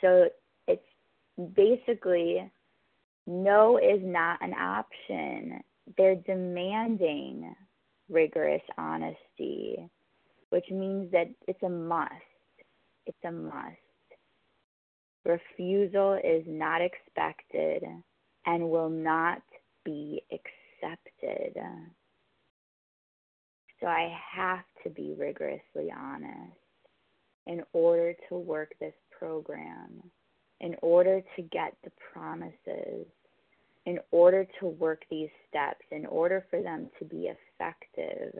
So 0.00 0.28
it's 0.68 0.86
basically 1.56 2.48
no 3.26 3.76
is 3.76 4.00
not 4.02 4.38
an 4.40 4.54
option. 4.54 5.60
They're 5.98 6.14
demanding 6.14 7.52
rigorous 8.08 8.62
honesty, 8.78 9.90
which 10.50 10.66
means 10.70 11.10
that 11.10 11.28
it's 11.48 11.62
a 11.64 11.68
must. 11.68 12.12
It's 13.06 13.24
a 13.24 13.32
must. 13.32 13.81
Refusal 15.24 16.14
is 16.24 16.44
not 16.46 16.80
expected 16.82 17.84
and 18.46 18.70
will 18.70 18.88
not 18.90 19.42
be 19.84 20.22
accepted. 20.32 21.56
So 23.80 23.86
I 23.86 24.16
have 24.34 24.64
to 24.84 24.90
be 24.90 25.14
rigorously 25.18 25.92
honest 25.96 26.56
in 27.46 27.62
order 27.72 28.14
to 28.28 28.36
work 28.36 28.72
this 28.80 28.94
program, 29.16 30.02
in 30.60 30.76
order 30.82 31.20
to 31.36 31.42
get 31.42 31.76
the 31.84 31.90
promises, 32.12 33.06
in 33.86 33.98
order 34.12 34.46
to 34.60 34.66
work 34.66 35.02
these 35.10 35.30
steps, 35.48 35.84
in 35.90 36.06
order 36.06 36.44
for 36.50 36.62
them 36.62 36.88
to 36.98 37.04
be 37.04 37.28
effective. 37.28 38.38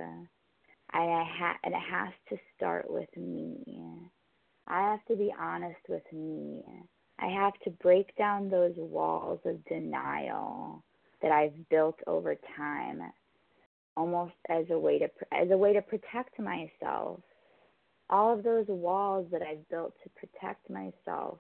I 0.93 1.25
ha- 1.39 1.59
and 1.65 1.75
it 1.75 1.81
has 1.91 2.13
to 2.29 2.37
start 2.57 2.89
with 2.89 3.09
me. 3.17 3.59
I 4.73 4.81
have 4.81 5.05
to 5.09 5.17
be 5.17 5.33
honest 5.39 5.81
with 5.87 6.03
me. 6.15 6.63
I 7.19 7.27
have 7.27 7.53
to 7.65 7.71
break 7.83 8.17
down 8.17 8.49
those 8.49 8.73
walls 8.77 9.39
of 9.45 9.63
denial 9.67 10.83
that 11.21 11.31
I've 11.31 11.69
built 11.69 11.99
over 12.07 12.35
time 12.57 13.03
almost 13.99 14.33
as 14.49 14.65
a 14.71 14.79
way 14.79 14.99
to 14.99 15.09
as 15.31 15.51
a 15.51 15.57
way 15.57 15.75
to 15.75 15.83
protect 15.83 16.39
myself. 16.41 17.21
All 18.09 18.33
of 18.33 18.43
those 18.43 18.65
walls 18.67 19.27
that 19.31 19.43
I've 19.43 19.69
built 19.69 19.93
to 20.05 20.11
protect 20.11 20.71
myself 20.71 21.39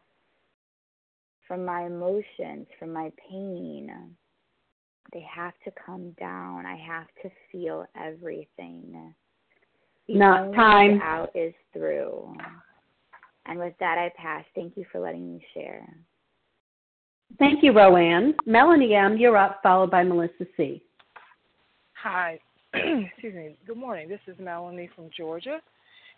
from 1.49 1.65
my 1.65 1.87
emotions, 1.87 2.67
from 2.79 2.93
my 2.93 3.11
pain, 3.31 3.91
they 5.15 5.25
have 5.35 5.55
to 5.65 5.73
come 5.87 6.15
down. 6.21 6.67
I 6.67 6.77
have 6.77 7.07
to 7.23 7.31
feel 7.51 7.87
everything. 7.97 9.15
The 10.07 10.15
Not 10.15 10.53
time. 10.53 11.01
out 11.03 11.31
is 11.35 11.55
through. 11.73 12.37
And 13.47 13.59
with 13.59 13.75
that, 13.81 13.99
I 13.99 14.13
pass. 14.17 14.45
Thank 14.55 14.77
you 14.77 14.85
for 14.93 15.01
letting 15.01 15.35
me 15.35 15.45
share. 15.55 15.87
Thank 17.39 17.63
you, 17.63 17.73
Roanne. 17.73 18.35
Melanie 18.47 18.95
M., 18.95 19.17
you're 19.17 19.37
up, 19.37 19.61
followed 19.63 19.91
by 19.91 20.05
Melissa 20.05 20.47
C. 20.57 20.83
Hi. 22.03 22.39
Excuse 22.75 23.35
me. 23.35 23.57
Good 23.67 23.77
morning. 23.77 24.09
This 24.09 24.21
is 24.27 24.37
Melanie 24.39 24.91
from 24.95 25.11
Georgia, 25.17 25.61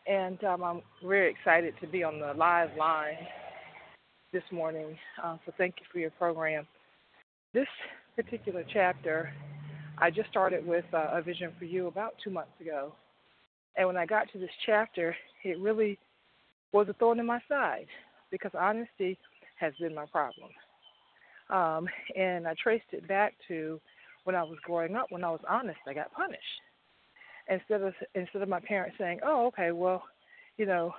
and 0.07 0.43
um, 0.45 0.63
I'm 0.63 0.83
very 1.05 1.31
excited 1.31 1.75
to 1.81 1.87
be 1.87 2.03
on 2.03 2.21
the 2.21 2.33
live 2.35 2.71
line 2.79 3.17
this 4.33 4.43
morning. 4.51 4.97
Uh, 5.23 5.37
so 5.47 5.53
thank 5.57 5.77
you 5.79 5.87
for 5.93 5.99
your 5.99 6.11
program. 6.11 6.67
This 7.53 7.67
particular 8.17 8.65
chapter, 8.73 9.33
I 9.99 10.11
just 10.11 10.29
started 10.31 10.67
with 10.67 10.85
uh, 10.93 11.09
a 11.13 11.23
vision 11.23 11.53
for 11.59 11.65
you 11.65 11.87
about 11.87 12.15
two 12.23 12.31
months 12.31 12.53
ago, 12.61 12.95
and 13.77 13.87
when 13.87 13.97
I 13.97 14.07
got 14.07 14.31
to 14.33 14.39
this 14.39 14.51
chapter, 14.67 15.15
it 15.45 15.59
really 15.59 15.99
was 16.75 16.89
a 16.89 16.93
thorn 16.95 17.21
in 17.21 17.27
my 17.27 17.41
side 17.49 17.87
because 18.31 18.51
honesty 18.59 19.17
has 19.61 19.73
been 19.81 19.95
my 19.95 20.07
problem. 20.07 20.51
Um, 21.49 21.89
and 22.17 22.49
I 22.49 22.55
traced 22.61 22.93
it 22.93 23.07
back 23.07 23.35
to 23.49 23.81
when 24.25 24.35
I 24.35 24.43
was 24.43 24.59
growing 24.65 24.97
up. 24.97 25.07
When 25.11 25.23
I 25.23 25.31
was 25.31 25.41
honest, 25.49 25.79
I 25.87 25.95
got 25.95 26.13
punished. 26.13 26.43
Instead 27.49 27.83
of 27.83 27.95
instead 28.15 28.43
of 28.43 28.49
my 28.49 28.61
parents 28.61 28.97
saying, 28.99 29.21
"Oh, 29.23 29.47
okay, 29.49 29.71
well, 29.71 30.03
you 30.57 30.67
know, 30.67 30.93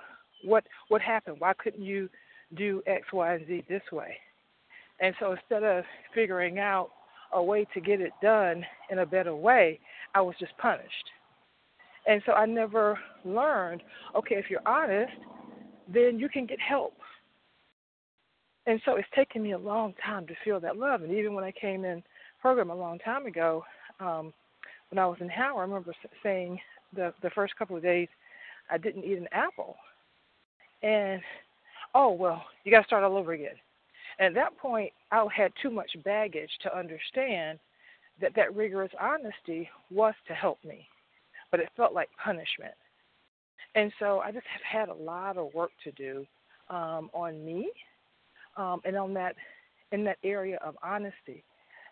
what 0.44 0.64
what 0.88 1.02
happened? 1.02 1.36
Why 1.40 1.52
couldn't 1.54 1.84
you 1.84 2.08
do 2.54 2.82
X, 2.86 3.12
Y, 3.12 3.34
and 3.34 3.46
Z 3.46 3.64
this 3.68 3.82
way?" 3.92 4.16
And 5.00 5.14
so 5.20 5.32
instead 5.32 5.62
of 5.62 5.84
figuring 6.14 6.58
out 6.58 6.90
a 7.32 7.42
way 7.42 7.66
to 7.74 7.80
get 7.80 8.00
it 8.00 8.12
done 8.22 8.64
in 8.90 9.00
a 9.00 9.06
better 9.06 9.34
way, 9.34 9.80
I 10.14 10.20
was 10.22 10.36
just 10.38 10.56
punished. 10.56 11.10
And 12.06 12.22
so 12.24 12.32
I 12.32 12.46
never 12.46 12.98
learned, 13.24 13.82
okay, 14.14 14.36
if 14.36 14.48
you're 14.48 14.66
honest, 14.66 15.12
then 15.92 16.18
you 16.18 16.28
can 16.28 16.46
get 16.46 16.60
help. 16.60 16.94
And 18.66 18.80
so 18.84 18.96
it's 18.96 19.08
taken 19.14 19.42
me 19.42 19.52
a 19.52 19.58
long 19.58 19.94
time 20.04 20.26
to 20.26 20.34
feel 20.44 20.58
that 20.60 20.76
love. 20.76 21.02
And 21.02 21.12
even 21.12 21.34
when 21.34 21.44
I 21.44 21.52
came 21.52 21.84
in 21.84 22.02
program 22.40 22.70
a 22.70 22.74
long 22.74 22.98
time 22.98 23.26
ago, 23.26 23.64
um, 24.00 24.32
when 24.90 24.98
I 24.98 25.06
was 25.06 25.18
in 25.20 25.28
Howard, 25.28 25.58
I 25.58 25.62
remember 25.62 25.94
saying 26.22 26.60
the 26.94 27.12
the 27.22 27.30
first 27.30 27.56
couple 27.56 27.76
of 27.76 27.82
days 27.82 28.08
I 28.70 28.78
didn't 28.78 29.04
eat 29.04 29.18
an 29.18 29.28
apple, 29.32 29.76
and 30.82 31.20
oh 31.94 32.12
well, 32.12 32.44
you 32.64 32.70
got 32.70 32.80
to 32.80 32.86
start 32.86 33.04
all 33.04 33.16
over 33.16 33.32
again. 33.32 33.56
And 34.18 34.28
at 34.28 34.34
that 34.34 34.58
point, 34.58 34.92
I 35.10 35.26
had 35.34 35.52
too 35.60 35.70
much 35.70 35.90
baggage 36.04 36.50
to 36.62 36.76
understand 36.76 37.58
that 38.20 38.34
that 38.34 38.54
rigorous 38.54 38.92
honesty 39.00 39.68
was 39.90 40.14
to 40.26 40.34
help 40.34 40.58
me, 40.64 40.88
but 41.50 41.60
it 41.60 41.68
felt 41.76 41.92
like 41.92 42.08
punishment. 42.22 42.74
And 43.76 43.92
so 44.00 44.20
I 44.20 44.32
just 44.32 44.46
have 44.46 44.80
had 44.80 44.88
a 44.88 44.94
lot 44.94 45.36
of 45.36 45.54
work 45.54 45.70
to 45.84 45.92
do 45.92 46.26
um, 46.70 47.10
on 47.12 47.44
me 47.44 47.70
um, 48.56 48.80
and 48.84 48.96
on 48.96 49.14
that 49.14 49.36
in 49.92 50.02
that 50.04 50.18
area 50.24 50.58
of 50.64 50.76
honesty 50.82 51.44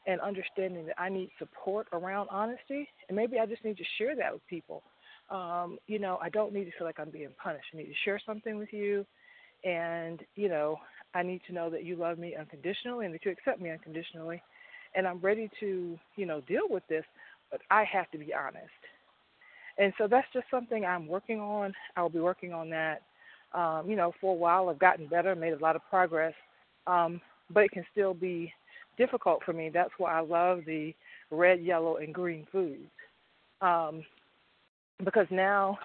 and 0.06 0.20
understanding 0.20 0.86
that 0.86 1.00
I 1.00 1.08
need 1.08 1.30
support 1.38 1.86
around 1.92 2.28
honesty, 2.30 2.88
and 3.08 3.16
maybe 3.16 3.38
I 3.38 3.46
just 3.46 3.64
need 3.64 3.76
to 3.78 3.84
share 3.98 4.16
that 4.16 4.32
with 4.32 4.46
people. 4.48 4.82
Um, 5.30 5.78
you 5.86 5.98
know, 5.98 6.18
I 6.20 6.28
don't 6.28 6.52
need 6.52 6.64
to 6.64 6.70
feel 6.76 6.86
like 6.86 6.98
I'm 6.98 7.10
being 7.10 7.30
punished. 7.42 7.66
I 7.72 7.78
need 7.78 7.86
to 7.86 7.94
share 8.04 8.20
something 8.26 8.58
with 8.58 8.72
you, 8.72 9.06
and 9.64 10.20
you 10.34 10.48
know, 10.48 10.78
I 11.14 11.22
need 11.22 11.42
to 11.46 11.52
know 11.52 11.70
that 11.70 11.84
you 11.84 11.96
love 11.96 12.18
me 12.18 12.34
unconditionally 12.38 13.06
and 13.06 13.14
that 13.14 13.24
you 13.24 13.30
accept 13.30 13.60
me 13.60 13.70
unconditionally, 13.70 14.42
and 14.94 15.06
I'm 15.06 15.20
ready 15.20 15.50
to, 15.60 15.98
you 16.16 16.26
know, 16.26 16.40
deal 16.42 16.68
with 16.68 16.86
this. 16.88 17.04
But 17.50 17.60
I 17.70 17.84
have 17.84 18.10
to 18.10 18.18
be 18.18 18.32
honest, 18.34 18.72
and 19.78 19.92
so 19.98 20.06
that's 20.06 20.26
just 20.32 20.46
something 20.50 20.84
I'm 20.84 21.06
working 21.06 21.40
on. 21.40 21.72
I'll 21.96 22.08
be 22.08 22.20
working 22.20 22.52
on 22.52 22.70
that. 22.70 23.02
Um, 23.52 23.88
you 23.88 23.96
know, 23.96 24.12
for 24.20 24.32
a 24.32 24.36
while 24.36 24.68
I've 24.68 24.78
gotten 24.78 25.06
better, 25.06 25.34
made 25.34 25.52
a 25.52 25.58
lot 25.58 25.76
of 25.76 25.82
progress, 25.88 26.34
um, 26.86 27.20
but 27.52 27.64
it 27.64 27.70
can 27.70 27.84
still 27.92 28.14
be 28.14 28.52
difficult 28.98 29.42
for 29.44 29.52
me. 29.52 29.70
That's 29.72 29.92
why 29.98 30.16
I 30.16 30.20
love 30.20 30.60
the 30.66 30.92
red, 31.30 31.62
yellow, 31.62 31.96
and 31.96 32.12
green 32.12 32.46
foods. 32.50 32.90
Um, 33.60 34.04
because 35.04 35.26
now 35.30 35.78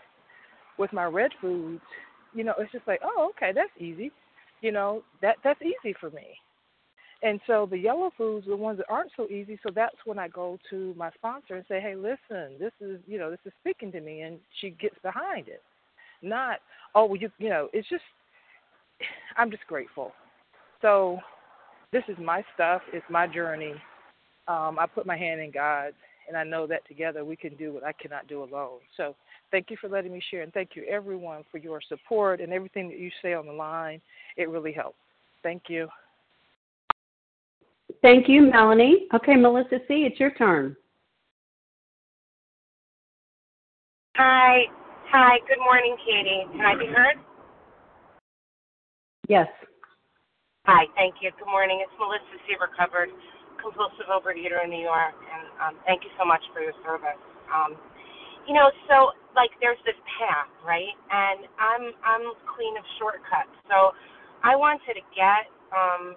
with 0.78 0.94
my 0.94 1.06
red 1.06 1.32
foods, 1.42 1.82
you 2.34 2.44
know, 2.44 2.54
it's 2.60 2.72
just 2.72 2.88
like, 2.88 3.02
oh, 3.04 3.32
okay, 3.36 3.52
that's 3.54 3.70
easy. 3.80 4.12
You 4.62 4.72
know, 4.72 5.04
that 5.22 5.38
that's 5.44 5.62
easy 5.62 5.96
for 6.00 6.10
me. 6.12 6.38
And 7.22 7.42
so 7.48 7.68
the 7.70 7.78
yellow 7.78 8.12
foods 8.18 8.48
are 8.48 8.52
the 8.52 8.56
ones 8.56 8.78
that 8.78 8.86
aren't 8.90 9.12
so 9.18 9.28
easy. 9.28 9.60
So 9.62 9.72
that's 9.74 9.96
when 10.06 10.18
I 10.18 10.30
go 10.30 10.58
to 10.70 10.94
my 10.98 11.12
sponsor 11.12 11.56
and 11.56 11.66
say, 11.68 11.82
hey, 11.82 11.96
listen, 11.96 12.58
this 12.60 12.72
is, 12.80 13.00
you 13.08 13.20
know, 13.20 13.30
this 13.30 13.40
is 13.46 13.52
speaking 13.60 13.92
to 13.92 14.00
me, 14.00 14.22
and 14.22 14.40
she 14.62 14.70
gets 14.70 14.96
behind 15.04 15.50
it. 15.50 15.62
Not, 16.22 16.60
oh, 16.96 17.06
well, 17.06 17.18
you, 17.18 17.30
you 17.38 17.50
know, 17.50 17.68
it's 17.74 17.90
just, 17.90 18.04
I'm 19.38 19.52
just 19.52 19.68
grateful. 19.68 20.14
So 20.82 21.20
this 21.92 22.04
is 22.08 22.18
my 22.20 22.44
stuff. 22.54 22.82
It's 22.94 23.06
my 23.10 23.28
journey. 23.28 23.74
Um, 24.48 24.80
I 24.80 24.86
put 24.88 25.06
my 25.06 25.18
hand 25.18 25.42
in 25.42 25.52
God's, 25.52 25.96
and 26.28 26.38
I 26.38 26.44
know 26.44 26.68
that 26.68 26.88
together 26.88 27.26
we 27.26 27.36
can 27.36 27.56
do 27.56 27.74
what 27.74 27.84
I 27.84 27.92
cannot 27.92 28.28
do 28.28 28.44
alone. 28.44 28.80
So 28.96 29.14
thank 29.52 29.70
you 29.70 29.78
for 29.82 29.90
letting 29.90 30.14
me 30.14 30.22
share, 30.32 30.42
and 30.42 30.54
thank 30.54 30.70
you 30.76 30.86
everyone 30.90 31.44
for 31.52 31.58
your 31.58 31.82
support 31.88 32.40
and 32.40 32.54
everything 32.54 32.88
that 32.88 32.98
you 32.98 33.12
say 33.22 33.34
on 33.34 33.46
the 33.46 33.52
line. 33.52 34.02
It 34.38 34.50
really 34.50 34.72
helps. 34.72 34.98
Thank 35.44 35.64
you. 35.68 35.90
Thank 38.02 38.30
you, 38.30 38.50
Melanie. 38.52 39.08
Okay, 39.14 39.36
Melissa 39.36 39.80
C., 39.88 40.08
it's 40.10 40.20
your 40.20 40.32
turn. 40.32 40.76
Hi. 44.16 44.64
Hi. 45.12 45.40
Good 45.48 45.60
morning, 45.64 45.96
Katie. 46.06 46.46
Can 46.52 46.62
I 46.62 46.76
be 46.76 46.86
heard? 46.86 47.18
Yes. 49.28 49.48
Hi, 50.66 50.86
thank 50.94 51.18
you. 51.22 51.32
Good 51.34 51.50
morning. 51.50 51.82
It's 51.82 51.94
Melissa 51.98 52.38
C. 52.46 52.54
Recovered 52.62 53.10
compulsive 53.58 54.06
overeater 54.06 54.64
in 54.64 54.70
New 54.70 54.86
York, 54.86 55.18
and 55.18 55.46
um, 55.60 55.74
thank 55.86 56.04
you 56.04 56.12
so 56.14 56.24
much 56.24 56.42
for 56.54 56.62
your 56.62 56.78
service. 56.86 57.18
Um, 57.50 57.74
you 58.48 58.54
know, 58.54 58.70
so 58.86 59.14
like 59.34 59.50
there's 59.62 59.82
this 59.86 59.98
path, 60.20 60.50
right? 60.62 60.94
And 61.10 61.46
I'm 61.58 61.94
I'm 62.06 62.26
clean 62.54 62.78
of 62.78 62.86
shortcuts, 62.98 63.54
so 63.66 63.98
I 64.44 64.56
wanted 64.56 64.98
to 64.98 65.04
get 65.14 65.50
um, 65.74 66.16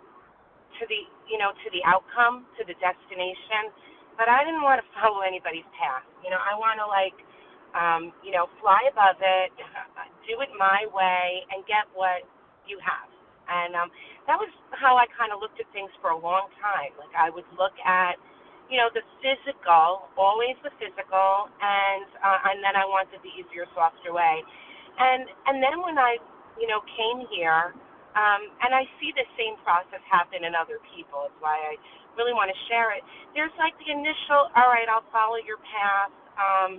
to 0.82 0.84
the 0.90 1.06
you 1.30 1.38
know 1.38 1.54
to 1.54 1.68
the 1.70 1.86
outcome, 1.86 2.50
to 2.58 2.66
the 2.66 2.74
destination, 2.82 3.70
but 4.18 4.26
I 4.26 4.42
didn't 4.42 4.66
want 4.66 4.82
to 4.82 4.86
follow 4.98 5.22
anybody's 5.22 5.66
path. 5.78 6.02
You 6.26 6.34
know, 6.34 6.42
I 6.42 6.58
want 6.58 6.82
to 6.82 6.86
like 6.90 7.14
um, 7.78 8.10
you 8.26 8.34
know 8.34 8.50
fly 8.58 8.82
above 8.90 9.22
it, 9.22 9.54
do 10.28 10.42
it 10.42 10.50
my 10.58 10.90
way, 10.90 11.46
and 11.54 11.62
get 11.70 11.86
what 11.94 12.26
you 12.66 12.82
have. 12.82 13.06
And 13.46 13.78
um, 13.78 13.94
that 14.26 14.38
was 14.38 14.50
how 14.74 14.98
I 14.98 15.06
kind 15.14 15.30
of 15.30 15.38
looked 15.38 15.62
at 15.62 15.70
things 15.70 15.90
for 16.02 16.10
a 16.10 16.18
long 16.18 16.50
time. 16.58 16.94
Like 16.98 17.14
I 17.14 17.30
would 17.30 17.46
look 17.58 17.74
at, 17.82 18.14
you 18.70 18.78
know, 18.78 18.86
the 18.94 19.02
physical, 19.18 20.06
always 20.14 20.54
the 20.62 20.70
physical, 20.78 21.50
and 21.62 22.06
uh, 22.22 22.48
and 22.50 22.58
then 22.62 22.74
I 22.74 22.86
wanted 22.86 23.22
the 23.22 23.32
easier, 23.34 23.70
softer 23.74 24.10
way. 24.14 24.42
And 24.98 25.30
and 25.46 25.62
then 25.62 25.78
when 25.82 25.98
I, 25.98 26.18
you 26.58 26.66
know, 26.66 26.82
came 26.98 27.26
here, 27.30 27.74
um, 28.14 28.42
and 28.64 28.72
I 28.76 28.84
see 29.00 29.12
the 29.16 29.26
same 29.38 29.56
process 29.64 30.02
happen 30.08 30.44
in 30.44 30.52
other 30.56 30.80
people. 30.94 31.28
It's 31.28 31.40
why 31.40 31.56
I 31.56 31.74
really 32.16 32.36
want 32.36 32.52
to 32.52 32.58
share 32.68 32.92
it. 32.92 33.02
There's 33.36 33.54
like 33.56 33.76
the 33.80 33.88
initial, 33.92 34.52
all 34.52 34.68
right, 34.68 34.88
I'll 34.88 35.06
follow 35.14 35.40
your 35.40 35.60
path. 35.64 36.12
Um, 36.36 36.72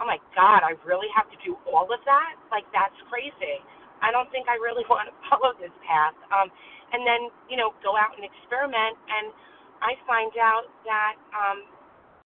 oh 0.00 0.06
my 0.08 0.18
God, 0.34 0.64
I 0.64 0.74
really 0.88 1.08
have 1.12 1.28
to 1.30 1.38
do 1.44 1.58
all 1.68 1.88
of 1.92 2.00
that? 2.08 2.34
Like 2.50 2.64
that's 2.72 2.96
crazy. 3.12 3.60
I 4.02 4.10
don't 4.10 4.28
think 4.34 4.50
I 4.50 4.58
really 4.58 4.84
want 4.92 5.08
to 5.12 5.14
follow 5.28 5.54
this 5.60 5.74
path. 5.84 6.16
Um, 6.32 6.48
and 6.92 7.06
then, 7.08 7.32
you 7.48 7.56
know, 7.56 7.72
go 7.80 7.96
out 7.96 8.14
and 8.16 8.24
experiment. 8.24 8.96
And 9.08 9.32
I 9.80 9.96
find 10.04 10.32
out 10.36 10.68
that 10.84 11.16
um, 11.32 11.64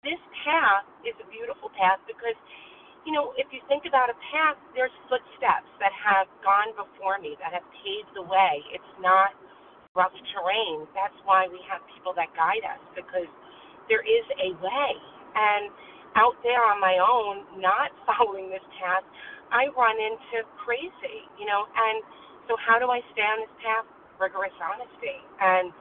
this 0.03 0.19
path 0.45 0.87
is 1.07 1.15
a 1.23 1.27
beautiful 1.31 1.71
path 1.75 1.99
because, 2.07 2.35
you 3.08 3.14
know, 3.16 3.32
if 3.39 3.47
you 3.52 3.62
think 3.72 3.88
about 3.88 4.12
a 4.12 4.18
path, 4.34 4.60
there's 4.76 4.93
footsteps 5.08 5.70
that 5.80 5.93
have 5.95 6.28
gone 6.43 6.76
before 6.76 7.20
me, 7.20 7.39
that 7.39 7.56
have 7.56 7.66
paved 7.84 8.12
the 8.16 8.26
way. 8.26 8.64
It's 8.76 8.93
not 9.00 9.32
rough 9.95 10.14
terrain. 10.36 10.86
That's 10.93 11.16
why 11.24 11.47
we 11.47 11.60
have 11.72 11.82
people 11.95 12.14
that 12.20 12.30
guide 12.36 12.64
us 12.68 12.82
because 12.93 13.30
there 13.88 14.04
is 14.04 14.26
a 14.43 14.54
way. 14.60 14.91
And 15.36 15.72
out 16.20 16.36
there 16.43 16.62
on 16.62 16.82
my 16.82 17.00
own, 17.00 17.62
not 17.62 17.93
following 18.10 18.52
this 18.52 18.66
path, 18.82 19.06
I 19.50 19.72
run 19.74 19.97
into 19.97 20.45
crazy, 20.62 21.26
you 21.39 21.47
know, 21.50 21.66
and 21.66 22.04
so 22.47 22.58
how 22.62 22.78
do 22.78 22.91
I 22.93 23.02
stay 23.16 23.26
on 23.26 23.41
this 23.41 23.56
path? 23.64 23.88
Rigorous 24.22 24.54
honesty. 24.62 25.18
And 25.41 25.72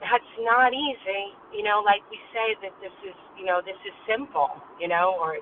that's 0.00 0.32
not 0.40 0.72
easy, 0.72 1.32
you 1.54 1.62
know, 1.62 1.80
like 1.84 2.04
we 2.10 2.18
say 2.32 2.56
that 2.64 2.74
this 2.80 2.92
is, 3.04 3.16
you 3.38 3.44
know, 3.44 3.60
this 3.64 3.78
is 3.84 3.94
simple, 4.08 4.50
you 4.80 4.88
know, 4.88 5.16
or 5.20 5.40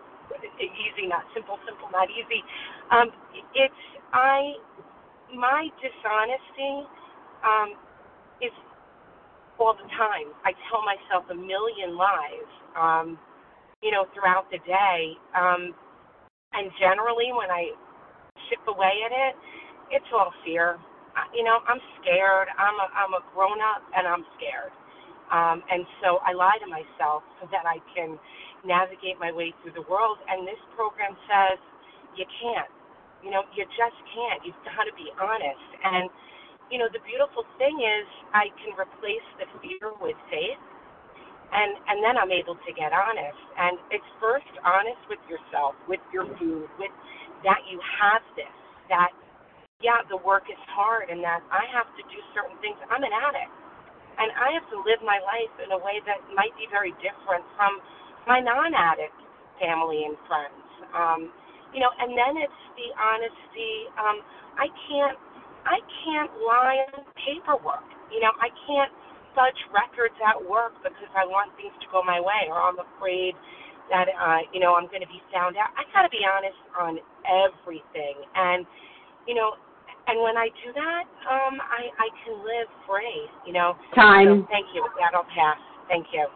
easy, 0.60 1.08
not 1.08 1.24
simple, 1.34 1.58
simple, 1.66 1.88
not 1.92 2.08
easy. 2.10 2.42
Um, 2.90 3.10
it's, 3.54 3.82
I, 4.12 4.54
my 5.34 5.68
dishonesty 5.80 6.86
um, 7.44 7.70
is 8.42 8.52
all 9.58 9.74
the 9.74 9.88
time. 9.98 10.30
I 10.44 10.52
tell 10.70 10.82
myself 10.86 11.26
a 11.30 11.36
million 11.36 11.96
lies, 11.96 12.50
um, 12.78 13.18
you 13.82 13.90
know, 13.90 14.06
throughout 14.14 14.50
the 14.50 14.58
day. 14.66 15.14
Um, 15.36 15.74
and 16.54 16.70
generally, 16.80 17.32
when 17.32 17.50
I 17.50 17.72
chip 18.48 18.62
away 18.68 19.04
at 19.04 19.12
it, 19.12 19.34
it's 19.90 20.08
all 20.14 20.32
fear. 20.44 20.78
You 21.34 21.44
know, 21.44 21.58
I'm 21.68 21.80
scared. 22.00 22.48
I'm 22.56 22.76
a 22.78 22.88
I'm 22.94 23.12
a 23.18 23.22
grown 23.34 23.58
up, 23.60 23.82
and 23.96 24.06
I'm 24.06 24.24
scared. 24.38 24.72
Um, 25.32 25.62
and 25.70 25.84
so 26.02 26.20
I 26.24 26.32
lie 26.32 26.56
to 26.62 26.68
myself 26.70 27.22
so 27.40 27.48
that 27.52 27.66
I 27.66 27.82
can 27.94 28.18
navigate 28.64 29.18
my 29.20 29.30
way 29.30 29.54
through 29.62 29.74
the 29.74 29.86
world. 29.86 30.18
And 30.28 30.46
this 30.46 30.60
program 30.74 31.14
says 31.28 31.58
you 32.16 32.26
can't. 32.42 32.70
You 33.22 33.34
know, 33.34 33.42
you 33.54 33.66
just 33.74 33.98
can't. 34.14 34.40
You've 34.46 34.58
got 34.62 34.86
to 34.86 34.94
be 34.94 35.10
honest. 35.18 35.68
And 35.84 36.10
you 36.70 36.78
know, 36.78 36.88
the 36.92 37.02
beautiful 37.02 37.48
thing 37.56 37.80
is 37.80 38.04
I 38.36 38.52
can 38.60 38.76
replace 38.76 39.24
the 39.40 39.48
fear 39.62 39.90
with 40.00 40.18
faith 40.28 40.60
and 41.52 41.80
and 41.88 41.98
then 42.04 42.16
I'm 42.20 42.32
able 42.32 42.56
to 42.56 42.70
get 42.76 42.92
honest. 42.92 43.40
And 43.56 43.80
it's 43.90 44.06
first 44.20 44.48
honest 44.64 45.00
with 45.08 45.20
yourself, 45.28 45.74
with 45.88 46.02
your 46.12 46.28
food, 46.36 46.68
with 46.76 46.92
that 47.44 47.62
you 47.70 47.80
have 48.00 48.22
this, 48.36 48.52
that 48.92 49.12
yeah, 49.80 50.02
the 50.10 50.18
work 50.18 50.50
is 50.50 50.58
hard 50.74 51.08
and 51.08 51.22
that 51.22 51.40
I 51.54 51.62
have 51.70 51.86
to 51.94 52.02
do 52.10 52.18
certain 52.34 52.58
things. 52.60 52.76
I'm 52.90 53.04
an 53.04 53.14
addict. 53.14 53.54
And 54.18 54.34
I 54.34 54.50
have 54.58 54.66
to 54.74 54.82
live 54.82 54.98
my 55.06 55.22
life 55.22 55.54
in 55.62 55.70
a 55.70 55.78
way 55.78 56.02
that 56.02 56.18
might 56.34 56.50
be 56.58 56.66
very 56.66 56.90
different 56.98 57.46
from 57.54 57.78
my 58.26 58.40
non 58.40 58.74
addict 58.74 59.14
family 59.60 60.04
and 60.06 60.16
friends. 60.26 60.64
Um, 60.94 61.30
you 61.74 61.80
know, 61.80 61.92
and 62.00 62.16
then 62.16 62.40
it's 62.40 62.62
the 62.74 62.88
honesty. 62.96 63.74
Um, 64.00 64.24
I 64.56 64.66
can't 64.88 65.18
I 65.68 65.78
can't 66.04 66.32
lie 66.42 66.78
on 66.96 67.04
paperwork. 67.20 67.84
You 68.10 68.24
know, 68.24 68.32
I 68.40 68.48
can't 68.66 68.92
fudge 69.36 69.58
records 69.70 70.16
at 70.24 70.38
work 70.40 70.74
because 70.82 71.12
I 71.12 71.28
want 71.28 71.52
things 71.60 71.74
to 71.84 71.86
go 71.92 72.02
my 72.02 72.18
way 72.18 72.48
or 72.48 72.56
I'm 72.56 72.80
afraid 72.80 73.36
that 73.92 74.08
uh, 74.08 74.40
you 74.52 74.60
know, 74.60 74.74
I'm 74.74 74.88
gonna 74.88 75.08
be 75.08 75.20
found 75.32 75.56
out. 75.56 75.72
I 75.76 75.84
gotta 75.92 76.08
be 76.08 76.24
honest 76.24 76.58
on 76.76 77.00
everything. 77.28 78.16
And, 78.34 78.64
you 79.26 79.34
know, 79.34 79.56
and 80.08 80.20
when 80.24 80.36
I 80.40 80.48
do 80.64 80.72
that, 80.72 81.04
um, 81.28 81.60
I, 81.60 81.92
I 82.00 82.08
can 82.24 82.40
live 82.40 82.68
free, 82.88 83.28
you 83.44 83.52
know. 83.52 83.76
Time. 83.94 84.44
So 84.44 84.48
thank 84.48 84.66
you. 84.72 84.80
With 84.80 84.96
that 85.00 85.12
I'll 85.12 85.28
pass. 85.28 85.60
Thank 85.88 86.08
you. 86.12 86.28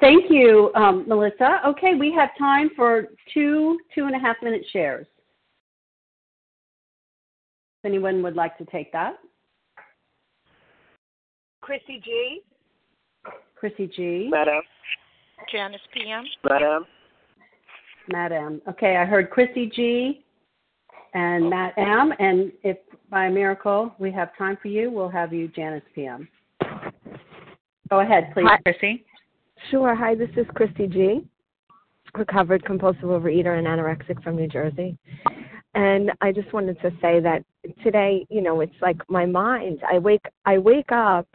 Thank 0.00 0.30
you, 0.30 0.70
um, 0.74 1.04
Melissa. 1.08 1.60
Okay, 1.66 1.94
we 1.94 2.12
have 2.12 2.30
time 2.38 2.70
for 2.76 3.08
two 3.34 3.78
two 3.94 4.06
and 4.06 4.14
a 4.14 4.18
half 4.18 4.36
minute 4.42 4.64
shares. 4.72 5.06
If 7.82 7.88
anyone 7.88 8.22
would 8.22 8.36
like 8.36 8.56
to 8.58 8.64
take 8.66 8.92
that. 8.92 9.18
Chrissy 11.60 12.00
G. 12.04 12.40
Chrissy 13.56 13.90
G. 13.94 14.28
Madam. 14.30 14.62
Janice 15.52 15.80
PM. 15.92 16.24
Madam. 16.48 16.84
Madam. 18.10 18.62
Okay, 18.68 18.96
I 18.96 19.04
heard 19.04 19.30
Chrissy 19.30 19.70
G. 19.74 20.24
and 21.14 21.50
Matt 21.50 21.74
M. 21.76 22.12
And 22.18 22.52
if 22.62 22.78
by 23.10 23.28
miracle 23.28 23.94
we 23.98 24.12
have 24.12 24.36
time 24.36 24.58
for 24.60 24.68
you, 24.68 24.90
we'll 24.90 25.08
have 25.08 25.32
you 25.32 25.48
Janice 25.48 25.82
PM. 25.94 26.28
Go 27.90 28.00
ahead, 28.00 28.30
please, 28.34 28.46
Hi. 28.48 28.58
Chrissy. 28.64 29.04
Sure. 29.70 29.94
Hi, 29.94 30.14
this 30.14 30.30
is 30.36 30.46
Christy 30.54 30.86
G, 30.86 31.20
recovered 32.16 32.64
compulsive 32.64 33.02
overeater 33.02 33.58
and 33.58 33.66
anorexic 33.66 34.22
from 34.22 34.36
New 34.36 34.48
Jersey. 34.48 34.96
And 35.74 36.10
I 36.20 36.32
just 36.32 36.50
wanted 36.52 36.80
to 36.80 36.90
say 37.02 37.20
that 37.20 37.44
today, 37.82 38.24
you 38.30 38.40
know, 38.40 38.60
it's 38.60 38.74
like 38.80 38.96
my 39.10 39.26
mind. 39.26 39.80
I 39.90 39.98
wake 39.98 40.24
I 40.46 40.58
wake 40.58 40.90
up 40.90 41.26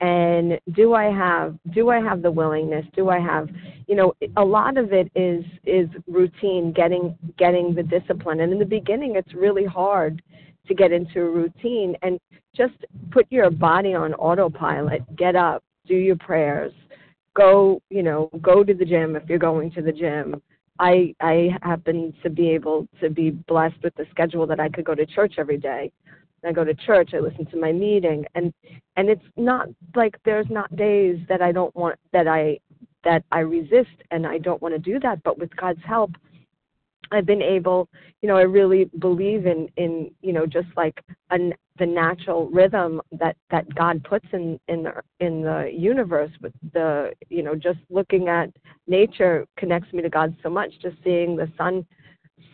and 0.00 0.58
do 0.74 0.94
I 0.94 1.04
have 1.04 1.58
do 1.74 1.90
I 1.90 2.00
have 2.00 2.22
the 2.22 2.30
willingness? 2.30 2.86
Do 2.94 3.10
I 3.10 3.18
have 3.18 3.48
you 3.86 3.94
know, 3.94 4.14
a 4.36 4.44
lot 4.44 4.78
of 4.78 4.92
it 4.92 5.10
is 5.14 5.44
is 5.66 5.88
routine, 6.06 6.72
getting 6.72 7.18
getting 7.36 7.74
the 7.74 7.82
discipline. 7.82 8.40
And 8.40 8.52
in 8.52 8.58
the 8.58 8.64
beginning 8.64 9.16
it's 9.16 9.34
really 9.34 9.66
hard 9.66 10.22
to 10.66 10.74
get 10.74 10.92
into 10.92 11.20
a 11.20 11.30
routine 11.30 11.96
and 12.02 12.18
just 12.56 12.74
put 13.10 13.26
your 13.30 13.50
body 13.50 13.92
on 13.92 14.14
autopilot. 14.14 15.02
Get 15.16 15.36
up, 15.36 15.62
do 15.86 15.94
your 15.94 16.16
prayers, 16.16 16.72
go, 17.36 17.80
you 17.90 18.02
know, 18.02 18.30
go 18.40 18.64
to 18.64 18.74
the 18.74 18.84
gym 18.84 19.14
if 19.14 19.28
you're 19.28 19.38
going 19.38 19.70
to 19.72 19.82
the 19.82 19.92
gym. 19.92 20.42
I 20.78 21.14
I 21.20 21.56
happen 21.62 22.12
to 22.22 22.30
be 22.30 22.50
able 22.50 22.88
to 23.00 23.10
be 23.10 23.30
blessed 23.30 23.82
with 23.82 23.94
the 23.94 24.06
schedule 24.10 24.46
that 24.46 24.60
I 24.60 24.68
could 24.68 24.84
go 24.84 24.94
to 24.94 25.06
church 25.06 25.34
every 25.38 25.58
day. 25.58 25.92
I 26.44 26.52
go 26.52 26.64
to 26.64 26.74
church, 26.74 27.10
I 27.12 27.18
listen 27.18 27.44
to 27.46 27.56
my 27.56 27.72
meeting 27.72 28.24
and 28.34 28.52
and 28.96 29.08
it's 29.08 29.24
not 29.36 29.68
like 29.96 30.16
there's 30.24 30.46
not 30.48 30.74
days 30.76 31.18
that 31.28 31.42
I 31.42 31.50
don't 31.50 31.74
want 31.74 31.98
that 32.12 32.28
I 32.28 32.60
that 33.04 33.24
I 33.32 33.40
resist 33.40 33.96
and 34.10 34.26
I 34.26 34.38
don't 34.38 34.62
want 34.62 34.74
to 34.74 34.78
do 34.78 35.00
that, 35.00 35.22
but 35.22 35.38
with 35.38 35.54
God's 35.56 35.82
help 35.84 36.12
I've 37.10 37.26
been 37.26 37.42
able, 37.42 37.88
you 38.22 38.28
know, 38.28 38.36
I 38.36 38.42
really 38.42 38.90
believe 38.98 39.46
in 39.46 39.68
in 39.76 40.10
you 40.22 40.32
know 40.32 40.46
just 40.46 40.68
like 40.76 41.02
an 41.30 41.54
the 41.78 41.86
natural 41.86 42.48
rhythm 42.50 43.00
that 43.12 43.36
that 43.50 43.72
God 43.74 44.02
puts 44.04 44.26
in 44.32 44.58
in 44.68 44.84
the 44.84 44.92
in 45.20 45.42
the 45.42 45.70
universe 45.72 46.30
with 46.40 46.52
the 46.72 47.12
you 47.28 47.42
know 47.42 47.54
just 47.54 47.78
looking 47.90 48.28
at 48.28 48.50
nature 48.86 49.46
connects 49.56 49.92
me 49.92 50.02
to 50.02 50.08
God 50.08 50.34
so 50.42 50.48
much 50.48 50.72
just 50.80 50.96
seeing 51.04 51.36
the 51.36 51.50
sun 51.56 51.86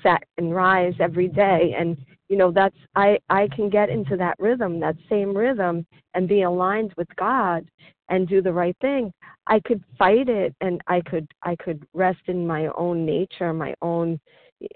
set 0.02 0.24
and 0.38 0.54
rise 0.54 0.94
every 1.00 1.28
day. 1.28 1.74
And 1.78 1.96
you 2.28 2.36
know 2.36 2.50
that's 2.50 2.76
I 2.94 3.18
I 3.28 3.48
can 3.54 3.68
get 3.68 3.90
into 3.90 4.16
that 4.16 4.36
rhythm 4.38 4.80
that 4.80 4.96
same 5.08 5.36
rhythm 5.36 5.86
and 6.14 6.28
be 6.28 6.42
aligned 6.42 6.92
with 6.96 7.08
God 7.16 7.68
and 8.08 8.28
do 8.28 8.42
the 8.42 8.52
right 8.52 8.76
thing. 8.80 9.12
I 9.46 9.60
could 9.60 9.82
fight 9.98 10.28
it 10.28 10.54
and 10.60 10.80
I 10.86 11.00
could 11.00 11.26
I 11.42 11.56
could 11.56 11.86
rest 11.94 12.22
in 12.26 12.46
my 12.46 12.68
own 12.76 13.04
nature 13.06 13.52
my 13.52 13.74
own 13.82 14.20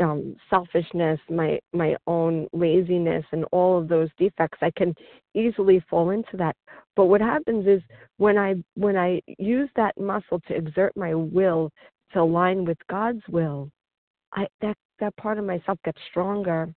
um, 0.00 0.36
selfishness, 0.50 1.20
my 1.28 1.58
my 1.72 1.96
own 2.06 2.46
laziness, 2.52 3.24
and 3.32 3.44
all 3.52 3.78
of 3.78 3.88
those 3.88 4.08
defects, 4.18 4.58
I 4.60 4.70
can 4.76 4.94
easily 5.34 5.84
fall 5.88 6.10
into 6.10 6.36
that. 6.36 6.56
But 6.94 7.06
what 7.06 7.20
happens 7.20 7.66
is 7.66 7.82
when 8.18 8.38
I 8.38 8.56
when 8.74 8.96
I 8.96 9.20
use 9.38 9.70
that 9.76 9.98
muscle 9.98 10.40
to 10.48 10.54
exert 10.54 10.92
my 10.96 11.14
will 11.14 11.70
to 12.12 12.20
align 12.20 12.64
with 12.64 12.78
God's 12.88 13.22
will, 13.28 13.70
I 14.32 14.46
that 14.60 14.76
that 15.00 15.16
part 15.16 15.38
of 15.38 15.44
myself 15.44 15.78
gets 15.84 15.98
stronger, 16.10 16.68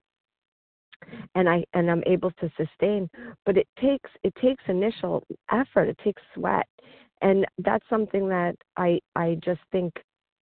and 1.35 1.49
I 1.49 1.63
and 1.73 1.89
I'm 1.89 2.03
able 2.05 2.31
to 2.31 2.51
sustain. 2.57 3.09
But 3.45 3.57
it 3.57 3.67
takes 3.79 4.09
it 4.23 4.33
takes 4.41 4.63
initial 4.67 5.23
effort. 5.51 5.89
It 5.89 5.97
takes 6.03 6.21
sweat, 6.35 6.67
and 7.21 7.45
that's 7.59 7.85
something 7.89 8.29
that 8.29 8.55
I 8.77 8.99
I 9.15 9.37
just 9.43 9.61
think 9.71 9.93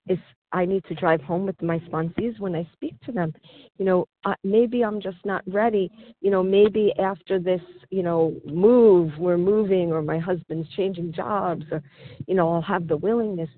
is 0.07 0.20
I 0.51 0.65
need 0.65 0.83
to 0.85 0.95
drive 0.95 1.21
home 1.21 1.45
with 1.45 1.61
my 1.61 1.79
sponsees 1.79 2.39
when 2.39 2.55
I 2.55 2.67
speak 2.73 2.95
to 3.05 3.11
them. 3.11 3.33
You 3.77 3.85
know, 3.85 4.07
uh, 4.25 4.35
maybe 4.43 4.83
I'm 4.83 5.01
just 5.01 5.17
not 5.25 5.43
ready. 5.47 5.91
You 6.21 6.31
know, 6.31 6.43
maybe 6.43 6.93
after 6.99 7.39
this, 7.39 7.61
you 7.89 8.03
know, 8.03 8.35
move, 8.45 9.11
we're 9.17 9.37
moving, 9.37 9.91
or 9.91 10.01
my 10.01 10.19
husband's 10.19 10.69
changing 10.75 11.13
jobs, 11.13 11.65
or, 11.71 11.81
you 12.27 12.35
know, 12.35 12.53
I'll 12.53 12.61
have 12.61 12.87
the 12.87 12.97
willingness. 12.97 13.49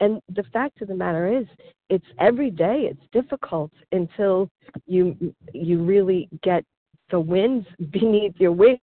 And 0.00 0.20
the 0.28 0.44
fact 0.52 0.82
of 0.82 0.88
the 0.88 0.94
matter 0.94 1.26
is, 1.26 1.46
it's 1.88 2.06
every 2.18 2.50
day. 2.50 2.90
It's 2.90 3.12
difficult 3.12 3.70
until 3.92 4.50
you 4.86 5.34
you 5.52 5.82
really 5.82 6.28
get 6.42 6.64
the 7.10 7.20
winds 7.20 7.66
beneath 7.90 8.34
your 8.38 8.52
wings 8.52 8.80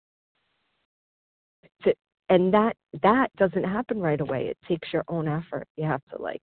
and 2.30 2.54
that 2.54 2.76
that 3.04 3.30
doesn't 3.38 3.64
happen 3.64 4.00
right 4.00 4.22
away 4.22 4.48
it 4.48 4.58
takes 4.68 4.92
your 4.94 5.04
own 5.08 5.28
effort 5.28 5.68
you 5.78 5.86
have 5.86 6.02
to 6.16 6.22
like 6.22 6.42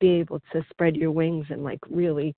be 0.00 0.08
able 0.08 0.40
to 0.52 0.64
spread 0.70 0.96
your 0.96 1.10
wings 1.10 1.46
and 1.50 1.64
like 1.64 1.80
really 1.90 2.34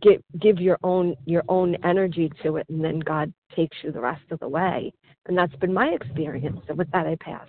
give 0.00 0.22
give 0.40 0.58
your 0.58 0.78
own 0.82 1.14
your 1.26 1.42
own 1.48 1.76
energy 1.84 2.30
to 2.42 2.56
it 2.56 2.66
and 2.68 2.82
then 2.82 2.98
god 3.00 3.32
takes 3.54 3.76
you 3.82 3.92
the 3.92 4.00
rest 4.00 4.24
of 4.30 4.40
the 4.40 4.48
way 4.48 4.92
and 5.26 5.36
that's 5.36 5.54
been 5.56 5.72
my 5.72 5.88
experience 5.88 6.60
and 6.68 6.78
with 6.78 6.90
that 6.90 7.06
i 7.06 7.16
pass 7.20 7.48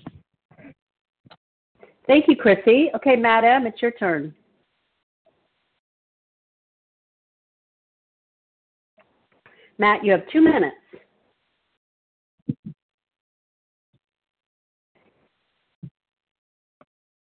Thank 2.05 2.27
you, 2.27 2.35
Chrissy. 2.35 2.89
Okay, 2.95 3.15
Matt 3.15 3.43
M., 3.43 3.65
it's 3.65 3.81
your 3.81 3.91
turn. 3.91 4.33
Matt, 9.77 10.03
you 10.03 10.11
have 10.11 10.27
two 10.31 10.41
minutes. 10.41 10.75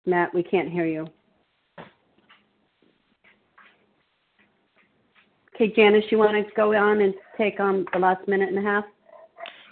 Matt, 0.07 0.35
we 0.35 0.43
can't 0.43 0.71
hear 0.71 0.87
you. 0.87 1.07
Okay, 5.55 5.73
Janice, 5.75 6.05
you 6.11 6.19
want 6.19 6.33
to 6.35 6.53
go 6.55 6.75
on 6.75 7.01
and 7.01 7.15
take 7.39 7.61
on 7.61 7.87
the 7.93 7.99
last 7.99 8.27
minute 8.27 8.49
and 8.49 8.59
a 8.59 8.63
half? 8.63 8.85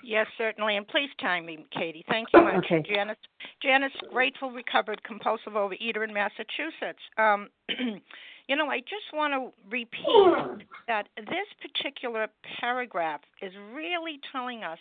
Yes, 0.05 0.27
certainly. 0.39 0.77
And 0.77 0.87
please 0.87 1.11
time 1.21 1.47
me, 1.47 1.67
Katie. 1.73 2.05
Thank 2.09 2.29
you 2.33 2.43
much. 2.43 2.65
Okay. 2.65 2.83
Janice, 2.89 3.17
Janice, 3.63 3.93
grateful 4.13 4.51
recovered 4.51 5.03
compulsive 5.05 5.55
overeater 5.55 6.05
in 6.05 6.13
Massachusetts. 6.13 7.03
Um, 7.19 7.49
You 8.49 8.57
know, 8.57 8.67
I 8.67 8.81
just 8.81 9.15
want 9.15 9.33
to 9.35 9.71
repeat 9.71 10.67
that 10.89 11.09
this 11.17 11.47
particular 11.61 12.27
paragraph 12.61 13.21
is 13.41 13.53
really 13.73 14.21
telling 14.33 14.65
us, 14.65 14.79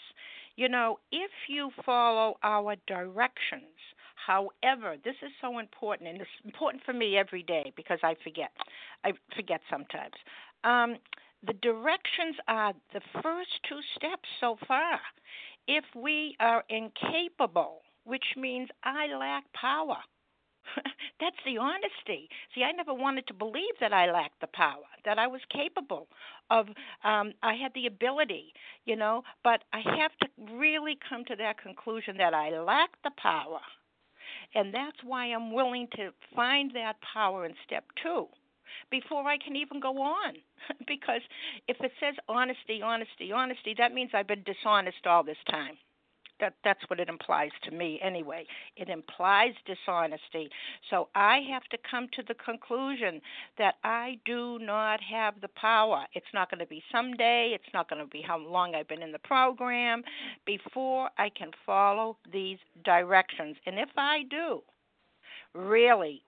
you 0.56 0.68
know, 0.68 1.00
if 1.12 1.32
you 1.48 1.70
follow 1.86 2.38
our 2.44 2.76
directions, 2.88 3.78
however, 4.26 4.96
this 5.04 5.16
is 5.22 5.32
so 5.42 5.60
important, 5.60 6.10
and 6.10 6.22
it's 6.22 6.30
important 6.46 6.84
for 6.84 6.94
me 6.94 7.18
every 7.18 7.44
day 7.44 7.72
because 7.76 8.00
I 8.04 8.16
forget. 8.24 8.52
I 9.04 9.14
forget 9.36 9.62
sometimes. 9.70 10.16
Um, 10.64 10.98
the 11.46 11.54
directions 11.54 12.36
are 12.48 12.74
the 12.94 13.02
first 13.22 13.50
two 13.68 13.80
steps 13.96 14.30
so 14.40 14.58
far. 14.68 15.00
If 15.68 15.86
we 15.96 16.36
are 16.40 16.64
incapable, 16.70 17.82
which 18.04 18.36
means 18.38 18.70
I 18.84 19.08
lack 19.16 19.52
power, 19.54 19.98
That's 21.20 21.38
the 21.46 21.58
honesty. 21.58 22.30
See, 22.54 22.64
I 22.64 22.72
never 22.72 22.94
wanted 22.94 23.28
to 23.28 23.34
believe 23.34 23.76
that 23.80 23.94
I 23.94 24.12
lacked 24.12 24.42
the 24.42 24.48
power, 24.48 24.86
that 25.06 25.20
I 25.20 25.28
was 25.28 25.42
capable 25.52 26.08
of, 26.50 26.68
um, 27.04 27.34
I 27.44 27.56
had 27.56 27.74
the 27.74 27.88
ability, 27.88 28.54
you 28.86 28.96
know, 28.96 29.24
but 29.44 29.64
I 29.74 29.80
have 29.80 30.12
to 30.22 30.56
really 30.56 30.98
come 31.08 31.26
to 31.26 31.36
that 31.38 31.62
conclusion 31.62 32.18
that 32.18 32.34
I 32.34 32.60
lack 32.60 32.92
the 33.04 33.12
power. 33.18 33.62
And 34.54 34.74
that's 34.74 34.98
why 35.04 35.28
I'm 35.28 35.54
willing 35.54 35.88
to 35.96 36.10
find 36.36 36.72
that 36.76 36.96
power 37.14 37.46
in 37.46 37.54
step 37.66 37.86
two 38.02 38.28
before 38.90 39.28
I 39.28 39.38
can 39.38 39.56
even 39.56 39.80
go 39.80 40.02
on. 40.02 40.36
because 40.88 41.22
if 41.68 41.78
it 41.80 41.92
says 42.00 42.16
honesty, 42.28 42.82
honesty, 42.84 43.32
honesty, 43.32 43.76
that 43.78 43.94
means 43.94 44.12
I've 44.14 44.28
been 44.28 44.44
dishonest 44.44 45.06
all 45.06 45.24
this 45.24 45.38
time 45.50 45.78
that 46.42 46.56
that's 46.64 46.82
what 46.90 47.00
it 47.00 47.08
implies 47.08 47.52
to 47.64 47.72
me 47.72 48.00
anyway. 48.04 48.46
It 48.76 48.90
implies 48.90 49.54
dishonesty. 49.66 50.50
So 50.90 51.08
I 51.16 51.40
have 51.50 51.64
to 51.72 51.78
come 51.90 52.08
to 52.16 52.24
the 52.28 52.34
conclusion 52.34 53.22
that 53.58 53.76
I 53.84 54.18
do 54.26 54.60
not 54.60 55.00
have 55.02 55.40
the 55.40 55.50
power. 55.50 56.06
It's 56.14 56.26
not 56.34 56.52
going 56.52 56.60
to 56.60 56.66
be 56.66 56.84
someday, 56.92 57.52
it's 57.56 57.74
not 57.74 57.90
going 57.90 58.02
to 58.02 58.10
be 58.10 58.22
how 58.22 58.38
long 58.38 58.76
I've 58.76 58.88
been 58.88 59.02
in 59.02 59.14
the 59.14 59.20
program 59.20 60.04
before 60.46 61.10
I 61.18 61.30
can 61.30 61.52
follow 61.66 62.18
these 62.32 62.58
directions. 62.84 63.56
And 63.66 63.80
if 63.80 63.90
I 63.96 64.24
do, 64.30 64.62
really, 65.54 66.24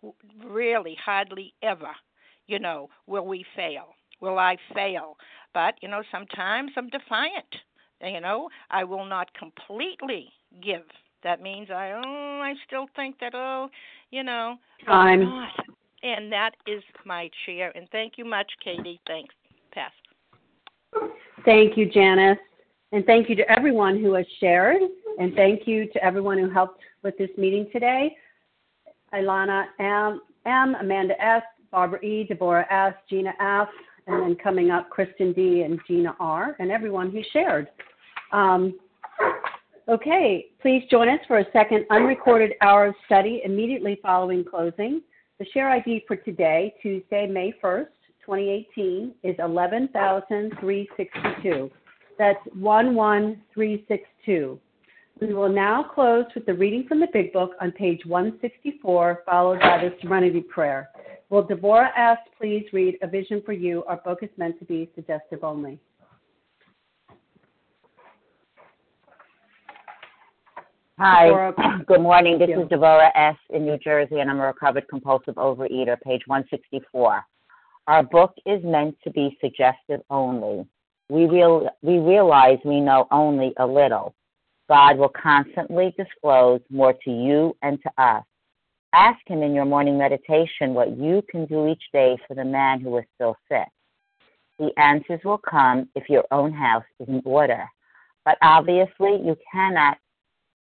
really 0.45 0.97
hardly 1.03 1.53
ever, 1.61 1.91
you 2.47 2.59
know, 2.59 2.89
will 3.07 3.25
we 3.25 3.45
fail. 3.55 3.95
Will 4.21 4.39
I 4.39 4.57
fail? 4.73 5.17
But, 5.53 5.75
you 5.81 5.89
know, 5.89 6.03
sometimes 6.11 6.71
I'm 6.77 6.89
defiant 6.89 7.55
you 8.03 8.19
know, 8.19 8.49
I 8.69 8.83
will 8.83 9.05
not 9.05 9.33
completely 9.33 10.29
give. 10.61 10.83
That 11.23 11.41
means 11.41 11.69
I 11.71 11.91
oh 11.91 12.41
I 12.43 12.53
still 12.67 12.87
think 12.95 13.19
that 13.19 13.33
oh, 13.33 13.69
you 14.11 14.23
know, 14.23 14.57
time. 14.85 15.23
Oh, 15.23 15.73
and 16.03 16.31
that 16.31 16.51
is 16.67 16.83
my 17.05 17.29
chair. 17.45 17.71
And 17.75 17.87
thank 17.91 18.13
you 18.17 18.25
much, 18.25 18.51
Katie. 18.63 18.99
Thanks. 19.07 19.33
Pass. 19.71 19.91
Thank 21.45 21.77
you, 21.77 21.89
Janice. 21.89 22.37
And 22.91 23.05
thank 23.05 23.29
you 23.29 23.35
to 23.37 23.51
everyone 23.51 23.99
who 23.99 24.13
has 24.13 24.25
shared. 24.39 24.81
And 25.17 25.33
thank 25.33 25.67
you 25.67 25.87
to 25.91 26.03
everyone 26.03 26.37
who 26.37 26.49
helped 26.49 26.81
with 27.03 27.17
this 27.17 27.29
meeting 27.37 27.67
today. 27.71 28.15
Ilana 29.13 29.65
M, 29.79 30.21
M 30.45 30.75
Amanda 30.79 31.19
S, 31.23 31.43
Barbara 31.71 31.99
E, 32.01 32.25
Deborah 32.25 32.67
S, 32.71 32.93
Gina 33.09 33.33
F, 33.39 33.69
and 34.07 34.21
then 34.21 34.35
coming 34.35 34.71
up, 34.71 34.89
Kristen 34.89 35.33
D 35.33 35.61
and 35.61 35.79
Gina 35.87 36.15
R, 36.19 36.55
and 36.59 36.71
everyone 36.71 37.11
who 37.11 37.21
shared. 37.31 37.69
Um, 38.33 38.77
okay, 39.87 40.47
please 40.61 40.83
join 40.89 41.07
us 41.07 41.21
for 41.27 41.37
a 41.39 41.45
second 41.53 41.85
unrecorded 41.91 42.53
hour 42.61 42.87
of 42.87 42.95
study 43.05 43.43
immediately 43.45 43.99
following 44.01 44.43
closing. 44.43 45.03
The 45.39 45.45
share 45.53 45.69
ID 45.69 46.03
for 46.07 46.17
today, 46.17 46.73
Tuesday, 46.81 47.27
May 47.27 47.53
1st, 47.63 47.85
2018, 48.25 49.13
is 49.23 49.35
11,362. 49.39 51.71
That's 52.17 52.39
11362. 52.53 54.59
We 55.21 55.33
will 55.33 55.49
now 55.49 55.83
close 55.83 56.25
with 56.33 56.47
the 56.47 56.53
reading 56.53 56.85
from 56.87 56.99
the 56.99 57.07
Big 57.13 57.31
Book 57.33 57.51
on 57.61 57.71
page 57.71 58.03
164, 58.05 59.21
followed 59.25 59.59
by 59.59 59.77
the 59.77 59.93
Serenity 60.01 60.41
Prayer. 60.41 60.89
Will 61.29 61.43
Deborah 61.43 61.91
S. 61.95 62.17
please 62.37 62.65
read 62.73 62.97
A 63.01 63.07
Vision 63.07 63.41
for 63.45 63.53
You? 63.53 63.83
Our 63.85 63.97
book 63.97 64.23
is 64.23 64.29
meant 64.37 64.57
to 64.59 64.65
be 64.65 64.89
suggestive 64.95 65.43
only. 65.43 65.79
Hi, 70.99 71.51
good 71.87 72.01
morning. 72.01 72.37
This 72.37 72.49
is 72.49 72.69
Deborah 72.69 73.11
S. 73.15 73.35
in 73.49 73.65
New 73.65 73.79
Jersey, 73.79 74.19
and 74.19 74.29
I'm 74.29 74.39
a 74.39 74.45
recovered 74.45 74.87
compulsive 74.87 75.33
overeater, 75.35 75.99
page 75.99 76.21
164. 76.27 77.23
Our 77.87 78.03
book 78.03 78.35
is 78.45 78.63
meant 78.63 78.95
to 79.03 79.09
be 79.09 79.35
suggestive 79.41 80.01
only. 80.11 80.67
We, 81.09 81.25
real, 81.25 81.67
we 81.81 81.97
realize 81.97 82.59
we 82.63 82.79
know 82.79 83.07
only 83.09 83.53
a 83.57 83.65
little. 83.65 84.13
God 84.69 84.99
will 84.99 85.09
constantly 85.09 85.95
disclose 85.97 86.61
more 86.69 86.93
to 86.93 87.09
you 87.09 87.57
and 87.63 87.79
to 87.81 88.03
us. 88.03 88.23
Ask 88.93 89.19
Him 89.25 89.41
in 89.41 89.55
your 89.55 89.65
morning 89.65 89.97
meditation 89.97 90.75
what 90.75 90.95
you 90.95 91.23
can 91.27 91.47
do 91.47 91.67
each 91.69 91.83
day 91.91 92.17
for 92.27 92.35
the 92.35 92.45
man 92.45 92.79
who 92.79 92.95
is 92.99 93.05
still 93.15 93.35
sick. 93.49 93.67
The 94.59 94.69
answers 94.77 95.21
will 95.25 95.39
come 95.39 95.89
if 95.95 96.07
your 96.07 96.25
own 96.29 96.53
house 96.53 96.85
is 96.99 97.07
in 97.09 97.23
order. 97.25 97.65
But 98.25 98.37
obviously, 98.43 99.19
you 99.25 99.35
cannot 99.51 99.97